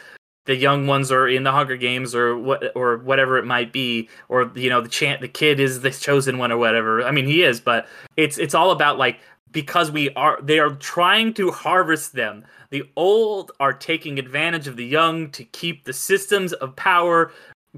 the 0.46 0.56
young 0.56 0.88
ones 0.88 1.12
are 1.12 1.28
in 1.28 1.44
the 1.44 1.52
Hunger 1.52 1.78
Games 1.78 2.16
or 2.16 2.38
what 2.38 2.76
or 2.76 2.98
whatever 2.98 3.38
it 3.38 3.46
might 3.46 3.72
be, 3.72 4.10
or 4.28 4.52
you 4.56 4.70
know 4.70 4.82
the 4.82 4.90
chant 4.90 5.22
the 5.22 5.28
kid 5.28 5.60
is 5.60 5.82
the 5.82 5.92
chosen 5.92 6.38
one 6.38 6.52
or 6.52 6.58
whatever. 6.58 7.04
I 7.04 7.12
mean 7.12 7.28
he 7.28 7.44
is, 7.44 7.60
but 7.60 7.88
it's 8.18 8.38
it's 8.38 8.56
all 8.56 8.72
about 8.72 8.98
like 8.98 9.20
because 9.52 9.92
we 9.92 10.10
are 10.12 10.40
they 10.42 10.60
are 10.60 10.72
trying 10.76 11.34
to 11.36 11.52
harvest 11.52 12.14
them. 12.14 12.46
The 12.72 12.90
old 12.96 13.52
are 13.60 13.74
taking 13.74 14.18
advantage 14.18 14.68
of 14.68 14.78
the 14.78 14.86
young 14.86 15.30
to 15.32 15.44
keep 15.44 15.84
the 15.84 15.94
systems 15.94 16.54
of 16.54 16.76
power 16.76 17.32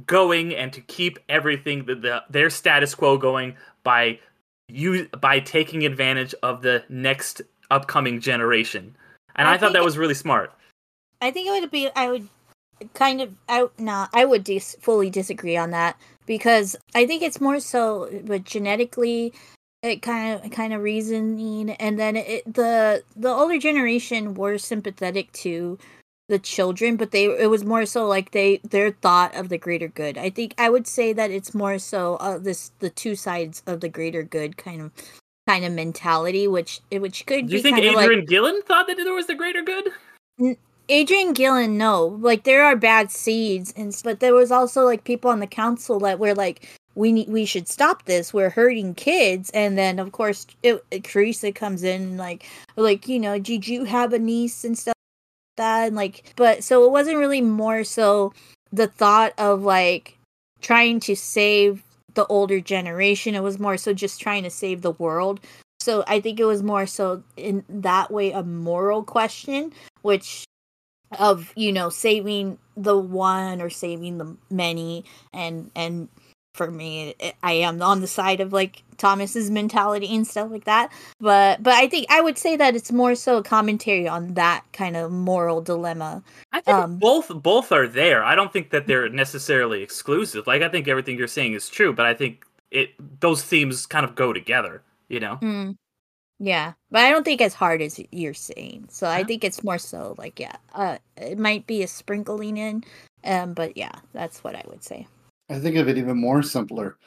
going 0.05 0.55
and 0.55 0.71
to 0.73 0.81
keep 0.81 1.19
everything 1.29 1.85
the, 1.85 1.95
the 1.95 2.23
their 2.29 2.49
status 2.49 2.95
quo 2.95 3.17
going 3.17 3.55
by 3.83 4.19
you 4.67 5.07
by 5.19 5.39
taking 5.39 5.85
advantage 5.85 6.33
of 6.43 6.61
the 6.61 6.83
next 6.89 7.41
upcoming 7.71 8.19
generation. 8.19 8.95
And 9.35 9.47
I, 9.47 9.53
I 9.53 9.57
thought 9.57 9.73
that 9.73 9.83
was 9.83 9.97
really 9.97 10.13
smart. 10.13 10.53
I 11.21 11.31
think 11.31 11.47
it 11.47 11.59
would 11.59 11.71
be. 11.71 11.89
I 11.95 12.11
would 12.11 12.27
kind 12.93 13.21
of. 13.21 13.33
I 13.49 13.67
nah. 13.77 14.07
I 14.13 14.25
would 14.25 14.43
dis- 14.43 14.77
fully 14.79 15.09
disagree 15.09 15.57
on 15.57 15.71
that 15.71 15.97
because 16.25 16.75
I 16.95 17.05
think 17.05 17.23
it's 17.23 17.41
more 17.41 17.59
so, 17.59 18.09
but 18.25 18.43
genetically, 18.43 19.33
it 19.83 20.01
kind 20.01 20.43
of 20.43 20.51
kind 20.51 20.73
of 20.73 20.81
reasoning, 20.81 21.71
and 21.71 21.99
then 21.99 22.15
it 22.15 22.51
the 22.51 23.03
the 23.15 23.29
older 23.29 23.59
generation 23.59 24.33
were 24.33 24.57
sympathetic 24.57 25.31
to 25.33 25.77
the 26.29 26.39
children, 26.39 26.95
but 26.95 27.11
they 27.11 27.25
it 27.25 27.49
was 27.49 27.65
more 27.65 27.85
so 27.85 28.07
like 28.07 28.31
they 28.31 28.57
their 28.63 28.91
thought 28.91 29.35
of 29.35 29.49
the 29.49 29.57
greater 29.57 29.89
good. 29.89 30.17
I 30.17 30.29
think 30.29 30.55
I 30.57 30.69
would 30.69 30.87
say 30.87 31.13
that 31.13 31.31
it's 31.31 31.53
more 31.53 31.77
so 31.77 32.15
uh, 32.15 32.37
this 32.37 32.71
the 32.79 32.89
two 32.89 33.15
sides 33.15 33.61
of 33.67 33.81
the 33.81 33.89
greater 33.89 34.23
good 34.23 34.57
kind 34.57 34.81
of 34.81 34.91
kind 35.47 35.65
of 35.65 35.73
mentality, 35.73 36.47
which 36.47 36.79
which 36.89 37.25
could 37.25 37.47
Do 37.47 37.57
you 37.57 37.59
be 37.59 37.63
think 37.63 37.77
of 37.77 37.93
like 37.93 38.05
Adrian 38.05 38.25
Gillen 38.25 38.61
thought 38.63 38.87
that 38.87 38.95
there 38.95 39.13
was 39.13 39.27
the 39.27 39.35
greater 39.35 39.61
good? 39.61 39.89
Adrian 40.89 41.33
Gillen, 41.33 41.77
no. 41.77 42.05
Like 42.05 42.43
there 42.43 42.63
are 42.63 42.75
bad 42.75 43.11
seeds, 43.11 43.73
and 43.75 43.95
but 44.03 44.19
there 44.19 44.33
was 44.33 44.51
also 44.51 44.85
like 44.85 45.03
people 45.03 45.29
on 45.29 45.39
the 45.39 45.47
council 45.47 45.99
that 45.99 46.19
were 46.19 46.33
like, 46.33 46.79
we 46.95 47.11
need, 47.11 47.29
we 47.29 47.45
should 47.45 47.67
stop 47.67 48.05
this. 48.05 48.33
We're 48.33 48.49
hurting 48.49 48.95
kids, 48.95 49.49
and 49.53 49.77
then 49.77 49.99
of 49.99 50.11
course, 50.11 50.45
it, 50.61 50.83
it, 50.91 51.03
Teresa 51.03 51.51
comes 51.51 51.83
in 51.83 52.17
like, 52.17 52.45
like 52.75 53.07
you 53.07 53.19
know, 53.19 53.39
did 53.39 53.67
you 53.67 53.85
have 53.85 54.13
a 54.13 54.19
niece 54.19 54.63
and 54.63 54.77
stuff 54.77 54.93
like 54.95 55.57
that, 55.57 55.87
and 55.87 55.95
like, 55.95 56.33
but 56.35 56.63
so 56.63 56.85
it 56.85 56.91
wasn't 56.91 57.17
really 57.17 57.41
more 57.41 57.83
so 57.83 58.33
the 58.71 58.87
thought 58.87 59.33
of 59.37 59.63
like 59.63 60.17
trying 60.61 60.99
to 61.01 61.15
save 61.15 61.83
the 62.13 62.25
older 62.27 62.59
generation. 62.59 63.35
It 63.35 63.43
was 63.43 63.59
more 63.59 63.77
so 63.77 63.93
just 63.93 64.19
trying 64.21 64.43
to 64.43 64.49
save 64.49 64.81
the 64.81 64.91
world. 64.91 65.39
So 65.79 66.03
I 66.07 66.21
think 66.21 66.39
it 66.39 66.45
was 66.45 66.63
more 66.63 66.85
so 66.85 67.23
in 67.35 67.63
that 67.67 68.11
way 68.11 68.31
a 68.31 68.43
moral 68.43 69.03
question, 69.03 69.73
which 70.01 70.45
of 71.19 71.51
you 71.55 71.71
know 71.71 71.89
saving 71.89 72.57
the 72.75 72.97
one 72.97 73.61
or 73.61 73.69
saving 73.69 74.17
the 74.17 74.35
many 74.49 75.05
and 75.31 75.69
and 75.75 76.09
for 76.53 76.69
me 76.69 77.15
i 77.41 77.51
am 77.51 77.81
on 77.81 78.01
the 78.01 78.07
side 78.07 78.39
of 78.39 78.53
like 78.53 78.83
thomas's 78.97 79.49
mentality 79.49 80.13
and 80.13 80.27
stuff 80.27 80.51
like 80.51 80.65
that 80.65 80.91
but 81.19 81.61
but 81.63 81.73
i 81.73 81.87
think 81.87 82.05
i 82.09 82.21
would 82.21 82.37
say 82.37 82.55
that 82.55 82.75
it's 82.75 82.91
more 82.91 83.15
so 83.15 83.37
a 83.37 83.43
commentary 83.43 84.07
on 84.07 84.35
that 84.35 84.63
kind 84.71 84.95
of 84.95 85.11
moral 85.11 85.61
dilemma 85.61 86.23
I 86.53 86.61
think 86.61 86.77
Um, 86.77 86.97
both 86.99 87.29
both 87.41 87.71
are 87.71 87.87
there. 87.87 88.23
I 88.23 88.35
don't 88.35 88.53
think 88.53 88.69
that 88.69 88.85
they're 88.85 89.09
necessarily 89.09 89.81
exclusive. 89.81 90.45
Like 90.45 90.61
I 90.61 90.69
think 90.69 90.87
everything 90.87 91.17
you're 91.17 91.27
saying 91.27 91.53
is 91.53 91.67
true, 91.67 91.91
but 91.93 92.05
I 92.05 92.13
think 92.13 92.45
it 92.71 92.93
those 93.19 93.43
themes 93.43 93.85
kind 93.87 94.05
of 94.05 94.15
go 94.15 94.31
together. 94.33 94.83
You 95.09 95.19
know. 95.19 95.39
Mm. 95.41 95.75
Yeah, 96.39 96.73
but 96.91 97.01
I 97.01 97.09
don't 97.11 97.23
think 97.23 97.41
as 97.41 97.53
hard 97.53 97.81
as 97.81 97.99
you're 98.11 98.33
saying. 98.33 98.87
So 98.89 99.07
I 99.07 99.23
think 99.23 99.43
it's 99.43 99.63
more 99.63 99.79
so 99.79 100.13
like 100.17 100.39
yeah, 100.39 100.55
uh, 100.73 100.97
it 101.17 101.39
might 101.39 101.65
be 101.65 101.81
a 101.83 101.87
sprinkling 101.87 102.57
in, 102.57 102.83
um, 103.23 103.53
but 103.53 103.75
yeah, 103.77 103.93
that's 104.13 104.43
what 104.43 104.55
I 104.55 104.63
would 104.67 104.83
say. 104.83 105.07
I 105.53 105.59
think 105.59 105.75
of 105.75 105.87
it 105.87 105.97
even 105.99 106.17
more 106.17 106.41
simpler. 106.41 106.97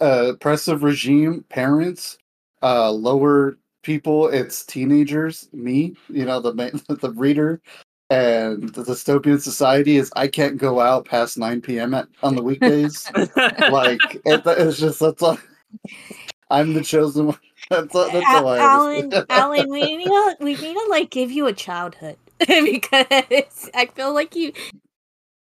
Uh, 0.00 0.30
oppressive 0.32 0.82
regime, 0.82 1.44
parents, 1.48 2.18
uh, 2.62 2.90
lower 2.90 3.58
people, 3.82 4.28
it's 4.28 4.64
teenagers, 4.64 5.48
me, 5.52 5.94
you 6.08 6.24
know, 6.24 6.40
the 6.40 6.52
ma- 6.52 6.70
the 6.96 7.10
reader, 7.12 7.60
and 8.10 8.68
the 8.70 8.82
dystopian 8.82 9.40
society 9.40 9.96
is 9.98 10.12
I 10.16 10.26
can't 10.26 10.58
go 10.58 10.80
out 10.80 11.04
past 11.04 11.38
9 11.38 11.60
p.m. 11.60 11.94
At, 11.94 12.08
on 12.24 12.34
the 12.34 12.42
weekdays. 12.42 13.10
like 13.70 14.00
it, 14.24 14.42
it's 14.46 14.78
just 14.78 14.98
that's 15.00 15.22
all. 15.22 15.38
I'm 16.50 16.74
the 16.74 16.82
chosen 16.82 17.28
one. 17.28 17.38
That's, 17.70 17.94
all- 17.94 18.10
that's 18.10 18.26
all 18.28 18.48
I 18.48 18.58
Alan. 18.58 19.12
Alan, 19.30 19.70
we 19.70 19.96
need 19.96 20.04
to 20.08 20.36
we 20.40 20.56
need 20.56 20.74
to 20.74 20.86
like 20.90 21.08
give 21.08 21.30
you 21.30 21.46
a 21.46 21.54
childhood 21.54 22.18
because 22.40 23.70
I 23.74 23.88
feel 23.94 24.12
like 24.12 24.36
you 24.36 24.52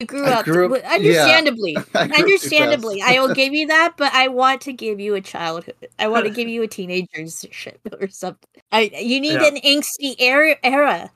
you 0.00 0.06
grew 0.06 0.26
I 0.26 0.32
up, 0.34 0.44
grew 0.44 0.66
up- 0.66 0.82
w- 0.82 0.82
yeah. 1.12 1.24
understandably. 1.24 1.76
I 1.94 2.06
grew 2.06 2.06
up 2.06 2.08
too 2.16 2.22
Understandably. 2.22 3.02
I 3.02 3.18
will 3.20 3.34
give 3.34 3.52
you 3.52 3.66
that, 3.66 3.94
but 3.96 4.12
I 4.14 4.28
want 4.28 4.60
to 4.62 4.72
give 4.72 5.00
you 5.00 5.14
a 5.14 5.20
childhood. 5.20 5.88
I 5.98 6.06
want 6.08 6.24
to 6.26 6.30
give 6.30 6.48
you 6.48 6.62
a 6.62 6.68
teenager's 6.68 7.44
shit 7.50 7.80
or 8.00 8.08
something. 8.08 8.48
I 8.70 8.90
you 9.00 9.20
need 9.20 9.40
Yeah. 9.40 9.46
an 9.46 9.56
angsty 9.56 10.14
era. 10.18 10.56
era. 10.62 11.10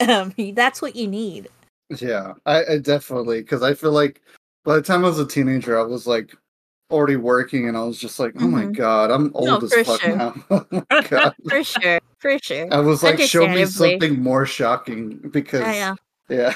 Um, 0.00 0.32
that's 0.54 0.80
what 0.80 0.96
you 0.96 1.06
need. 1.08 1.48
Yeah, 1.98 2.34
I, 2.46 2.64
I 2.64 2.78
definitely 2.78 3.40
because 3.40 3.62
I 3.62 3.74
feel 3.74 3.92
like 3.92 4.20
by 4.64 4.76
the 4.76 4.82
time 4.82 5.04
I 5.04 5.08
was 5.08 5.18
a 5.18 5.26
teenager, 5.26 5.78
I 5.78 5.82
was 5.82 6.06
like, 6.06 6.34
already 6.90 7.16
working, 7.16 7.68
and 7.68 7.76
I 7.76 7.82
was 7.82 7.98
just 7.98 8.18
like, 8.18 8.32
"Oh 8.40 8.46
my 8.46 8.64
Mhm. 8.64 8.76
god, 8.76 9.10
I'm 9.10 9.30
old 9.34 9.48
No, 9.48 9.56
as 9.66 9.86
fuck 9.86 10.00
sure. 10.00 10.16
now." 10.16 10.34
oh 10.50 11.32
for 11.48 11.64
sure, 11.64 11.98
for 12.18 12.38
sure. 12.38 12.68
I 12.72 12.80
was 12.80 13.02
like, 13.02 13.20
"Show 13.20 13.48
me 13.48 13.64
something 13.66 14.22
more 14.22 14.46
shocking," 14.46 15.18
because 15.30 15.62
I 15.62 15.74
yeah, 15.74 15.94
Yeah, 16.28 16.54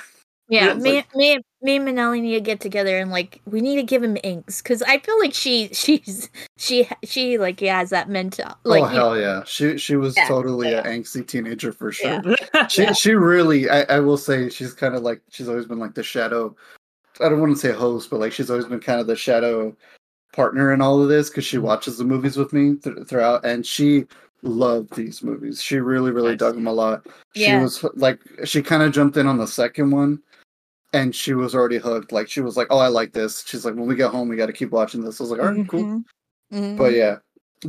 Yeah, 0.52 0.74
me, 0.74 0.96
like- 0.96 1.14
me, 1.16 1.40
me 1.62 1.76
and 1.76 1.86
Manelli 1.88 2.20
need 2.20 2.34
to 2.34 2.40
get 2.40 2.60
together 2.60 2.98
and 2.98 3.10
like 3.10 3.40
we 3.46 3.60
need 3.60 3.76
to 3.76 3.82
give 3.82 4.02
him 4.02 4.16
inks 4.22 4.60
because 4.60 4.82
I 4.82 4.98
feel 4.98 5.18
like 5.18 5.32
she, 5.32 5.68
she's, 5.72 6.28
she, 6.58 6.88
she 7.04 7.38
like 7.38 7.60
yeah, 7.60 7.78
has 7.78 7.90
that 7.90 8.08
mental 8.08 8.52
like 8.64 8.82
oh 8.82 8.86
you 8.88 8.92
know, 8.92 8.98
hell 9.14 9.18
yeah, 9.18 9.42
she 9.44 9.78
she 9.78 9.96
was 9.96 10.16
Yeah, 10.16 10.28
totally 10.28 10.70
yeah. 10.70 10.86
an 10.86 11.02
angsty 11.02 11.26
teenager 11.26 11.72
for 11.72 11.90
sure. 11.92 12.20
Yeah. 12.54 12.66
She 12.66 12.92
she 12.94 13.12
really, 13.14 13.70
I, 13.70 13.82
I 13.84 14.00
will 14.00 14.16
say, 14.18 14.48
she's 14.50 14.72
kind 14.74 14.94
of 14.94 15.02
like 15.02 15.22
she's 15.30 15.48
always 15.48 15.66
been 15.66 15.78
like 15.78 15.94
the 15.94 16.02
shadow. 16.02 16.54
I 17.20 17.28
don't 17.28 17.40
want 17.40 17.52
to 17.54 17.58
say 17.60 17.72
host, 17.72 18.10
but 18.10 18.20
like 18.20 18.32
she's 18.32 18.50
always 18.50 18.66
been 18.66 18.80
kind 18.80 19.00
of 19.00 19.06
the 19.06 19.16
shadow 19.16 19.74
partner 20.32 20.72
in 20.72 20.80
all 20.80 21.02
of 21.02 21.08
this 21.08 21.28
because 21.30 21.44
she 21.44 21.56
Mm-hmm. 21.56 21.66
watches 21.66 21.98
the 21.98 22.04
movies 22.04 22.36
with 22.36 22.52
me 22.52 22.76
th- 22.76 23.06
throughout, 23.06 23.44
and 23.44 23.64
she 23.66 24.06
loved 24.42 24.94
these 24.96 25.22
movies. 25.22 25.62
She 25.62 25.78
really 25.78 26.10
really 26.10 26.30
Nice. 26.30 26.38
dug 26.40 26.54
them 26.56 26.66
a 26.66 26.72
lot. 26.72 27.06
She 27.36 27.54
was 27.54 27.84
like 27.94 28.18
she 28.44 28.62
kind 28.62 28.82
of 28.82 28.92
jumped 28.92 29.16
in 29.16 29.26
on 29.26 29.38
the 29.38 29.46
second 29.46 29.90
one. 29.90 30.20
And 30.92 31.14
she 31.14 31.32
was 31.34 31.54
already 31.54 31.78
hooked. 31.78 32.12
Like 32.12 32.28
she 32.28 32.42
was 32.42 32.56
like, 32.56 32.66
"Oh, 32.70 32.78
I 32.78 32.88
like 32.88 33.12
this." 33.12 33.44
She's 33.46 33.64
like, 33.64 33.74
"When 33.74 33.86
we 33.86 33.94
get 33.94 34.10
home, 34.10 34.28
we 34.28 34.36
got 34.36 34.46
to 34.46 34.52
keep 34.52 34.70
watching 34.70 35.02
this." 35.02 35.20
I 35.20 35.24
was 35.24 35.30
like, 35.30 35.40
"All 35.40 35.52
right, 35.52 35.68
cool." 35.68 35.84
Mhm, 35.84 36.04
mhm. 36.52 36.76
but 36.76 36.92
yeah 36.92 37.16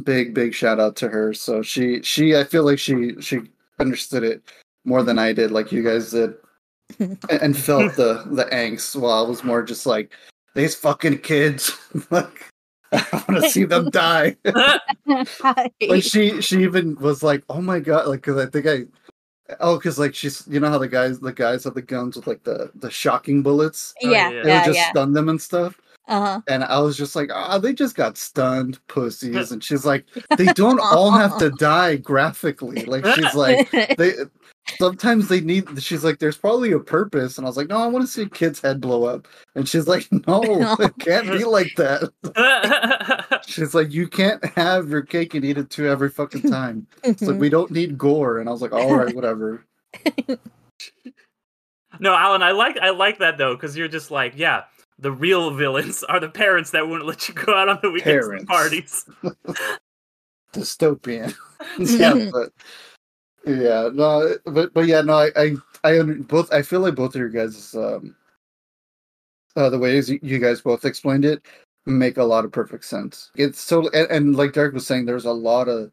big 0.01 0.33
big 0.33 0.53
shout 0.53 0.79
out 0.79 0.95
to 0.95 1.07
her 1.07 1.33
so 1.33 1.61
she 1.61 2.01
she 2.01 2.35
i 2.35 2.43
feel 2.43 2.63
like 2.63 2.79
she 2.79 3.13
she 3.21 3.41
understood 3.79 4.23
it 4.23 4.41
more 4.85 5.03
than 5.03 5.19
i 5.19 5.31
did 5.31 5.51
like 5.51 5.71
you 5.71 5.83
guys 5.83 6.11
did 6.11 6.33
and, 6.99 7.17
and 7.29 7.57
felt 7.57 7.95
the 7.95 8.23
the 8.31 8.45
angst 8.45 8.95
while 8.95 9.23
i 9.23 9.27
was 9.27 9.43
more 9.43 9.61
just 9.61 9.85
like 9.85 10.11
these 10.55 10.75
fucking 10.75 11.17
kids 11.19 11.77
like 12.11 12.49
i 12.91 13.23
want 13.27 13.43
to 13.43 13.49
see 13.49 13.65
them 13.65 13.89
die 13.89 14.35
like 15.87 16.03
she 16.03 16.41
she 16.41 16.63
even 16.63 16.95
was 16.95 17.21
like 17.21 17.43
oh 17.49 17.61
my 17.61 17.79
god 17.79 18.07
like 18.07 18.21
because 18.21 18.37
i 18.37 18.49
think 18.49 18.65
i 18.65 18.83
oh 19.59 19.77
because 19.77 19.99
like 19.99 20.15
she's 20.15 20.47
you 20.49 20.59
know 20.59 20.69
how 20.69 20.77
the 20.77 20.87
guys 20.87 21.19
the 21.19 21.33
guys 21.33 21.63
have 21.65 21.73
the 21.73 21.81
guns 21.81 22.15
with 22.15 22.27
like 22.27 22.43
the 22.43 22.71
the 22.75 22.89
shocking 22.89 23.43
bullets 23.43 23.93
Oh, 24.03 24.09
yeah, 24.09 24.29
yeah. 24.29 24.39
it 24.39 24.45
yeah, 24.45 24.57
would 24.59 24.65
just 24.65 24.77
yeah. 24.79 24.89
stun 24.91 25.13
them 25.13 25.29
and 25.29 25.41
stuff 25.41 25.77
Uh-huh. 26.07 26.41
and 26.47 26.63
I 26.63 26.79
was 26.79 26.97
just 26.97 27.15
like, 27.15 27.29
ah, 27.33 27.57
they 27.57 27.73
just 27.73 27.95
got 27.95 28.17
stunned, 28.17 28.77
pussies. 28.87 29.51
And 29.51 29.63
she's 29.63 29.85
like, 29.85 30.05
they 30.37 30.47
don't 30.47 30.79
all 30.81 31.11
have 31.11 31.37
to 31.39 31.49
die 31.51 31.95
graphically. 31.97 32.83
Like 32.85 33.05
she's 33.15 33.33
like, 33.45 33.69
they 33.97 34.13
sometimes 34.79 35.27
they 35.29 35.39
need. 35.41 35.67
She's 35.81 36.03
like, 36.03 36.19
there's 36.19 36.37
probably 36.37 36.71
a 36.73 36.79
purpose. 36.79 37.37
And 37.37 37.45
I 37.45 37.49
was 37.49 37.55
like, 37.57 37.67
no, 37.69 37.77
I 37.77 37.87
want 37.87 38.03
to 38.05 38.11
see 38.11 38.23
a 38.23 38.29
kid's 38.29 38.59
head 38.61 38.79
blow 38.81 39.03
up. 39.05 39.27
And 39.55 39.67
she's 39.67 39.87
like, 39.87 40.07
no, 40.27 40.41
it 40.79 40.93
can't 40.99 41.27
be 41.31 41.43
like 41.45 41.71
that. 41.77 42.11
She's 43.53 43.75
like, 43.75 43.91
you 43.91 44.07
can't 44.07 44.43
have 44.55 44.89
your 44.89 45.03
cake 45.03 45.35
and 45.35 45.45
eat 45.45 45.59
it 45.59 45.69
too 45.69 45.87
every 45.87 46.09
fucking 46.09 46.49
time. 46.49 46.87
It's 47.03 47.21
like 47.21 47.39
we 47.39 47.49
don't 47.49 47.69
need 47.69 47.97
gore. 47.97 48.39
And 48.39 48.49
I 48.49 48.51
was 48.51 48.61
like, 48.63 48.73
all 48.73 48.95
right, 48.95 49.15
whatever. 49.15 49.63
no, 51.99 52.15
Alan, 52.15 52.41
I 52.41 52.51
like 52.51 52.77
I 52.79 52.89
like 52.89 53.19
that 53.19 53.37
though 53.37 53.53
because 53.55 53.77
you're 53.77 53.87
just 53.87 54.09
like, 54.09 54.33
yeah, 54.35 54.63
the 54.97 55.11
real 55.11 55.51
villains 55.51 56.03
are 56.03 56.19
the 56.19 56.29
parents 56.29 56.71
that 56.71 56.87
wouldn't 56.87 57.05
let 57.07 57.29
you 57.29 57.35
go 57.35 57.55
out 57.55 57.69
on 57.69 57.79
the 57.83 57.91
weekends 57.91 58.25
Parents. 58.25 58.45
parties. 58.45 59.05
dystopian. 60.53 61.35
yeah, 61.79 62.29
but 62.31 62.51
yeah, 63.45 63.89
no, 63.93 64.35
but 64.45 64.73
but 64.73 64.87
yeah, 64.87 65.01
no, 65.01 65.13
I 65.13 65.29
I, 65.35 65.55
I 65.83 65.99
under, 65.99 66.15
both. 66.15 66.51
I 66.51 66.63
feel 66.63 66.79
like 66.79 66.95
both 66.95 67.13
of 67.13 67.19
your 67.19 67.29
guys, 67.29 67.75
um, 67.75 68.15
uh, 69.55 69.69
the 69.69 69.77
ways 69.77 70.09
you 70.09 70.39
guys 70.39 70.61
both 70.61 70.85
explained 70.85 71.25
it 71.25 71.45
make 71.85 72.17
a 72.17 72.23
lot 72.23 72.45
of 72.45 72.51
perfect 72.51 72.85
sense. 72.85 73.31
It's 73.35 73.59
so 73.59 73.89
and, 73.89 74.09
and 74.09 74.35
like 74.35 74.53
Derek 74.53 74.73
was 74.73 74.87
saying, 74.87 75.05
there's 75.05 75.25
a 75.25 75.31
lot 75.31 75.67
of 75.67 75.91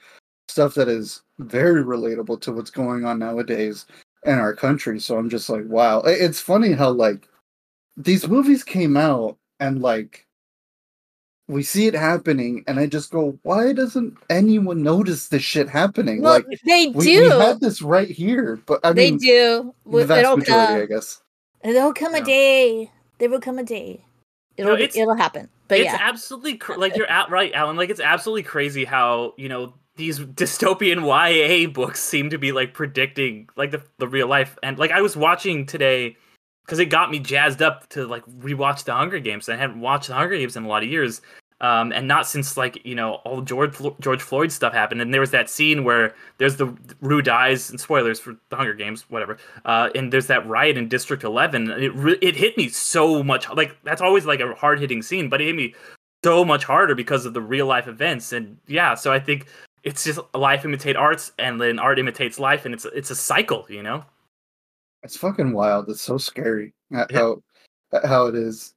stuff 0.49 0.75
that 0.75 0.89
is 0.89 1.23
very 1.39 1.83
relatable 1.85 2.41
to 2.43 2.53
what's 2.53 2.71
going 2.71 3.05
on 3.05 3.19
nowadays 3.19 3.87
in 4.27 4.35
our 4.39 4.55
country. 4.55 5.01
So 5.01 5.17
I'm 5.17 5.31
just 5.31 5.49
like, 5.49 5.65
wow. 5.67 6.01
It's 6.01 6.41
funny 6.41 6.73
how 6.73 6.91
like 6.91 7.29
these 7.97 8.29
movies 8.29 8.65
came 8.65 8.97
out 8.97 9.37
and 9.61 9.81
like 9.83 10.27
we 11.49 11.63
see 11.65 11.87
it 11.89 11.95
happening 11.95 12.63
and 12.69 12.79
I 12.79 12.87
just 12.87 13.11
go, 13.11 13.37
why 13.43 13.73
doesn't 13.73 14.17
anyone 14.29 14.83
notice 14.83 15.29
this 15.29 15.43
shit 15.43 15.69
happening? 15.69 16.23
well, 16.23 16.35
like 16.35 16.47
they 16.65 16.89
we, 16.89 17.05
do. 17.05 17.23
we 17.23 17.29
had 17.29 17.61
this 17.61 17.83
right 17.83 18.09
here, 18.09 18.61
but 18.67 18.79
I 18.85 18.93
they 18.93 19.11
mean 19.11 19.19
do. 19.19 19.75
the 19.85 19.91
W- 19.91 20.07
vast 20.07 20.21
It'll 20.21 20.37
majority, 20.37 20.75
I 20.75 20.79
come. 20.81 20.89
guess. 20.89 21.23
There'll 21.65 21.93
come 21.95 22.15
a 22.15 22.23
day. 22.23 22.91
There 23.19 23.29
will 23.29 23.41
come 23.41 23.59
a 23.59 23.65
day. 23.65 24.05
It'll 24.57 24.75
it's- 24.75 24.97
it'll 24.97 25.17
happen. 25.17 25.49
But 25.71 25.79
it's 25.79 25.93
yeah, 25.93 25.99
absolutely 26.01 26.57
cr- 26.57 26.75
like 26.75 26.97
you're 26.97 27.09
out 27.09 27.31
right, 27.31 27.53
Alan. 27.55 27.77
Like 27.77 27.91
it's 27.91 28.01
absolutely 28.01 28.43
crazy 28.43 28.85
how 28.85 29.35
you 29.39 29.49
know 29.49 29.75
these 29.95 30.19
dystopian 30.19 31.07
YA 31.07 31.71
books 31.71 32.03
seem 32.03 32.31
to 32.31 32.39
be 32.39 32.51
like 32.51 32.75
predicting 32.75 33.49
like 33.57 33.71
the 33.71 33.83
the 33.99 34.09
real 34.09 34.27
life. 34.27 34.59
And 34.65 34.79
like 34.79 34.91
I 34.91 35.01
was 35.01 35.17
watching 35.17 35.67
today 35.67 36.17
because 36.67 36.81
it 36.81 36.87
got 36.87 37.11
me 37.11 37.21
jazzed 37.21 37.63
up 37.63 37.89
to 37.91 38.05
like 38.05 38.25
rewatch 38.27 38.83
the 38.83 38.93
Hunger 38.93 39.21
Games. 39.21 39.49
I 39.49 39.55
hadn't 39.55 39.81
watched 39.81 40.09
the 40.09 40.15
Hunger 40.15 40.37
Games 40.37 40.57
in 40.57 40.65
a 40.65 40.69
lot 40.69 40.83
of 40.83 40.89
years. 40.89 41.21
Um, 41.63 41.93
and 41.93 42.09
not 42.09 42.27
since 42.27 42.57
like 42.57 42.85
you 42.87 42.95
know 42.95 43.15
all 43.27 43.43
George 43.43 43.75
Flo- 43.75 43.97
George 44.01 44.23
Floyd 44.23 44.51
stuff 44.51 44.73
happened, 44.73 45.03
and 45.03 45.13
there 45.13 45.21
was 45.21 45.31
that 45.33 45.51
scene 45.51 45.85
where 45.85 46.15
there's 46.39 46.57
the 46.57 46.75
Rue 47.03 47.21
dies, 47.21 47.69
and 47.69 47.79
spoilers 47.79 48.19
for 48.19 48.35
the 48.49 48.57
Hunger 48.57 48.73
Games, 48.75 49.05
whatever. 49.11 49.37
Uh, 49.67 49.91
and 49.95 50.11
there's 50.13 50.27
that 50.29 50.47
riot 50.49 50.79
in 50.79 50.89
District 50.89 51.23
11. 51.23 51.71
and 51.71 51.83
It 51.85 51.95
re- 51.95 52.19
it 52.23 52.35
hit 52.37 52.57
me 52.57 52.69
so 52.71 53.23
much. 53.23 53.47
Like 53.51 53.77
that's 53.85 54.01
always 54.01 54.25
like 54.25 54.41
a 54.41 54.55
hard 54.55 54.81
hitting 54.81 55.03
scene, 55.03 55.29
but 55.29 55.41
it 55.43 55.47
hit 55.49 55.57
me 55.57 55.75
so 56.25 56.45
much 56.47 56.65
harder 56.65 56.95
because 56.95 57.27
of 57.27 57.35
the 57.35 57.43
real 57.43 57.67
life 57.67 57.89
events. 57.89 58.33
And 58.33 58.57
yeah, 58.67 58.95
so 58.95 59.13
I 59.13 59.19
think 59.21 59.47
it's 59.83 60.05
just 60.05 60.19
life 60.35 60.65
imitate 60.65 60.97
arts, 60.97 61.33
and 61.39 61.61
then 61.61 61.79
art 61.79 61.99
imitates 61.99 62.39
life, 62.39 62.65
and 62.65 62.73
it's 62.75 62.87
it's 62.87 63.11
a 63.11 63.17
cycle, 63.17 63.67
you 63.69 63.83
know. 63.83 64.05
It's 65.03 65.17
fucking 65.17 65.53
wild. 65.53 65.89
It's 65.91 66.01
so 66.03 66.17
scary 66.17 66.73
uh, 66.95 67.05
Yeah. 67.11 67.19
how 67.19 67.43
how 68.05 68.27
it 68.29 68.35
is. 68.35 68.73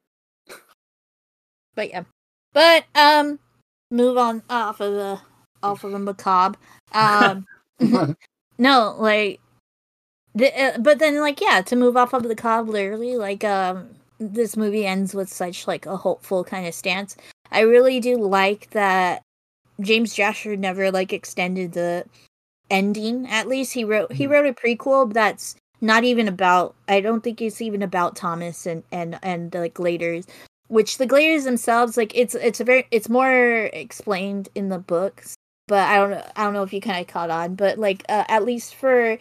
but 1.76 1.90
yeah. 1.90 2.04
But 2.54 2.86
um, 2.96 3.40
move 3.92 4.18
on 4.18 4.44
off 4.50 4.80
of 4.80 4.94
the 4.94 5.20
off 5.62 5.84
of 5.84 5.92
the 5.92 6.00
macabre. 6.00 6.58
Um, 6.94 7.46
no, 8.58 8.96
like, 9.00 9.40
the, 10.36 10.52
uh, 10.62 10.78
but 10.80 11.00
then 11.00 11.20
like 11.20 11.42
yeah, 11.42 11.62
to 11.62 11.76
move 11.76 11.98
off 11.98 12.14
of 12.14 12.24
the 12.24 12.36
cob, 12.36 12.70
literally 12.70 13.18
like 13.18 13.44
um, 13.44 13.90
this 14.20 14.56
movie 14.56 14.86
ends 14.86 15.14
with 15.14 15.30
such 15.30 15.68
like 15.68 15.86
a 15.86 15.98
hopeful 15.98 16.44
kind 16.44 16.68
of 16.68 16.74
stance. 16.74 17.16
I 17.52 17.62
really 17.62 18.00
do 18.00 18.18
like 18.18 18.70
that 18.72 19.22
James 19.82 20.16
Dashner 20.16 20.58
never 20.58 20.92
like 20.92 21.14
extended 21.14 21.74
the 21.74 22.06
ending. 22.70 23.28
At 23.28 23.48
least 23.48 23.74
he 23.74 23.84
wrote 23.84 24.12
he 24.14 24.26
Mhm. 24.26 24.30
wrote 24.32 24.46
a 24.48 24.54
prequel 24.54 25.12
that's 25.12 25.56
not 25.82 26.04
even 26.04 26.28
about. 26.28 26.76
I 26.88 27.02
don't 27.02 27.24
think 27.24 27.42
it's 27.42 27.62
even 27.62 27.82
about 27.84 28.16
Thomas 28.16 28.66
and 28.66 28.84
and 28.92 29.20
and 29.24 29.54
like 29.54 29.74
Gladers 29.74 30.26
which 30.68 30.98
the 30.98 31.08
Gladers 31.08 31.44
themselves 31.44 31.98
like 31.98 32.16
it's 32.16 32.36
it's 32.36 32.60
a 32.60 32.64
very 32.64 32.88
it's 32.92 33.10
more 33.10 33.70
explained 33.74 34.50
in 34.56 34.70
the 34.70 34.80
books 34.80 35.36
but 35.68 35.88
i 35.90 35.98
don't 35.98 36.12
know 36.12 36.26
i 36.36 36.44
don't 36.44 36.54
know 36.54 36.64
if 36.64 36.74
you 36.74 36.82
kind 36.82 37.02
of 37.02 37.08
caught 37.08 37.30
on 37.30 37.56
but 37.56 37.78
like 37.78 38.04
uh, 38.10 38.24
at 38.28 38.44
least 38.46 38.76
for 38.76 39.18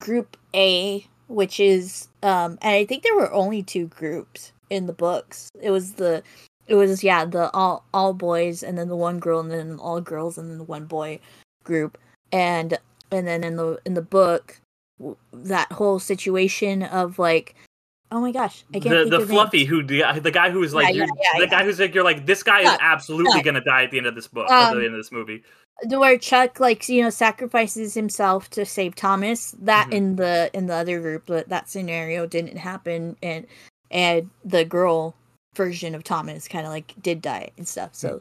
group 0.00 0.36
a 0.54 1.06
which 1.28 1.60
is 1.60 2.08
um 2.22 2.58
and 2.62 2.74
i 2.74 2.84
think 2.84 3.02
there 3.02 3.16
were 3.16 3.32
only 3.32 3.62
two 3.62 3.86
groups 3.86 4.52
in 4.70 4.86
the 4.86 4.92
books. 4.92 5.50
It 5.60 5.70
was 5.70 5.94
the 5.94 6.22
it 6.66 6.76
was 6.76 7.04
yeah 7.04 7.24
the 7.24 7.50
all 7.50 7.84
all 7.92 8.14
boys 8.14 8.62
and 8.62 8.78
then 8.78 8.88
the 8.88 8.96
one 8.96 9.18
girl 9.18 9.40
and 9.40 9.50
then 9.50 9.78
all 9.78 10.00
girls 10.00 10.38
and 10.38 10.50
then 10.50 10.58
the 10.58 10.64
one 10.64 10.86
boy 10.86 11.18
group. 11.64 11.98
And 12.32 12.78
and 13.10 13.26
then 13.26 13.44
in 13.44 13.56
the 13.56 13.78
in 13.84 13.94
the 13.94 14.02
book 14.02 14.60
that 15.32 15.72
whole 15.72 15.98
situation 15.98 16.84
of 16.84 17.18
like 17.18 17.54
oh 18.12 18.20
my 18.20 18.32
gosh 18.32 18.64
i 18.74 18.78
can't 18.80 18.84
The 18.84 19.10
think 19.10 19.10
the 19.10 19.26
fluffy 19.26 19.58
names. 19.58 19.68
who 19.70 19.82
the, 19.82 20.20
the 20.20 20.30
guy 20.30 20.50
who 20.50 20.60
was 20.60 20.74
like 20.74 20.94
Yeah, 20.94 21.04
yeah, 21.04 21.30
yeah, 21.34 21.40
the 21.40 21.46
guy 21.46 21.64
who's 21.64 21.78
like 21.78 21.94
you're 21.94 22.04
like 22.04 22.26
this 22.26 22.42
guy 22.42 22.60
is 22.60 22.78
absolutely 22.80 23.32
Chuck. 23.34 23.44
gonna 23.44 23.60
die 23.64 23.84
at 23.84 23.90
the 23.90 23.98
end 23.98 24.06
of 24.06 24.14
this 24.14 24.26
book 24.28 24.50
at 24.50 24.72
Um, 24.72 24.78
the 24.78 24.84
end 24.84 24.94
of 24.94 24.98
this 25.00 25.12
movie. 25.12 25.42
where 25.88 26.18
Chuck 26.18 26.60
like 26.60 26.88
you 26.88 27.02
know 27.02 27.10
sacrifices 27.10 27.94
himself 27.94 28.50
to 28.50 28.64
save 28.66 28.94
Thomas. 28.94 29.54
That 29.60 29.88
Mhm. 29.88 29.92
in 29.94 30.16
the 30.16 30.50
in 30.52 30.66
the 30.66 30.74
other 30.74 31.00
group, 31.00 31.26
that 31.26 31.48
that 31.48 31.68
scenario 31.70 32.26
didn't 32.26 32.56
happen, 32.58 33.16
and 33.22 33.46
and 33.90 34.30
the 34.44 34.64
girl 34.64 35.14
version 35.56 35.94
of 35.94 36.04
Thomas 36.04 36.46
kind 36.48 36.64
of 36.66 36.72
like 36.72 36.94
did 37.02 37.20
die 37.22 37.50
and 37.58 37.66
stuff. 37.66 37.94
So 37.94 38.20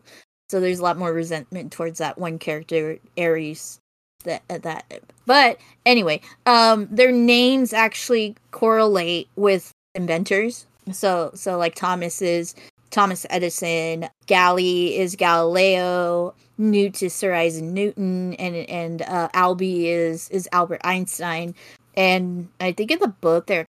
so 0.49 0.59
there's 0.59 0.79
a 0.79 0.83
lot 0.83 0.97
more 0.97 1.13
resentment 1.13 1.71
towards 1.71 1.97
that 1.99 2.17
one 2.17 2.39
character, 2.39 2.97
Aris. 3.17 3.79
That 4.25 4.41
uh, 4.49 4.57
that, 4.59 5.01
but 5.25 5.59
anyway, 5.85 6.19
um, 6.45 6.87
their 6.91 7.11
names 7.11 7.71
actually 7.71 8.35
correlate 8.51 9.29
with 9.37 9.71
inventors. 9.95 10.65
So 10.91 11.31
so 11.33 11.57
like 11.57 11.75
Thomas 11.75 12.21
is 12.21 12.55
Thomas 12.91 13.25
Edison, 13.29 14.09
Gally 14.25 14.97
is 14.97 15.15
Galileo, 15.15 16.33
Newt 16.57 17.03
is 17.03 17.13
Sir 17.13 17.33
Isaac 17.33 17.63
Newton, 17.63 18.33
and 18.35 18.55
and 18.55 19.01
uh, 19.03 19.29
Albie 19.33 19.85
is 19.85 20.29
is 20.29 20.49
Albert 20.51 20.81
Einstein. 20.83 21.55
And 21.95 22.47
I 22.59 22.71
think 22.71 22.91
in 22.91 22.99
the 22.99 23.07
book 23.07 23.47
they're 23.47 23.65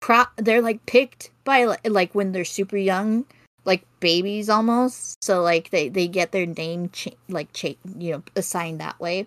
pro- 0.00 0.24
they're 0.36 0.62
like 0.62 0.84
picked 0.86 1.30
by 1.44 1.66
li- 1.66 1.76
like 1.90 2.14
when 2.14 2.32
they're 2.32 2.44
super 2.44 2.76
young, 2.76 3.24
like 3.64 3.84
babies 4.00 4.48
almost. 4.48 5.22
So 5.22 5.42
like 5.42 5.70
they 5.70 5.88
they 5.88 6.08
get 6.08 6.32
their 6.32 6.46
name 6.46 6.90
cha- 6.90 7.10
like 7.28 7.52
cha- 7.52 7.78
you 7.96 8.12
know 8.12 8.22
assigned 8.34 8.80
that 8.80 8.98
way. 8.98 9.26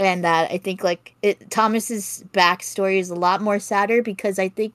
And 0.00 0.24
that 0.24 0.50
I 0.50 0.56
think 0.56 0.82
like 0.82 1.14
it, 1.20 1.50
Thomas's 1.50 2.24
backstory 2.32 2.98
is 2.98 3.10
a 3.10 3.14
lot 3.14 3.42
more 3.42 3.58
sadder 3.58 4.02
because 4.02 4.38
I 4.38 4.48
think, 4.48 4.72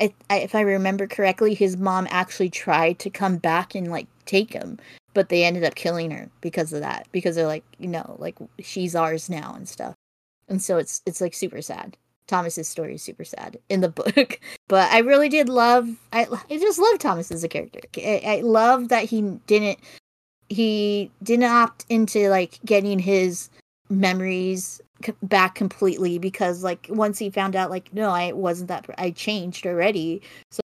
I, 0.00 0.12
I, 0.28 0.38
if 0.38 0.56
I 0.56 0.62
remember 0.62 1.06
correctly, 1.06 1.54
his 1.54 1.76
mom 1.76 2.08
actually 2.10 2.50
tried 2.50 2.98
to 2.98 3.08
come 3.08 3.36
back 3.36 3.76
and 3.76 3.88
like 3.88 4.08
take 4.26 4.52
him, 4.52 4.80
but 5.12 5.28
they 5.28 5.44
ended 5.44 5.62
up 5.62 5.76
killing 5.76 6.10
her 6.10 6.28
because 6.40 6.72
of 6.72 6.80
that. 6.80 7.06
Because 7.12 7.36
they're 7.36 7.46
like, 7.46 7.62
you 7.78 7.86
know, 7.86 8.16
like 8.18 8.36
she's 8.58 8.96
ours 8.96 9.30
now 9.30 9.54
and 9.54 9.68
stuff. 9.68 9.94
And 10.48 10.60
so 10.60 10.76
it's 10.76 11.02
it's 11.06 11.20
like 11.20 11.34
super 11.34 11.62
sad. 11.62 11.96
Thomas's 12.26 12.66
story 12.66 12.96
is 12.96 13.02
super 13.02 13.24
sad 13.24 13.56
in 13.68 13.80
the 13.80 13.88
book, 13.90 14.40
but 14.66 14.90
I 14.90 14.98
really 14.98 15.28
did 15.28 15.48
love. 15.48 15.88
I 16.12 16.26
I 16.50 16.58
just 16.58 16.80
love 16.80 16.98
Thomas 16.98 17.30
as 17.30 17.44
a 17.44 17.48
character. 17.48 17.78
I, 17.96 18.22
I 18.26 18.40
love 18.40 18.88
that 18.88 19.04
he 19.04 19.22
didn't 19.46 19.78
he 20.48 21.12
didn't 21.22 21.44
opt 21.44 21.86
into 21.88 22.28
like 22.28 22.58
getting 22.64 22.98
his 22.98 23.50
memories 24.00 24.80
back 25.22 25.54
completely 25.54 26.18
because 26.18 26.62
like 26.62 26.86
once 26.88 27.18
he 27.18 27.30
found 27.30 27.56
out 27.56 27.70
like 27.70 27.92
no 27.92 28.10
I 28.10 28.32
wasn't 28.32 28.68
that 28.68 28.86
I 28.96 29.10
changed 29.10 29.66
already 29.66 30.22
so 30.50 30.60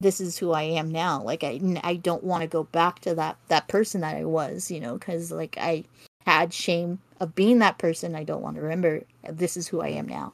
this 0.00 0.20
is 0.20 0.38
who 0.38 0.52
I 0.52 0.62
am 0.62 0.90
now. 0.90 1.22
Like 1.22 1.44
I 1.44 1.60
I 1.84 1.96
don't 1.96 2.24
want 2.24 2.42
to 2.42 2.48
go 2.48 2.64
back 2.64 3.00
to 3.00 3.14
that 3.14 3.36
that 3.48 3.68
person 3.68 4.00
that 4.00 4.16
I 4.16 4.24
was 4.24 4.70
you 4.70 4.80
know 4.80 4.98
cuz 4.98 5.30
like 5.30 5.56
I 5.58 5.84
had 6.26 6.52
shame 6.52 6.98
of 7.20 7.34
being 7.34 7.58
that 7.58 7.78
person. 7.78 8.14
I 8.14 8.24
don't 8.24 8.42
want 8.42 8.56
to 8.56 8.62
remember. 8.62 9.02
This 9.28 9.56
is 9.56 9.68
who 9.68 9.80
I 9.80 9.88
am 9.88 10.08
now. 10.08 10.32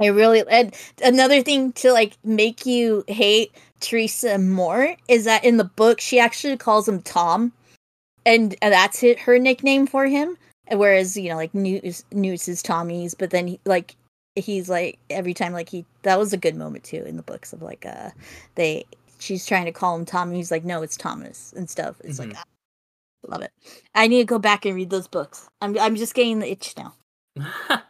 I 0.00 0.06
really 0.06 0.42
and 0.50 0.74
another 1.02 1.42
thing 1.42 1.72
to 1.74 1.92
like 1.92 2.14
make 2.24 2.66
you 2.66 3.04
hate 3.06 3.52
Teresa 3.80 4.38
more 4.38 4.96
is 5.08 5.24
that 5.24 5.44
in 5.44 5.58
the 5.58 5.64
book 5.64 6.00
she 6.00 6.18
actually 6.18 6.56
calls 6.56 6.88
him 6.88 7.02
Tom 7.02 7.52
and 8.24 8.54
uh, 8.62 8.70
that's 8.70 9.02
it, 9.02 9.20
her 9.20 9.38
nickname 9.38 9.86
for 9.86 10.06
him 10.06 10.36
whereas 10.70 11.16
you 11.16 11.28
know 11.28 11.36
like 11.36 11.54
Newt 11.54 12.04
Newt 12.12 12.48
is 12.48 12.62
Tommy's 12.62 13.14
but 13.14 13.30
then 13.30 13.46
he, 13.46 13.60
like 13.64 13.96
he's 14.36 14.68
like 14.68 14.98
every 15.10 15.34
time 15.34 15.52
like 15.52 15.68
he 15.68 15.84
that 16.02 16.18
was 16.18 16.32
a 16.32 16.38
good 16.38 16.56
moment 16.56 16.84
too 16.84 17.02
in 17.04 17.16
the 17.16 17.22
books 17.22 17.52
of 17.52 17.62
like 17.62 17.84
uh 17.86 18.10
they 18.54 18.84
she's 19.18 19.46
trying 19.46 19.64
to 19.66 19.72
call 19.72 19.96
him 19.96 20.04
Tommy 20.04 20.36
he's 20.36 20.50
like 20.50 20.64
no 20.64 20.82
it's 20.82 20.96
Thomas 20.96 21.52
and 21.56 21.68
stuff 21.68 21.96
it's 22.04 22.18
Mhm. 22.18 22.28
like 22.28 22.36
ah, 22.38 22.44
love 23.28 23.42
it 23.42 23.52
I 23.94 24.06
need 24.08 24.18
to 24.20 24.24
go 24.24 24.38
back 24.38 24.64
and 24.64 24.74
read 24.74 24.90
those 24.90 25.08
books 25.08 25.48
I'm 25.60 25.78
I'm 25.78 25.96
just 25.96 26.14
getting 26.14 26.38
the 26.38 26.50
itch 26.50 26.74
now 26.76 26.94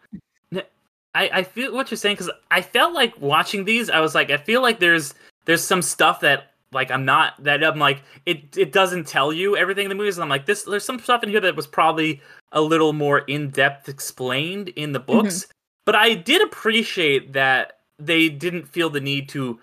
I, 1.14 1.28
I 1.32 1.42
feel 1.42 1.74
what 1.74 1.90
you're 1.90 1.98
saying 1.98 2.16
because 2.16 2.30
I 2.50 2.62
felt 2.62 2.94
like 2.94 3.20
watching 3.20 3.64
these. 3.64 3.90
I 3.90 4.00
was 4.00 4.14
like, 4.14 4.30
I 4.30 4.38
feel 4.38 4.62
like 4.62 4.80
there's 4.80 5.14
there's 5.44 5.62
some 5.62 5.82
stuff 5.82 6.20
that 6.20 6.51
like 6.72 6.90
I'm 6.90 7.04
not 7.04 7.42
that 7.44 7.62
I'm 7.62 7.78
like 7.78 8.02
it 8.26 8.56
it 8.56 8.72
doesn't 8.72 9.06
tell 9.06 9.32
you 9.32 9.56
everything 9.56 9.84
in 9.84 9.88
the 9.90 9.94
movies. 9.94 10.16
And 10.16 10.22
I'm 10.22 10.30
like 10.30 10.46
this. 10.46 10.62
There's 10.64 10.84
some 10.84 10.98
stuff 10.98 11.22
in 11.22 11.28
here 11.28 11.40
that 11.40 11.56
was 11.56 11.66
probably 11.66 12.20
a 12.52 12.60
little 12.60 12.92
more 12.92 13.20
in 13.20 13.50
depth 13.50 13.88
explained 13.88 14.68
in 14.70 14.92
the 14.92 15.00
books. 15.00 15.46
But 15.84 15.94
I 15.96 16.14
did 16.14 16.42
appreciate 16.42 17.32
that 17.32 17.80
they 17.98 18.28
didn't 18.28 18.66
feel 18.68 18.90
the 18.90 19.00
need 19.00 19.28
to 19.30 19.58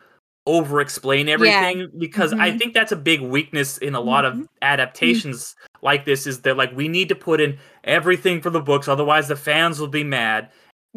over 0.45 0.82
explain 0.82 1.30
everything 1.30 1.89
because 1.99 2.34
I 2.34 2.51
Mhm. 2.51 2.57
think 2.60 2.74
that's 2.74 2.91
a 2.91 2.95
big 2.95 3.22
weakness 3.22 3.78
in 3.78 3.93
a 3.93 3.99
lot 3.99 4.24
Mhm. 4.24 4.41
of 4.43 4.47
adaptations 4.62 5.55
like 5.82 6.05
this 6.05 6.26
is 6.26 6.41
that 6.41 6.57
like 6.57 6.76
we 6.76 6.88
need 6.88 7.10
to 7.10 7.16
put 7.16 7.39
in 7.39 7.57
everything 7.84 8.41
for 8.41 8.49
the 8.49 8.60
books 8.62 8.88
otherwise 8.88 9.28
the 9.28 9.36
fans 9.36 9.80
will 9.80 9.88
be 9.88 10.03
mad 10.03 10.49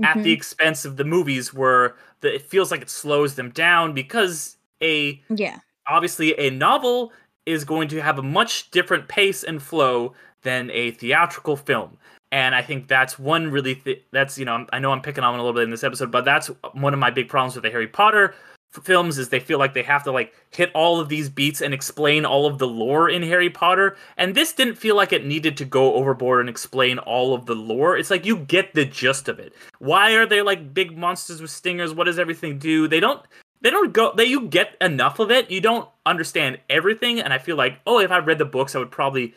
at 0.02 0.22
the 0.22 0.32
expense 0.32 0.84
of 0.84 0.96
the 0.96 1.04
movies 1.04 1.52
where 1.52 1.96
the, 2.20 2.34
it 2.34 2.42
feels 2.42 2.70
like 2.70 2.80
it 2.80 2.88
slows 2.88 3.34
them 3.34 3.50
down 3.50 3.92
because 3.92 4.56
a 4.82 5.20
yeah 5.28 5.58
obviously 5.86 6.38
a 6.38 6.50
novel 6.50 7.12
is 7.46 7.64
going 7.64 7.88
to 7.88 8.00
have 8.00 8.18
a 8.18 8.22
much 8.22 8.70
different 8.70 9.08
pace 9.08 9.42
and 9.42 9.62
flow 9.62 10.14
than 10.42 10.70
a 10.70 10.92
theatrical 10.92 11.56
film. 11.56 11.98
And 12.30 12.54
i 12.54 12.62
think 12.62 12.88
that's 12.88 13.18
one 13.18 13.50
really 13.50 13.74
th- 13.74 14.04
that's 14.10 14.38
you 14.38 14.46
know 14.46 14.66
i 14.72 14.78
know 14.78 14.90
i'm 14.90 15.02
picking 15.02 15.22
on 15.22 15.34
a 15.34 15.36
little 15.36 15.52
bit 15.52 15.64
in 15.64 15.70
this 15.70 15.84
episode 15.84 16.10
but 16.10 16.24
that's 16.24 16.46
one 16.72 16.94
of 16.94 16.98
my 16.98 17.10
big 17.10 17.28
problems 17.28 17.54
with 17.54 17.62
the 17.62 17.70
harry 17.70 17.86
potter 17.86 18.34
films 18.80 19.18
is 19.18 19.28
they 19.28 19.40
feel 19.40 19.58
like 19.58 19.74
they 19.74 19.82
have 19.82 20.04
to 20.04 20.12
like 20.12 20.32
hit 20.50 20.70
all 20.74 20.98
of 20.98 21.08
these 21.08 21.28
beats 21.28 21.60
and 21.60 21.74
explain 21.74 22.24
all 22.24 22.46
of 22.46 22.58
the 22.58 22.66
lore 22.66 23.08
in 23.08 23.22
harry 23.22 23.50
potter. 23.50 23.96
And 24.16 24.34
this 24.34 24.52
didn't 24.52 24.76
feel 24.76 24.96
like 24.96 25.12
it 25.12 25.26
needed 25.26 25.56
to 25.58 25.64
go 25.64 25.94
overboard 25.94 26.40
and 26.40 26.48
explain 26.48 26.98
all 26.98 27.34
of 27.34 27.46
the 27.46 27.54
lore. 27.54 27.96
It's 27.96 28.10
like 28.10 28.24
you 28.24 28.36
get 28.38 28.74
the 28.74 28.84
gist 28.84 29.28
of 29.28 29.38
it. 29.38 29.52
Why 29.78 30.12
are 30.12 30.26
there 30.26 30.44
like 30.44 30.72
big 30.72 30.96
monsters 30.96 31.42
with 31.42 31.50
stingers? 31.50 31.94
What 31.94 32.04
does 32.04 32.18
everything 32.18 32.58
do? 32.58 32.88
They 32.88 33.00
don't 33.00 33.22
they 33.62 33.70
don't 33.70 33.92
go 33.92 34.12
they 34.16 34.24
you 34.24 34.42
get 34.48 34.76
enough 34.80 35.18
of 35.18 35.30
it 35.30 35.50
you 35.50 35.60
don't 35.60 35.88
understand 36.06 36.58
everything 36.68 37.20
and 37.20 37.32
i 37.32 37.38
feel 37.38 37.56
like 37.56 37.78
oh 37.86 37.98
if 38.00 38.10
i 38.10 38.18
read 38.18 38.38
the 38.38 38.44
books 38.44 38.74
i 38.74 38.78
would 38.78 38.90
probably 38.90 39.34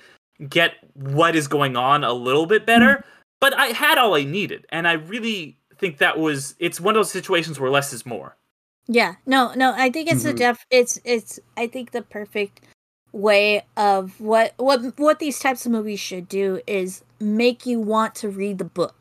get 0.49 0.73
what 0.93 1.35
is 1.35 1.47
going 1.47 1.77
on 1.77 2.03
a 2.03 2.11
little 2.13 2.45
bit 2.45 2.65
better 2.65 3.03
but 3.39 3.53
i 3.53 3.67
had 3.67 3.97
all 3.97 4.15
i 4.15 4.23
needed 4.23 4.65
and 4.69 4.87
i 4.87 4.93
really 4.93 5.57
think 5.77 5.97
that 5.99 6.17
was 6.19 6.55
it's 6.59 6.79
one 6.81 6.95
of 6.95 6.99
those 6.99 7.11
situations 7.11 7.59
where 7.59 7.69
less 7.71 7.93
is 7.93 8.05
more 8.05 8.35
Yeah, 8.87 9.15
no, 9.25 9.51
no. 9.55 9.73
I 9.75 9.89
think 9.89 10.09
it's 10.11 10.25
a 10.25 10.33
Mhm. 10.33 10.37
def. 10.37 10.65
It's 10.69 10.99
it's. 11.03 11.39
I 11.57 11.65
think 11.65 11.89
the 11.89 12.03
perfect 12.03 12.61
way 13.11 13.65
of 13.75 14.21
what 14.21 14.53
what 14.57 14.79
what 14.99 15.17
these 15.17 15.39
types 15.39 15.65
of 15.65 15.71
movies 15.71 15.99
should 15.99 16.29
do 16.29 16.61
is 16.67 17.01
make 17.19 17.65
you 17.65 17.79
want 17.79 18.13
to 18.21 18.29
read 18.29 18.59
the 18.59 18.69
book 18.79 18.93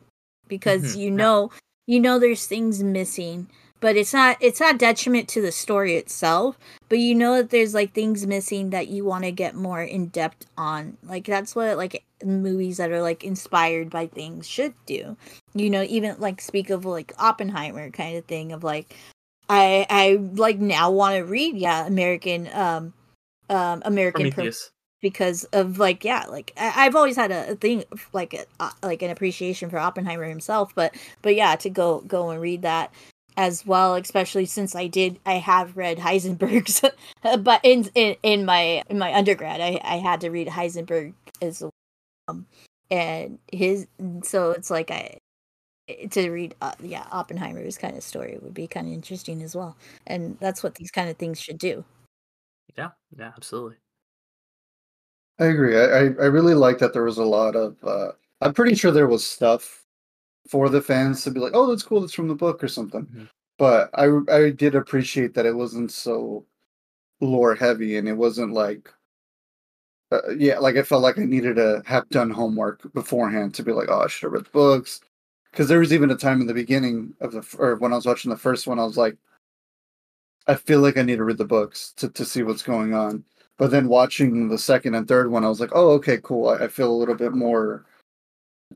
because 0.48 0.96
Mhm, 0.96 0.98
you 1.04 1.10
yeah. 1.10 1.16
know 1.22 1.50
you 1.86 2.00
know 2.00 2.18
there's 2.18 2.46
things 2.46 2.82
missing, 2.82 3.50
but 3.80 3.96
it's 3.96 4.12
not 4.14 4.36
it's 4.40 4.60
not 4.60 4.78
detriment 4.78 5.28
to 5.28 5.42
the 5.42 5.52
story 5.52 5.96
itself. 5.96 6.58
But 6.88 6.98
you 6.98 7.14
know 7.14 7.36
that 7.36 7.50
there's 7.50 7.74
like 7.74 7.92
things 7.92 8.26
missing 8.26 8.70
that 8.70 8.88
you 8.88 9.04
want 9.04 9.24
to 9.24 9.32
get 9.32 9.54
more 9.54 9.82
in 9.82 10.06
depth 10.08 10.46
on. 10.56 10.96
Like 11.02 11.24
that's 11.24 11.54
what 11.54 11.76
like 11.76 12.04
movies 12.24 12.78
that 12.78 12.90
are 12.90 13.02
like 13.02 13.24
inspired 13.24 13.90
by 13.90 14.06
things 14.06 14.48
should 14.48 14.74
do. 14.86 15.16
You 15.54 15.70
know, 15.70 15.82
even 15.82 16.16
like 16.18 16.40
speak 16.40 16.70
of 16.70 16.84
like 16.84 17.12
Oppenheimer 17.18 17.90
kind 17.90 18.16
of 18.16 18.24
thing 18.24 18.52
of 18.52 18.64
like 18.64 18.96
I 19.48 19.86
I 19.90 20.18
like 20.34 20.58
now 20.58 20.90
want 20.90 21.16
to 21.16 21.24
read 21.24 21.56
yeah 21.56 21.86
American 21.86 22.48
um 22.52 22.92
um 23.50 23.82
American 23.84 24.30
Pro- 24.30 24.50
because 25.02 25.44
of 25.52 25.78
like 25.78 26.04
yeah 26.04 26.24
like 26.30 26.52
I, 26.56 26.86
I've 26.86 26.96
always 26.96 27.16
had 27.16 27.30
a, 27.30 27.50
a 27.50 27.54
thing 27.56 27.84
like 28.14 28.32
a, 28.32 28.46
uh, 28.58 28.70
like 28.82 29.02
an 29.02 29.10
appreciation 29.10 29.68
for 29.68 29.78
Oppenheimer 29.78 30.24
himself 30.24 30.74
but 30.74 30.94
but 31.20 31.34
yeah 31.34 31.56
to 31.56 31.68
go 31.68 32.00
go 32.00 32.30
and 32.30 32.40
read 32.40 32.62
that 32.62 32.90
as 33.36 33.66
well 33.66 33.94
especially 33.94 34.44
since 34.44 34.74
I 34.74 34.86
did 34.86 35.18
I 35.26 35.34
have 35.34 35.76
read 35.76 35.98
Heisenberg's 35.98 36.82
but 37.40 37.60
in, 37.62 37.88
in 37.94 38.16
in 38.22 38.44
my 38.44 38.82
in 38.88 38.98
my 38.98 39.14
undergrad 39.14 39.60
I 39.60 39.80
I 39.84 39.96
had 39.96 40.20
to 40.22 40.30
read 40.30 40.48
Heisenberg 40.48 41.14
as 41.42 41.60
well 41.60 41.70
um 42.28 42.46
and 42.90 43.38
his 43.50 43.86
so 44.22 44.50
it's 44.52 44.70
like 44.70 44.90
I 44.90 45.18
to 46.10 46.30
read 46.30 46.54
uh, 46.62 46.72
yeah 46.80 47.06
Oppenheimer's 47.12 47.76
kind 47.76 47.96
of 47.96 48.02
story 48.02 48.38
would 48.40 48.54
be 48.54 48.66
kind 48.66 48.86
of 48.86 48.92
interesting 48.92 49.42
as 49.42 49.54
well 49.54 49.76
and 50.06 50.36
that's 50.40 50.62
what 50.62 50.76
these 50.76 50.90
kind 50.90 51.10
of 51.10 51.16
things 51.16 51.40
should 51.40 51.58
do 51.58 51.84
yeah 52.76 52.90
yeah 53.16 53.32
absolutely 53.36 53.76
I 55.38 55.46
agree. 55.46 55.76
I, 55.76 55.84
I 55.84 56.00
I 56.00 56.26
really 56.26 56.54
like 56.54 56.78
that 56.78 56.92
there 56.92 57.02
was 57.02 57.18
a 57.18 57.24
lot 57.24 57.56
of. 57.56 57.76
Uh, 57.82 58.12
I'm 58.40 58.54
pretty 58.54 58.74
sure 58.74 58.92
there 58.92 59.08
was 59.08 59.26
stuff 59.26 59.83
for 60.48 60.68
the 60.68 60.82
fans 60.82 61.22
to 61.24 61.30
be 61.30 61.40
like, 61.40 61.52
"Oh, 61.54 61.66
that's 61.68 61.82
cool. 61.82 62.00
That's 62.00 62.14
from 62.14 62.28
the 62.28 62.34
book 62.34 62.62
or 62.64 62.68
something." 62.68 63.06
Mhm. 63.06 63.28
But 63.58 63.90
I 63.94 64.08
I 64.30 64.50
did 64.50 64.74
appreciate 64.74 65.34
that 65.34 65.46
it 65.46 65.54
wasn't 65.56 65.92
so 65.92 66.46
lore 67.20 67.54
heavy 67.56 67.96
and 67.98 68.08
it 68.08 68.14
wasn't 68.14 68.52
like. 68.52 68.92
Uh, 70.10 70.20
yeah, 70.36 70.58
like 70.58 70.76
I 70.76 70.82
felt 70.82 71.02
like 71.02 71.18
I 71.18 71.24
needed 71.24 71.56
to 71.56 71.82
have 71.86 72.08
done 72.10 72.30
homework 72.30 72.92
beforehand 72.92 73.54
to 73.54 73.62
be 73.62 73.72
like, 73.72 73.88
"Oh, 73.90 74.00
I 74.00 74.06
should 74.08 74.24
have 74.26 74.32
read 74.32 74.44
the 74.44 74.50
books." 74.50 75.00
Because 75.50 75.68
there 75.68 75.78
was 75.80 75.92
even 75.92 76.10
a 76.10 76.16
time 76.16 76.40
in 76.40 76.46
the 76.46 76.54
beginning 76.54 77.14
of 77.20 77.32
the 77.32 77.44
or 77.58 77.76
when 77.76 77.92
I 77.92 77.96
was 77.96 78.06
watching 78.06 78.30
the 78.30 78.36
first 78.36 78.66
one, 78.66 78.78
I 78.78 78.84
was 78.84 78.96
like, 78.96 79.16
I 80.46 80.54
feel 80.54 80.80
like 80.80 80.96
I 80.96 81.02
need 81.02 81.16
to 81.16 81.24
read 81.24 81.38
the 81.38 81.44
books 81.44 81.92
to 81.96 82.08
to 82.08 82.24
see 82.24 82.42
what's 82.42 82.62
going 82.62 82.94
on. 82.94 83.24
But 83.58 83.70
then 83.70 83.88
watching 83.88 84.48
the 84.48 84.58
second 84.58 84.94
and 84.94 85.06
third 85.06 85.30
one, 85.30 85.44
I 85.44 85.48
was 85.48 85.60
like, 85.60 85.70
oh, 85.74 85.90
okay, 85.92 86.18
cool. 86.22 86.48
I, 86.48 86.64
I 86.64 86.68
feel 86.68 86.90
a 86.90 86.96
little 86.96 87.14
bit 87.14 87.32
more 87.32 87.84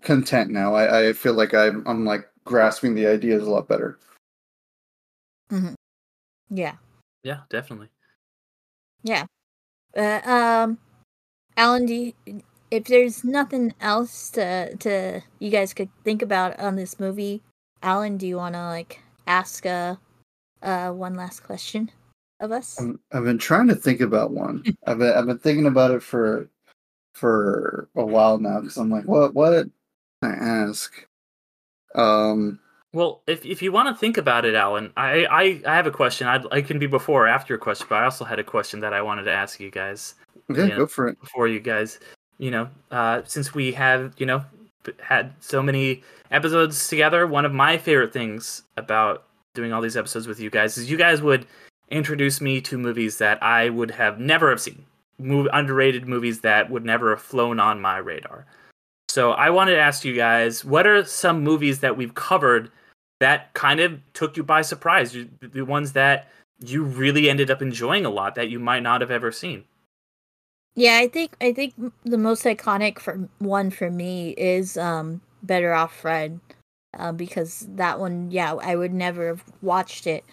content 0.03 0.51
now. 0.51 0.75
I, 0.75 1.09
I 1.09 1.13
feel 1.13 1.35
like 1.35 1.55
I'm 1.55 1.87
I'm 1.87 2.05
like 2.05 2.29
grasping 2.45 2.95
the 2.95 3.07
ideas 3.07 3.47
a 3.47 3.51
lot 3.51 3.69
better. 3.69 3.99
yeah 6.51 6.75
yeah 7.23 7.41
definitely 7.51 7.89
Yeah. 9.03 9.27
Uh, 9.97 10.21
um, 10.25 10.79
Alan, 11.57 11.87
do 11.87 11.95
you, 11.95 12.43
if 12.71 12.85
there's 12.85 13.25
nothing 13.25 13.73
else 13.81 14.31
to 14.31 14.77
to 14.77 15.23
you 15.39 15.51
guys 15.51 15.75
could 15.75 15.89
think 16.05 16.23
about 16.23 16.59
on 16.61 16.77
this 16.77 17.01
movie, 17.01 17.43
Alan, 17.83 18.17
do 18.17 18.27
you 18.27 18.37
want 18.37 18.55
to 18.55 18.63
like 18.65 19.01
ask 19.27 19.67
uh 19.67 19.97
uh 20.63 20.91
one 20.91 21.15
last 21.15 21.41
question 21.41 21.91
of 22.41 22.53
us? 22.53 22.79
I'm, 22.79 23.01
I've 23.13 23.25
been 23.25 23.39
trying 23.39 23.69
to 23.69 23.75
think 23.75 24.01
about 24.01 24.33
one. 24.33 24.63
I've 24.87 24.99
been 24.99 25.15
I've 25.15 25.27
been 25.27 25.39
thinking 25.39 25.67
about 25.67 25.91
it 25.93 26.03
for 26.03 26.49
for 27.15 27.89
a 27.97 28.05
while 28.05 28.39
now 28.39 28.61
because 28.61 28.77
I'm 28.77 28.91
like, 28.91 29.05
what 29.05 29.35
what 29.35 29.53
can 29.53 29.73
I 30.23 30.29
ask? 30.29 30.93
Um, 31.95 32.59
Well, 32.93 33.23
if 33.27 33.45
if 33.45 33.63
you 33.63 33.73
want 33.73 33.89
to 33.89 33.99
think 33.99 34.17
about 34.17 34.45
it, 34.45 34.55
Alan, 34.55 34.93
I 34.97 35.27
I, 35.27 35.63
I 35.67 35.77
have 35.77 35.87
a 35.87 35.91
question. 35.91 36.27
I'd, 36.27 36.45
I 36.53 36.63
can 36.63 36.79
be 36.79 36.87
before 36.87 37.25
or 37.25 37.29
after 37.29 37.53
your 37.53 37.59
question, 37.59 37.87
but 37.89 37.97
I 37.97 38.05
also 38.05 38.25
had 38.25 38.39
a 38.39 38.45
question 38.45 38.81
that 38.81 38.93
I 38.93 39.03
wanted 39.03 39.25
to 39.25 39.33
ask 39.33 39.61
you 39.61 39.71
guys. 39.71 40.15
Yeah, 40.49 40.67
Yeah. 40.67 40.77
go 40.77 40.87
for 40.87 41.09
it. 41.09 41.21
before 41.21 41.49
you 41.49 41.61
guys. 41.61 42.01
You 42.39 42.51
know, 42.53 42.69
uh, 42.91 43.23
since 43.25 43.55
we 43.55 43.73
have 43.73 44.15
you 44.19 44.27
know 44.27 44.45
had 45.01 45.33
so 45.41 45.63
many 45.63 46.03
episodes 46.31 46.89
together, 46.89 47.27
one 47.27 47.45
of 47.45 47.53
my 47.53 47.77
favorite 47.79 48.13
things 48.13 48.63
about 48.77 49.25
doing 49.55 49.73
all 49.73 49.81
these 49.83 49.97
episodes 49.97 50.27
with 50.29 50.39
you 50.41 50.51
guys 50.51 50.79
is 50.79 50.91
you 50.91 50.97
guys 50.97 51.21
would 51.21 51.47
introduce 51.91 52.41
me 52.41 52.61
to 52.61 52.79
movies 52.79 53.19
that 53.19 53.43
I 53.43 53.71
would 53.71 53.91
have 53.91 54.21
never 54.21 54.51
have 54.51 54.61
seen, 54.61 54.85
move 55.19 55.49
underrated 55.53 56.07
movies 56.07 56.41
that 56.43 56.71
would 56.71 56.85
never 56.85 57.11
have 57.11 57.23
flown 57.23 57.59
on 57.59 57.81
my 57.81 57.97
radar. 57.99 58.47
So 59.09 59.33
I 59.33 59.51
wanted 59.51 59.73
to 59.73 59.81
ask 59.81 60.05
you 60.05 60.15
guys, 60.15 60.65
what 60.65 60.87
are 60.87 61.05
some 61.05 61.43
movies 61.43 61.81
that 61.81 61.97
we've 61.97 62.15
covered 62.15 62.71
that 63.21 63.53
kind 63.55 63.81
of 63.81 64.01
took 64.13 64.37
you 64.37 64.43
by 64.43 64.63
surprise? 64.63 65.17
The 65.41 65.63
ones 65.63 65.93
that 65.93 66.29
you 66.61 66.85
really 66.85 67.31
ended 67.31 67.51
up 67.51 67.63
enjoying 67.63 68.05
a 68.05 68.11
lot 68.11 68.35
that 68.35 68.51
you 68.51 68.59
might 68.59 68.83
not 68.83 69.01
have 69.01 69.11
ever 69.11 69.33
seen. 69.33 69.65
Yeah, 70.75 70.99
I 71.03 71.09
think 71.09 71.35
I 71.41 71.53
think 71.53 71.75
the 72.05 72.19
most 72.19 72.45
iconic 72.45 72.99
for 72.99 73.29
one 73.39 73.71
for 73.71 73.91
me 73.91 74.31
is 74.31 74.77
um 74.77 75.21
Better 75.43 75.73
Off 75.73 75.95
Fred, 75.95 76.39
uh, 76.97 77.13
because 77.13 77.67
that 77.71 77.99
one, 77.99 78.31
yeah, 78.31 78.55
I 78.55 78.77
would 78.77 78.93
never 78.93 79.29
have 79.29 79.45
watched 79.63 80.07
it 80.07 80.25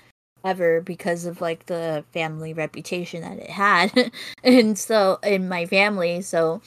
ever 0.44 0.82
because 0.82 1.26
of 1.26 1.42
like 1.42 1.66
the 1.66 2.04
family 2.12 2.54
reputation 2.54 3.22
that 3.22 3.40
it 3.40 3.50
had, 3.50 4.12
and 4.44 4.78
so 4.78 5.18
in 5.24 5.50
my 5.50 5.66
family, 5.66 6.22
so 6.22 6.62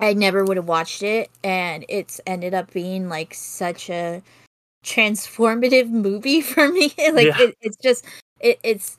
I 0.00 0.12
never 0.14 0.44
would 0.44 0.56
have 0.56 0.68
watched 0.68 1.02
it, 1.02 1.30
and 1.42 1.84
it's 1.88 2.20
ended 2.26 2.54
up 2.54 2.72
being 2.72 3.08
like 3.08 3.34
such 3.34 3.90
a 3.90 4.22
transformative 4.84 5.90
movie 5.90 6.40
for 6.42 6.68
me. 6.68 6.92
like 7.12 7.26
Yeah. 7.26 7.40
it, 7.40 7.56
it's 7.60 7.76
just 7.76 8.04
it 8.40 8.58
it's 8.62 8.98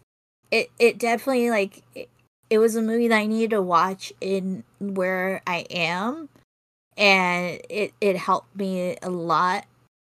it 0.51 0.69
it 0.79 0.97
definitely 0.97 1.49
like 1.49 1.83
it, 1.95 2.09
it 2.49 2.59
was 2.59 2.75
a 2.75 2.81
movie 2.81 3.07
that 3.07 3.17
I 3.17 3.25
needed 3.25 3.51
to 3.51 3.61
watch 3.61 4.13
in 4.21 4.63
where 4.79 5.41
I 5.47 5.65
am 5.69 6.29
and 6.97 7.59
it 7.69 7.93
it 8.01 8.15
helped 8.17 8.55
me 8.55 8.97
a 9.01 9.09
lot 9.09 9.65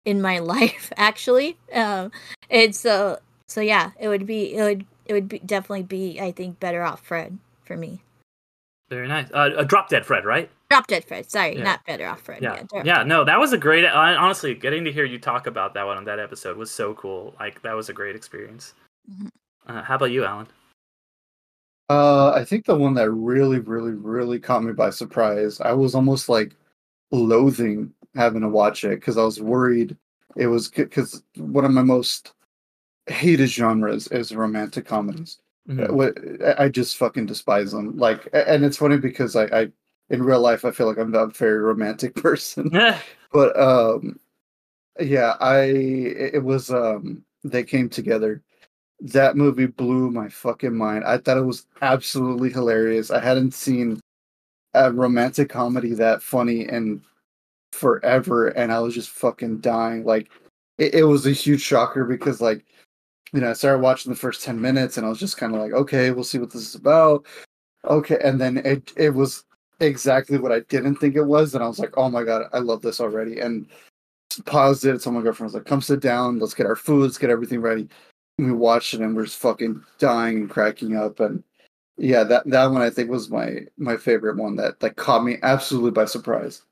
in 0.04 0.22
my 0.22 0.38
life 0.40 0.92
actually. 0.96 1.56
Um 1.72 2.12
and 2.50 2.74
so 2.74 3.18
so 3.48 3.60
yeah, 3.60 3.90
it 3.98 4.08
would 4.08 4.26
be 4.26 4.54
it 4.54 4.62
would 4.62 4.86
it 5.06 5.12
would 5.12 5.28
be 5.28 5.38
definitely 5.40 5.82
be 5.84 6.20
I 6.20 6.32
think 6.32 6.60
better 6.60 6.82
off 6.82 7.00
Fred 7.00 7.38
for 7.64 7.76
me. 7.76 8.02
Very 8.88 9.08
nice. 9.08 9.28
Uh, 9.32 9.50
uh, 9.58 9.64
Drop 9.64 9.88
Dead 9.88 10.06
Fred, 10.06 10.24
right? 10.24 10.48
Drop 10.68 10.86
Dead 10.88 11.04
Fred, 11.04 11.30
sorry, 11.30 11.56
Yeah. 11.56 11.62
not 11.64 11.86
better 11.86 12.06
off 12.06 12.20
Fred. 12.22 12.42
Yeah, 12.42 12.62
Drop 12.68 12.84
yeah. 12.84 13.02
No, 13.04 13.24
that 13.24 13.38
was 13.38 13.52
a 13.52 13.58
great. 13.58 13.84
Honestly, 13.84 14.54
getting 14.54 14.84
to 14.84 14.92
hear 14.92 15.04
you 15.04 15.18
talk 15.18 15.46
about 15.46 15.74
that 15.74 15.84
one 15.86 15.96
on 15.96 16.04
that 16.04 16.18
episode 16.18 16.56
was 16.56 16.70
so 16.70 16.94
cool. 16.94 17.34
Like 17.38 17.62
that 17.62 17.74
was 17.74 17.88
a 17.88 17.92
great 17.92 18.16
experience. 18.16 18.74
Mhm. 19.10 19.28
Uh, 19.66 19.82
how 19.82 19.94
about 19.96 20.10
you, 20.10 20.24
Alan? 20.24 20.48
Uh, 21.88 22.30
I 22.32 22.44
think 22.44 22.64
the 22.66 22.74
one 22.74 22.94
that 22.94 23.10
really, 23.10 23.60
really, 23.60 23.92
really 23.92 24.40
caught 24.40 24.64
me 24.64 24.72
by 24.72 24.90
surprise. 24.90 25.60
I 25.60 25.72
was 25.72 25.94
almost 25.94 26.28
like 26.28 26.56
loathing 27.12 27.92
having 28.16 28.40
to 28.40 28.48
watch 28.48 28.82
it 28.82 28.98
because 29.00 29.16
I 29.18 29.22
was 29.24 29.40
worried 29.40 29.96
it 30.34 30.48
was 30.48 30.68
because 30.68 31.22
one 31.36 31.64
of 31.64 31.70
my 31.70 31.82
most 31.82 32.34
hated 33.06 33.46
genres 33.48 34.08
is 34.08 34.34
romantic 34.34 34.84
comedies. 34.84 35.38
Mhm. 35.68 35.90
What 35.92 36.18
I 36.58 36.64
I 36.64 36.68
just 36.68 36.96
fucking 36.96 37.26
despise 37.26 37.72
them. 37.72 37.96
Like, 37.96 38.28
and 38.32 38.64
it's 38.64 38.76
funny 38.76 38.98
because 38.98 39.34
I, 39.36 39.44
I 39.44 39.72
in 40.10 40.22
real 40.22 40.40
life 40.40 40.64
I 40.64 40.70
feel 40.70 40.86
like 40.86 40.98
I'm 40.98 41.14
a 41.14 41.26
very 41.28 41.58
romantic 41.58 42.14
person. 42.22 42.70
But 43.32 43.58
um 43.58 44.18
yeah 44.98 45.34
i 45.40 45.64
it 45.64 46.42
was 46.42 46.70
um 46.70 47.22
they 47.44 47.64
came 47.64 47.88
together. 47.88 48.42
That 49.00 49.36
movie 49.36 49.66
blew 49.66 50.10
my 50.10 50.28
fucking 50.28 50.74
mind. 50.74 51.04
I 51.04 51.18
thought 51.18 51.36
it 51.36 51.42
was 51.42 51.66
absolutely 51.82 52.50
hilarious. 52.50 53.10
I 53.10 53.20
hadn't 53.20 53.52
seen 53.52 54.00
a 54.74 54.92
romantic 54.92 55.48
comedy 55.50 55.92
that 55.94 56.22
funny 56.22 56.62
in 56.68 57.02
forever 57.72 58.48
and 58.48 58.72
i 58.72 58.78
was 58.78 58.94
just 58.94 59.10
fucking 59.10 59.58
dying. 59.58 60.04
Like 60.04 60.30
it, 60.78 60.94
it 60.94 61.04
was 61.04 61.26
a 61.26 61.32
huge 61.32 61.60
shocker 61.62 62.04
because 62.04 62.40
like 62.40 62.64
you 63.32 63.40
know 63.40 63.50
i 63.50 63.54
started 63.54 63.82
watching 63.82 64.10
the 64.12 64.18
first 64.18 64.42
10 64.44 64.60
minutes 64.60 64.96
and 64.96 65.04
i 65.06 65.08
was 65.10 65.18
just 65.18 65.36
kind 65.36 65.54
of 65.54 65.60
like 65.60 65.72
okay 65.72 66.10
we'll 66.10 66.24
see 66.24 66.38
what 66.38 66.50
this 66.50 66.62
is 66.62 66.74
about. 66.74 67.26
Okay 67.84 68.18
and 68.24 68.40
then 68.40 68.58
it 68.58 68.92
it 68.96 69.10
was 69.10 69.44
exactly 69.80 70.38
what 70.38 70.52
I 70.52 70.60
didn't 70.60 70.96
think 70.96 71.16
it 71.16 71.24
was, 71.24 71.54
and 71.54 71.62
I 71.62 71.68
was 71.68 71.78
like, 71.78 71.96
"Oh 71.96 72.08
my 72.10 72.22
god, 72.24 72.48
I 72.52 72.58
love 72.58 72.82
this 72.82 73.00
already!" 73.00 73.40
And 73.40 73.66
paused 74.44 74.84
it. 74.84 75.02
So 75.02 75.10
my 75.10 75.22
girlfriend 75.22 75.48
was 75.48 75.54
like, 75.54 75.66
"Come 75.66 75.80
sit 75.80 76.00
down. 76.00 76.38
Let's 76.38 76.54
get 76.54 76.66
our 76.66 76.76
food. 76.76 77.02
Let's 77.02 77.18
get 77.18 77.30
everything 77.30 77.60
ready." 77.60 77.88
And 78.38 78.46
we 78.48 78.52
watched 78.52 78.94
it, 78.94 79.00
and 79.00 79.16
we're 79.16 79.24
just 79.24 79.38
fucking 79.38 79.82
dying 79.98 80.36
and 80.38 80.50
cracking 80.50 80.96
up. 80.96 81.20
And 81.20 81.42
yeah, 81.98 82.24
that 82.24 82.48
that 82.50 82.66
one 82.66 82.82
I 82.82 82.90
think 82.90 83.10
was 83.10 83.30
my 83.30 83.66
my 83.78 83.96
favorite 83.96 84.36
one 84.36 84.56
that 84.56 84.80
that 84.80 84.96
caught 84.96 85.24
me 85.24 85.38
absolutely 85.42 85.92
by 85.92 86.04
surprise. 86.04 86.62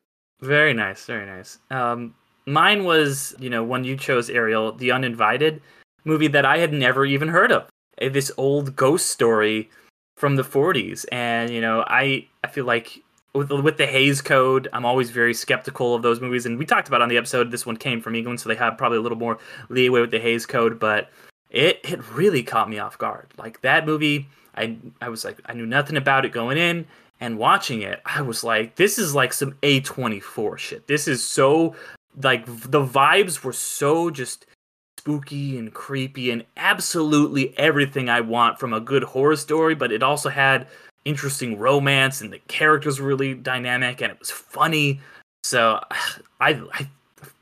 Very 0.41 0.75
nice. 0.75 1.07
Very 1.07 1.27
nice. 1.27 1.59
Um, 1.71 2.15
mine 2.47 2.85
was, 2.85 3.35
you 3.39 3.49
know, 3.49 3.65
when 3.65 3.85
you 3.85 3.97
chose 3.97 4.29
Ariel, 4.29 4.73
the 4.73 4.91
Uninvited 4.93 5.63
movie 6.05 6.29
that 6.29 6.45
I 6.45 6.59
had 6.59 6.73
never 6.73 7.07
even 7.07 7.29
heard 7.29 7.51
of. 7.51 7.67
Uh, 8.01 8.09
This 8.11 8.31
old 8.37 8.77
ghost 8.77 9.07
story 9.09 9.71
from 10.17 10.37
the 10.37 10.45
40s, 10.45 11.07
and 11.11 11.51
you 11.51 11.61
know, 11.61 11.85
I 11.89 12.29
I 12.45 12.47
feel 12.47 12.65
like 12.65 13.03
with 13.35 13.49
the, 13.49 13.61
with 13.61 13.79
the 13.79 13.87
Hays 13.87 14.21
Code, 14.21 14.69
I'm 14.73 14.85
always 14.85 15.11
very 15.11 15.35
skeptical 15.35 15.95
of 15.95 16.03
those 16.03 16.21
movies. 16.21 16.47
And 16.47 16.59
we 16.59 16.67
talked 16.67 16.89
about 16.89 17.03
on 17.03 17.09
the 17.09 17.17
episode, 17.17 17.51
this 17.51 17.67
one 17.67 17.77
came 17.77 18.01
from 18.01 18.15
England, 18.15 18.41
so 18.41 18.49
they 18.49 18.55
have 18.55 18.79
probably 18.79 18.99
a 18.99 19.01
little 19.01 19.19
more 19.19 19.39
leeway 19.69 20.01
with 20.03 20.11
the 20.11 20.21
Hays 20.21 20.47
Code, 20.47 20.79
but 20.79 21.11
it 21.51 21.81
it 21.85 22.07
really 22.13 22.43
caught 22.43 22.69
me 22.69 22.79
off 22.79 22.99
guard. 22.99 23.29
Like 23.39 23.61
that 23.63 23.87
movie, 23.87 24.29
I 24.57 24.77
I 25.01 25.09
was 25.09 25.25
like, 25.25 25.39
I 25.47 25.55
knew 25.55 25.67
nothing 25.67 25.97
about 25.97 26.25
it 26.25 26.33
going 26.33 26.59
in, 26.59 26.87
and 27.21 27.39
watching 27.39 27.83
it, 27.83 28.01
I 28.05 28.23
was 28.23 28.45
like, 28.45 28.77
this 28.77 28.99
is 28.99 29.15
like 29.15 29.33
some 29.33 29.53
A24 29.63 30.59
shit. 30.59 30.87
This 30.87 31.09
is 31.09 31.25
so 31.25 31.75
like 32.23 32.47
the 32.47 32.85
vibes 32.85 33.43
were 33.43 33.53
so 33.53 34.11
just 34.11 34.47
spooky 34.99 35.59
and 35.59 35.75
creepy 35.75 36.31
and 36.31 36.45
absolutely 36.57 37.57
everything 37.59 38.09
I 38.09 38.21
want 38.21 38.59
from 38.59 38.73
a 38.73 38.81
good 38.81 39.03
horror 39.03 39.37
story, 39.37 39.75
but 39.75 39.93
it 39.93 40.03
also 40.03 40.29
had 40.29 40.67
interesting 41.05 41.59
romance 41.59 42.21
and 42.21 42.33
the 42.33 42.39
characters 42.49 43.01
were 43.01 43.07
really 43.07 43.35
dynamic 43.35 44.01
and 44.01 44.11
it 44.13 44.19
was 44.19 44.31
funny. 44.31 45.01
So 45.43 45.81
I 46.41 46.61
I 46.73 46.89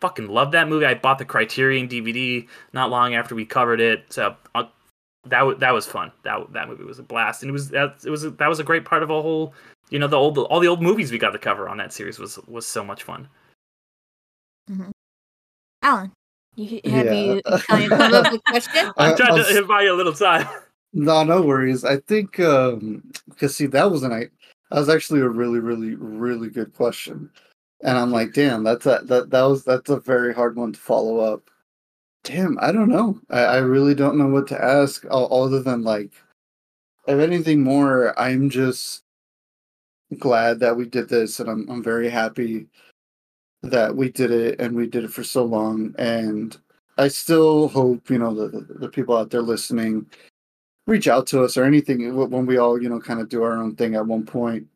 fucking 0.00 0.28
love 0.28 0.52
that 0.52 0.68
movie. 0.68 0.86
I 0.86 0.94
bought 0.94 1.18
the 1.18 1.24
Criterion 1.24 1.88
DVD 1.88 2.46
not 2.72 2.90
long 2.90 3.14
after 3.14 3.34
we 3.34 3.44
covered 3.44 3.80
it. 3.80 4.04
So 4.12 4.34
uh, 4.54 4.64
that 5.26 5.42
wa- 5.42 5.54
that 5.54 5.72
was 5.72 5.86
fun. 5.86 6.10
That 6.24 6.52
that 6.52 6.68
movie 6.68 6.84
was 6.84 6.98
a 6.98 7.02
blast, 7.02 7.42
and 7.42 7.50
it 7.50 7.52
was 7.52 7.68
that 7.70 7.96
it 8.04 8.10
was 8.10 8.24
a, 8.24 8.30
that 8.30 8.48
was 8.48 8.58
a 8.60 8.64
great 8.64 8.84
part 8.84 9.02
of 9.02 9.10
a 9.10 9.22
whole. 9.22 9.54
You 9.90 9.98
know, 9.98 10.08
the 10.08 10.16
old 10.16 10.38
all 10.38 10.58
the 10.60 10.68
old 10.68 10.82
movies 10.82 11.12
we 11.12 11.18
got 11.18 11.30
to 11.30 11.38
cover 11.38 11.68
on 11.68 11.76
that 11.78 11.92
series 11.92 12.18
was 12.18 12.38
was 12.48 12.66
so 12.66 12.82
much 12.82 13.02
fun. 13.04 13.28
Alan, 15.82 16.12
you 16.56 16.80
have 16.90 17.06
Yeah. 17.06 17.12
you 17.12 17.42
kind 17.42 17.84
of 17.92 17.98
come 17.98 18.14
up 18.14 18.32
with 18.32 18.40
a 18.46 18.50
question? 18.50 18.92
I'm 18.96 19.16
trying 19.16 19.32
I'll 19.32 19.44
to 19.44 19.66
buy 19.66 19.82
you 19.82 19.92
a 19.92 19.96
little 19.96 20.12
time. 20.12 20.46
No, 20.92 21.24
no 21.24 21.42
worries. 21.42 21.84
I 21.84 21.98
think 21.98 22.38
um 22.40 23.02
because 23.28 23.56
see 23.56 23.66
that 23.66 23.90
was 23.90 24.02
an 24.02 24.12
I 24.12 24.28
that 24.70 24.78
was 24.78 24.88
actually 24.88 25.20
a 25.20 25.28
really, 25.28 25.60
really, 25.60 25.94
really 25.94 26.48
good 26.50 26.74
question. 26.74 27.30
And 27.82 27.98
I'm 27.98 28.10
like, 28.10 28.32
damn, 28.32 28.64
that's 28.64 28.86
a 28.86 29.00
that 29.04 29.30
that 29.30 29.42
was 29.42 29.64
that's 29.64 29.90
a 29.90 30.00
very 30.00 30.34
hard 30.34 30.56
one 30.56 30.72
to 30.72 30.80
follow 30.80 31.18
up. 31.18 31.50
Damn, 32.24 32.58
I 32.60 32.72
don't 32.72 32.88
know. 32.90 33.20
I, 33.30 33.40
I 33.42 33.56
really 33.58 33.94
don't 33.94 34.18
know 34.18 34.28
what 34.28 34.46
to 34.48 34.62
ask 34.64 35.04
other 35.10 35.62
than 35.62 35.82
like 35.84 36.12
if 37.06 37.18
anything 37.18 37.62
more, 37.62 38.18
I'm 38.18 38.50
just 38.50 39.02
glad 40.18 40.60
that 40.60 40.76
we 40.76 40.86
did 40.86 41.08
this 41.08 41.40
and 41.40 41.48
I'm 41.50 41.68
I'm 41.70 41.82
very 41.82 42.10
happy 42.10 42.68
that 43.62 43.94
we 43.96 44.10
did 44.10 44.30
it 44.30 44.60
and 44.60 44.76
we 44.76 44.86
did 44.86 45.04
it 45.04 45.12
for 45.12 45.24
so 45.24 45.44
long 45.44 45.94
and 45.98 46.58
I 46.98 47.08
still 47.08 47.68
hope, 47.68 48.10
you 48.10 48.18
know, 48.18 48.34
the, 48.34 48.48
the, 48.48 48.74
the 48.80 48.88
people 48.88 49.16
out 49.16 49.30
there 49.30 49.42
listening 49.42 50.06
reach 50.92 51.08
out 51.08 51.26
to 51.26 51.42
us 51.42 51.56
or 51.56 51.64
anything 51.64 52.14
when 52.14 52.44
we 52.44 52.58
all 52.58 52.80
you 52.80 52.88
know 52.88 53.00
kind 53.00 53.18
of 53.18 53.30
do 53.30 53.42
our 53.42 53.56
own 53.56 53.74
thing 53.74 53.94
at 53.94 54.06
one 54.06 54.24
point. 54.24 54.66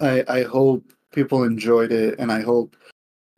I 0.00 0.24
i 0.28 0.42
hope 0.42 0.82
people 1.12 1.44
enjoyed 1.44 1.92
it 1.92 2.18
and 2.18 2.32
i 2.32 2.40
hope 2.40 2.76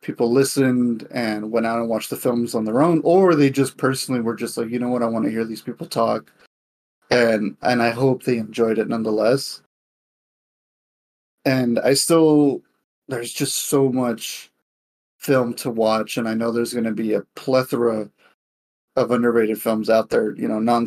people 0.01 0.31
listened 0.31 1.07
and 1.11 1.51
went 1.51 1.65
out 1.65 1.79
and 1.79 1.89
watched 1.89 2.09
the 2.09 2.15
films 2.15 2.55
on 2.55 2.63
their 2.63 2.81
own 2.81 3.01
or 3.03 3.35
they 3.35 3.49
just 3.49 3.77
personally 3.77 4.21
were 4.21 4.35
just 4.35 4.57
like 4.57 4.69
you 4.69 4.79
know 4.79 4.89
what? 4.89 5.03
I 5.03 5.07
want 5.07 5.25
to 5.25 5.31
hear 5.31 5.45
these 5.45 5.61
people 5.61 5.85
talk. 5.87 6.31
And 7.11 7.57
and 7.61 7.81
i 7.81 7.89
hope 7.89 8.23
they 8.23 8.37
enjoyed 8.37 8.79
it 8.79 8.87
nonetheless. 8.87 9.61
And 11.45 11.79
i 11.79 11.93
still 11.93 12.61
there's 13.09 13.33
just 13.33 13.55
so 13.67 13.91
much 13.91 14.51
film 15.17 15.53
to 15.53 15.69
watch 15.69 16.15
and 16.17 16.29
i 16.29 16.33
know 16.33 16.51
there's 16.51 16.73
going 16.73 16.85
to 16.85 16.93
be 16.93 17.13
a 17.13 17.21
plethora 17.35 18.09
of 18.99 19.11
underrated 19.11 19.61
films 19.61 19.89
out 19.89 20.09
there. 20.09 20.35
You 20.35 20.47
know, 20.47 20.59
non 20.59 20.85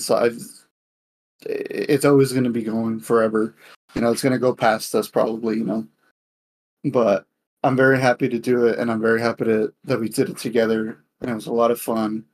It's 1.46 2.04
always 2.04 2.32
going 2.32 2.44
to 2.44 2.50
be 2.50 2.62
going 2.62 3.00
forever. 3.00 3.54
You 3.94 4.00
know, 4.00 4.10
it's 4.10 4.22
going 4.22 4.32
to 4.32 4.38
go 4.38 4.54
past 4.54 4.94
us 4.94 5.08
probably. 5.08 5.58
You 5.58 5.64
know, 5.64 5.86
but 6.84 7.26
I'm 7.62 7.76
very 7.76 8.00
happy 8.00 8.28
to 8.28 8.38
do 8.38 8.66
it, 8.66 8.78
and 8.78 8.90
I'm 8.90 9.00
very 9.00 9.20
happy 9.20 9.44
to 9.44 9.72
that 9.84 10.00
we 10.00 10.08
did 10.08 10.30
it 10.30 10.38
together. 10.38 10.98
and 11.20 11.30
it 11.30 11.34
was 11.34 11.46
a 11.46 11.52
lot 11.52 11.70
of 11.70 11.80
fun. 11.80 12.24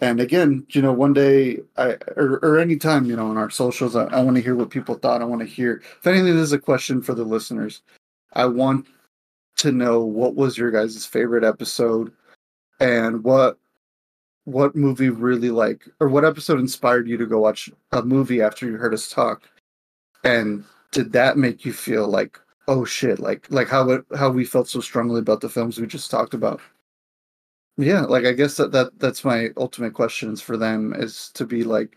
And 0.00 0.18
again, 0.20 0.66
you 0.70 0.80
know, 0.80 0.92
one 0.92 1.12
day 1.12 1.58
I 1.76 1.96
or, 2.16 2.38
or 2.42 2.58
anytime, 2.58 3.04
you 3.04 3.16
know, 3.16 3.26
on 3.26 3.36
our 3.36 3.50
socials, 3.50 3.96
I, 3.96 4.04
I 4.04 4.22
want 4.22 4.36
to 4.36 4.42
hear 4.42 4.54
what 4.56 4.70
people 4.70 4.94
thought. 4.94 5.20
I 5.20 5.26
want 5.26 5.40
to 5.40 5.46
hear 5.46 5.82
if 5.98 6.06
anything. 6.06 6.34
This 6.36 6.44
is 6.44 6.52
a 6.52 6.58
question 6.58 7.02
for 7.02 7.14
the 7.14 7.24
listeners. 7.24 7.82
I 8.32 8.46
want 8.46 8.86
to 9.58 9.72
know 9.72 10.00
what 10.00 10.36
was 10.36 10.56
your 10.56 10.70
guys' 10.70 11.04
favorite 11.04 11.44
episode, 11.44 12.12
and 12.80 13.22
what 13.22 13.58
what 14.44 14.74
movie 14.74 15.10
really 15.10 15.50
like, 15.50 15.88
or 16.00 16.08
what 16.08 16.24
episode 16.24 16.60
inspired 16.60 17.08
you 17.08 17.16
to 17.16 17.26
go 17.26 17.40
watch 17.40 17.70
a 17.92 18.02
movie 18.02 18.42
after 18.42 18.66
you 18.66 18.76
heard 18.76 18.94
us 18.94 19.08
talk, 19.08 19.48
and 20.24 20.64
did 20.92 21.12
that 21.12 21.36
make 21.38 21.64
you 21.64 21.72
feel 21.72 22.08
like, 22.08 22.40
oh 22.68 22.84
shit, 22.84 23.18
like 23.20 23.50
like 23.50 23.68
how 23.68 23.88
it, 23.90 24.04
how 24.16 24.30
we 24.30 24.44
felt 24.44 24.68
so 24.68 24.80
strongly 24.80 25.20
about 25.20 25.40
the 25.40 25.48
films 25.48 25.78
we 25.78 25.86
just 25.86 26.10
talked 26.10 26.34
about? 26.34 26.60
Yeah, 27.76 28.02
like 28.02 28.26
I 28.26 28.32
guess 28.32 28.56
that, 28.58 28.72
that 28.72 28.98
that's 28.98 29.24
my 29.24 29.50
ultimate 29.56 29.94
questions 29.94 30.42
for 30.42 30.56
them 30.56 30.92
is 30.94 31.30
to 31.34 31.46
be 31.46 31.64
like 31.64 31.96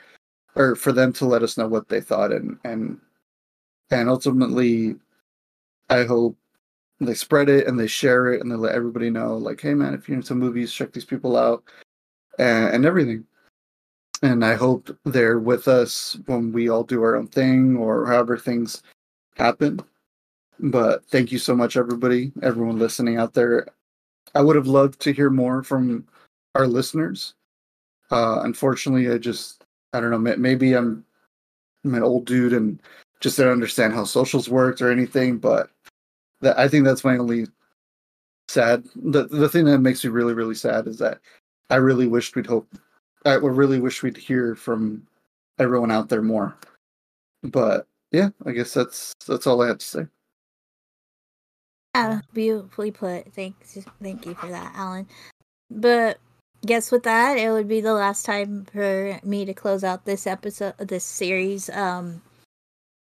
or 0.55 0.75
for 0.75 0.91
them 0.91 1.11
to 1.13 1.25
let 1.25 1.43
us 1.43 1.57
know 1.57 1.67
what 1.67 1.89
they 1.89 2.01
thought 2.01 2.31
and 2.31 2.57
and 2.63 2.99
and 3.91 4.09
ultimately 4.09 4.95
I 5.89 6.05
hope 6.05 6.37
they 6.99 7.13
spread 7.13 7.49
it 7.49 7.67
and 7.67 7.79
they 7.79 7.87
share 7.87 8.33
it 8.33 8.41
and 8.41 8.51
they 8.51 8.55
let 8.55 8.75
everybody 8.75 9.09
know 9.09 9.35
like 9.37 9.59
hey 9.61 9.73
man 9.73 9.93
if 9.93 10.07
you're 10.07 10.17
into 10.17 10.35
movies 10.35 10.71
check 10.73 10.93
these 10.93 11.05
people 11.05 11.35
out 11.37 11.63
and, 12.39 12.75
and 12.75 12.85
everything 12.85 13.25
and 14.23 14.45
I 14.45 14.55
hope 14.55 14.89
they're 15.03 15.37
with 15.37 15.67
us 15.67 16.17
when 16.27 16.53
we 16.53 16.69
all 16.69 16.83
do 16.83 17.03
our 17.03 17.17
own 17.17 17.27
thing 17.27 17.75
or 17.75 18.05
however 18.05 18.37
things 18.37 18.81
happen. 19.35 19.81
But 20.59 21.05
thank 21.07 21.31
you 21.31 21.37
so 21.37 21.53
much, 21.55 21.75
everybody, 21.75 22.31
everyone 22.41 22.79
listening 22.79 23.17
out 23.17 23.33
there. 23.33 23.67
I 24.33 24.41
would 24.41 24.55
have 24.55 24.65
loved 24.65 25.01
to 25.01 25.11
hear 25.11 25.29
more 25.29 25.61
from 25.61 26.07
our 26.55 26.67
listeners. 26.67 27.33
Uh, 28.11 28.39
unfortunately, 28.43 29.11
I 29.11 29.17
just 29.17 29.65
I 29.91 29.99
don't 29.99 30.11
know. 30.11 30.37
Maybe 30.37 30.73
I'm 30.73 31.03
I'm 31.83 31.93
an 31.93 32.03
old 32.03 32.25
dude 32.25 32.53
and 32.53 32.81
just 33.19 33.37
don't 33.37 33.49
understand 33.49 33.93
how 33.93 34.05
socials 34.05 34.47
worked 34.47 34.81
or 34.81 34.89
anything. 34.89 35.37
But 35.37 35.69
that 36.39 36.57
I 36.57 36.69
think 36.69 36.85
that's 36.85 37.03
my 37.03 37.17
only 37.17 37.47
sad. 38.47 38.85
The 38.95 39.25
the 39.27 39.49
thing 39.49 39.65
that 39.65 39.79
makes 39.79 40.03
me 40.03 40.11
really 40.11 40.33
really 40.33 40.55
sad 40.55 40.87
is 40.87 40.97
that 40.99 41.19
I 41.69 41.75
really 41.75 42.07
wished 42.07 42.35
we'd 42.35 42.45
hope. 42.45 42.67
I 43.25 43.35
really 43.35 43.79
wish 43.79 44.03
we'd 44.03 44.17
hear 44.17 44.55
from 44.55 45.07
everyone 45.59 45.91
out 45.91 46.09
there 46.09 46.21
more. 46.21 46.55
But 47.43 47.87
yeah, 48.11 48.29
I 48.45 48.51
guess 48.51 48.73
that's 48.73 49.13
that's 49.27 49.47
all 49.47 49.61
I 49.61 49.67
have 49.67 49.79
to 49.79 49.85
say. 49.85 50.07
Yeah, 51.95 52.21
beautifully 52.33 52.91
put. 52.91 53.33
Thanks, 53.33 53.77
thank 54.01 54.25
you 54.25 54.33
for 54.35 54.47
that, 54.47 54.73
Alan. 54.75 55.07
But 55.69 56.19
guess 56.65 56.91
with 56.91 57.03
that, 57.03 57.37
it 57.37 57.51
would 57.51 57.67
be 57.67 57.81
the 57.81 57.93
last 57.93 58.25
time 58.25 58.65
for 58.71 59.19
me 59.23 59.45
to 59.45 59.53
close 59.53 59.83
out 59.83 60.05
this 60.05 60.25
episode, 60.25 60.77
this 60.77 61.03
series. 61.03 61.69
Um, 61.69 62.21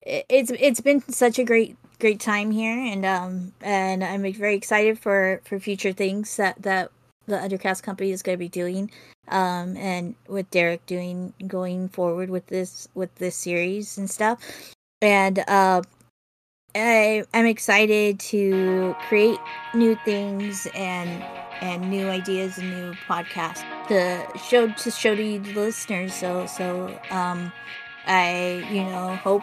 it's 0.02 0.50
it's 0.50 0.80
been 0.80 1.00
such 1.10 1.38
a 1.38 1.44
great 1.44 1.76
great 1.98 2.20
time 2.20 2.50
here, 2.50 2.78
and 2.78 3.06
um, 3.06 3.52
and 3.62 4.04
I'm 4.04 4.30
very 4.32 4.54
excited 4.54 4.98
for 4.98 5.40
for 5.44 5.58
future 5.58 5.92
things 5.92 6.36
that 6.36 6.60
that 6.62 6.90
the 7.26 7.36
Undercast 7.36 7.82
company 7.82 8.10
is 8.10 8.22
going 8.22 8.36
to 8.36 8.38
be 8.38 8.48
doing, 8.48 8.90
um, 9.28 9.76
and 9.76 10.14
with 10.28 10.50
Derek 10.50 10.84
doing 10.86 11.32
going 11.46 11.88
forward 11.88 12.30
with 12.30 12.46
this 12.46 12.88
with 12.94 13.14
this 13.16 13.36
series 13.36 13.98
and 13.98 14.10
stuff, 14.10 14.38
and 15.00 15.38
uh, 15.48 15.82
I 16.74 17.24
I'm 17.32 17.46
excited 17.46 18.18
to 18.20 18.96
create 19.08 19.38
new 19.74 19.96
things 20.04 20.66
and 20.74 21.22
and 21.60 21.88
new 21.88 22.08
ideas 22.08 22.58
and 22.58 22.70
new 22.70 22.92
podcasts 23.08 23.64
to 23.88 24.38
show 24.38 24.68
to 24.68 24.90
show 24.90 25.14
to 25.14 25.22
you 25.22 25.38
the 25.38 25.54
listeners. 25.54 26.14
So 26.14 26.46
so 26.46 26.98
um, 27.10 27.52
I 28.06 28.66
you 28.70 28.82
know 28.84 29.16
hope 29.16 29.42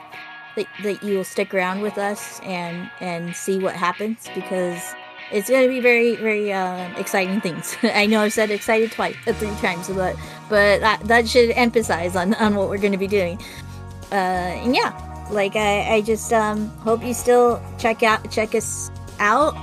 that, 0.56 0.68
that 0.84 1.04
you 1.04 1.18
will 1.18 1.24
stick 1.24 1.54
around 1.54 1.82
with 1.82 1.98
us 1.98 2.40
and 2.42 2.90
and 3.00 3.36
see 3.36 3.60
what 3.60 3.76
happens 3.76 4.28
because 4.36 4.94
it's 5.32 5.50
going 5.50 5.64
to 5.64 5.70
be 5.70 5.80
very 5.80 6.16
very 6.16 6.52
uh, 6.52 6.90
exciting 6.98 7.42
things. 7.42 7.78
I 7.84 8.06
know 8.06 8.22
I've 8.22 8.34
said 8.34 8.52
excited 8.52 8.92
twice, 8.92 9.16
uh, 9.28 9.34
three 9.34 9.56
times, 9.56 9.90
but 9.90 10.16
but 10.50 10.82
that, 10.82 11.02
that 11.06 11.28
should 11.28 11.52
emphasize 11.52 12.16
on 12.16 12.34
on 12.36 12.56
what 12.56 12.70
we're 12.70 12.78
going 12.78 12.92
to 12.92 12.98
be 12.98 13.08
doing. 13.08 13.40
Uh, 14.12 14.16
and 14.64 14.76
yeah, 14.76 14.92
like 15.32 15.56
I, 15.56 15.96
I 15.96 16.02
just 16.02 16.34
um, 16.34 16.68
hope 16.80 17.04
you 17.04 17.14
still 17.14 17.62
check 17.78 18.04
out 18.04 18.30
check 18.32 18.54
us 18.56 18.92
out 19.20 19.56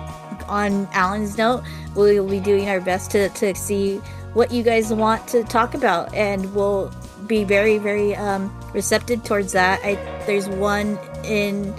on 0.48 0.88
Alan's 0.92 1.36
note. 1.36 1.62
We'll 1.94 2.26
be 2.26 2.40
doing 2.40 2.68
our 2.68 2.80
best 2.80 3.10
to, 3.12 3.28
to 3.30 3.54
see 3.54 3.98
what 4.32 4.50
you 4.52 4.62
guys 4.62 4.92
want 4.92 5.26
to 5.28 5.44
talk 5.44 5.74
about, 5.74 6.14
and 6.14 6.54
we'll 6.54 6.92
be 7.26 7.44
very 7.44 7.78
very 7.78 8.16
um, 8.16 8.54
receptive 8.72 9.22
towards 9.24 9.52
that. 9.52 9.80
I, 9.84 9.94
there's 10.26 10.48
one 10.48 10.98
in 11.24 11.74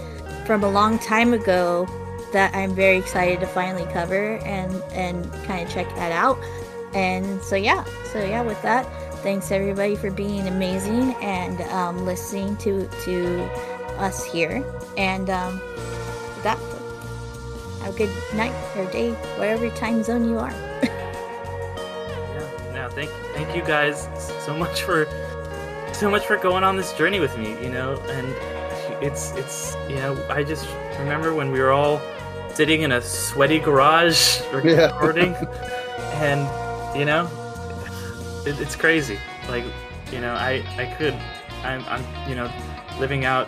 from 0.45 0.63
a 0.63 0.69
long 0.69 0.99
time 0.99 1.33
ago 1.33 1.87
that 2.31 2.53
I'm 2.55 2.73
very 2.75 2.97
excited 2.97 3.39
to 3.39 3.47
finally 3.47 3.85
cover 3.91 4.37
and 4.39 4.71
and 4.91 5.31
kind 5.43 5.67
of 5.67 5.73
check 5.73 5.87
that 5.95 6.11
out. 6.11 6.37
And 6.93 7.41
so 7.43 7.55
yeah, 7.55 7.83
so 8.11 8.23
yeah, 8.23 8.41
with 8.41 8.61
that, 8.63 8.85
thanks 9.17 9.51
everybody 9.51 9.95
for 9.95 10.11
being 10.11 10.47
amazing 10.47 11.13
and 11.15 11.61
um, 11.71 12.05
listening 12.05 12.55
to 12.57 12.87
to 13.05 13.43
us 13.97 14.23
here. 14.23 14.63
And 14.97 15.29
um, 15.29 15.59
that, 16.43 16.57
have 17.81 17.93
a 17.93 17.97
good 17.97 18.09
night 18.33 18.53
or 18.75 18.89
day, 18.91 19.11
whatever 19.37 19.69
time 19.71 20.03
zone 20.03 20.27
you 20.27 20.39
are. 20.39 20.51
yeah, 20.83 22.71
no, 22.73 22.89
thank 22.89 23.09
thank 23.33 23.55
you 23.55 23.61
guys 23.61 24.07
so 24.45 24.55
much 24.55 24.83
for 24.83 25.07
so 25.93 26.09
much 26.09 26.25
for 26.25 26.37
going 26.37 26.63
on 26.63 26.75
this 26.75 26.93
journey 26.93 27.19
with 27.19 27.37
me. 27.37 27.51
You 27.61 27.69
know, 27.69 27.97
and 28.07 28.27
it's 29.03 29.31
it's 29.31 29.75
you 29.87 29.95
know 29.97 30.25
I 30.29 30.43
just 30.43 30.67
remember 30.97 31.33
when 31.33 31.51
we 31.51 31.59
were 31.59 31.71
all 31.71 32.01
sitting 32.59 32.81
in 32.81 32.91
a 32.91 33.01
sweaty 33.01 33.57
garage 33.57 34.41
recording, 34.51 35.31
yeah. 35.31 36.21
and 36.21 36.99
you 36.99 37.05
know, 37.05 37.23
it, 38.45 38.59
it's 38.59 38.75
crazy. 38.75 39.17
Like 39.47 39.63
you 40.11 40.19
know, 40.19 40.33
I 40.33 40.61
I 40.75 40.93
could 40.97 41.13
I'm 41.63 41.85
I'm 41.85 42.03
you 42.29 42.35
know 42.35 42.51
living 42.99 43.23
out 43.23 43.47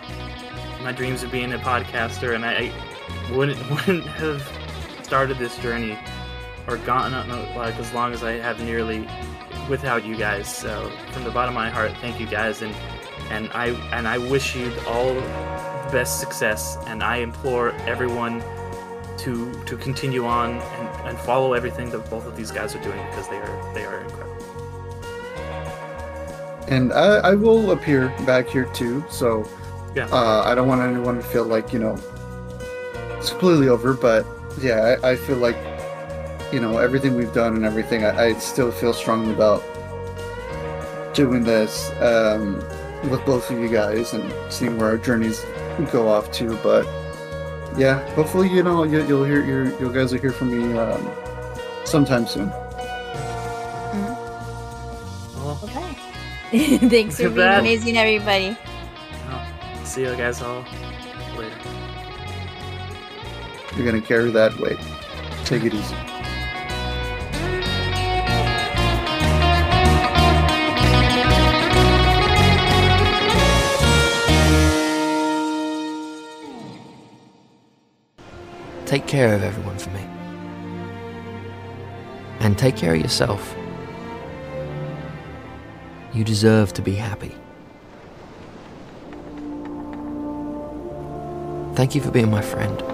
my 0.82 0.92
dreams 0.92 1.22
of 1.22 1.30
being 1.30 1.52
a 1.52 1.58
podcaster, 1.58 2.34
and 2.34 2.42
I, 2.42 2.72
I 3.28 3.36
wouldn't 3.36 3.58
wouldn't 3.70 4.06
have 4.06 4.50
started 5.02 5.36
this 5.36 5.58
journey 5.58 5.98
or 6.66 6.78
gotten 6.78 7.12
up 7.12 7.28
like 7.54 7.76
as 7.76 7.92
long 7.92 8.14
as 8.14 8.24
I 8.24 8.38
have 8.38 8.60
nearly 8.60 9.06
without 9.68 10.06
you 10.06 10.16
guys. 10.16 10.48
So 10.48 10.90
from 11.10 11.24
the 11.24 11.30
bottom 11.30 11.54
of 11.54 11.60
my 11.60 11.68
heart, 11.68 11.92
thank 12.00 12.18
you 12.18 12.26
guys, 12.26 12.62
and 12.62 12.74
and 13.28 13.50
I 13.52 13.72
and 13.94 14.08
I 14.08 14.16
wish 14.16 14.56
you 14.56 14.72
all 14.86 15.12
the 15.12 15.20
best 15.92 16.18
success, 16.18 16.78
and 16.86 17.02
I 17.02 17.18
implore 17.18 17.72
everyone 17.84 18.42
to 19.22 19.52
to 19.64 19.76
continue 19.76 20.26
on 20.26 20.50
and, 20.50 21.08
and 21.08 21.18
follow 21.18 21.52
everything 21.52 21.90
that 21.90 22.08
both 22.10 22.26
of 22.26 22.36
these 22.36 22.50
guys 22.50 22.74
are 22.74 22.82
doing 22.82 22.98
because 23.06 23.28
they 23.28 23.36
are 23.36 23.74
they 23.74 23.84
are 23.84 24.00
incredible. 24.00 24.36
And 26.68 26.92
I, 26.92 27.30
I 27.30 27.34
will 27.34 27.72
appear 27.72 28.08
back 28.26 28.48
here 28.48 28.64
too, 28.66 29.04
so 29.10 29.48
yeah. 29.94 30.06
Uh, 30.06 30.42
I 30.44 30.54
don't 30.54 30.68
want 30.68 30.80
anyone 30.80 31.16
to 31.16 31.22
feel 31.22 31.44
like 31.44 31.72
you 31.72 31.78
know 31.78 31.98
it's 33.18 33.30
completely 33.30 33.68
over, 33.68 33.94
but 33.94 34.26
yeah, 34.60 34.96
I, 35.02 35.10
I 35.10 35.16
feel 35.16 35.36
like 35.36 35.56
you 36.52 36.60
know 36.60 36.78
everything 36.78 37.14
we've 37.14 37.32
done 37.32 37.54
and 37.54 37.64
everything. 37.64 38.04
I, 38.04 38.26
I 38.26 38.32
still 38.34 38.72
feel 38.72 38.92
strongly 38.92 39.32
about 39.32 39.62
doing 41.14 41.44
this 41.44 41.90
um, 42.00 42.56
with 43.10 43.24
both 43.26 43.50
of 43.50 43.58
you 43.58 43.68
guys 43.68 44.14
and 44.14 44.32
seeing 44.52 44.78
where 44.78 44.88
our 44.88 44.96
journeys 44.96 45.44
go 45.92 46.08
off 46.08 46.32
to. 46.32 46.56
But 46.62 46.86
yeah, 47.76 48.00
hopefully 48.14 48.48
you 48.48 48.62
know 48.62 48.84
you, 48.84 48.98
will 49.06 49.24
hear 49.24 49.44
you 49.44 49.76
you 49.78 49.92
guys 49.92 50.12
will 50.12 50.20
hear 50.20 50.32
from 50.32 50.50
me 50.50 50.78
um, 50.78 51.10
sometime 51.84 52.26
soon. 52.26 52.48
Mm-hmm. 53.92 55.64
okay. 55.64 56.78
Thanks 56.88 57.16
for 57.16 57.24
being 57.24 57.36
that. 57.36 57.60
amazing, 57.60 57.96
everybody 57.96 58.56
see 59.92 60.04
you 60.04 60.16
guys 60.16 60.40
all 60.40 60.64
later. 61.36 61.54
You're 63.76 63.84
gonna 63.84 64.00
carry 64.00 64.30
that 64.30 64.58
weight. 64.58 64.78
Take 65.44 65.64
it 65.64 65.74
easy. 65.74 66.11
Take 78.92 79.06
care 79.06 79.34
of 79.34 79.42
everyone 79.42 79.78
for 79.78 79.88
me. 79.92 80.02
And 82.40 82.58
take 82.58 82.76
care 82.76 82.92
of 82.92 83.00
yourself. 83.00 83.56
You 86.12 86.24
deserve 86.24 86.74
to 86.74 86.82
be 86.82 86.92
happy. 86.92 87.34
Thank 91.74 91.94
you 91.94 92.02
for 92.02 92.10
being 92.10 92.30
my 92.30 92.42
friend. 92.42 92.91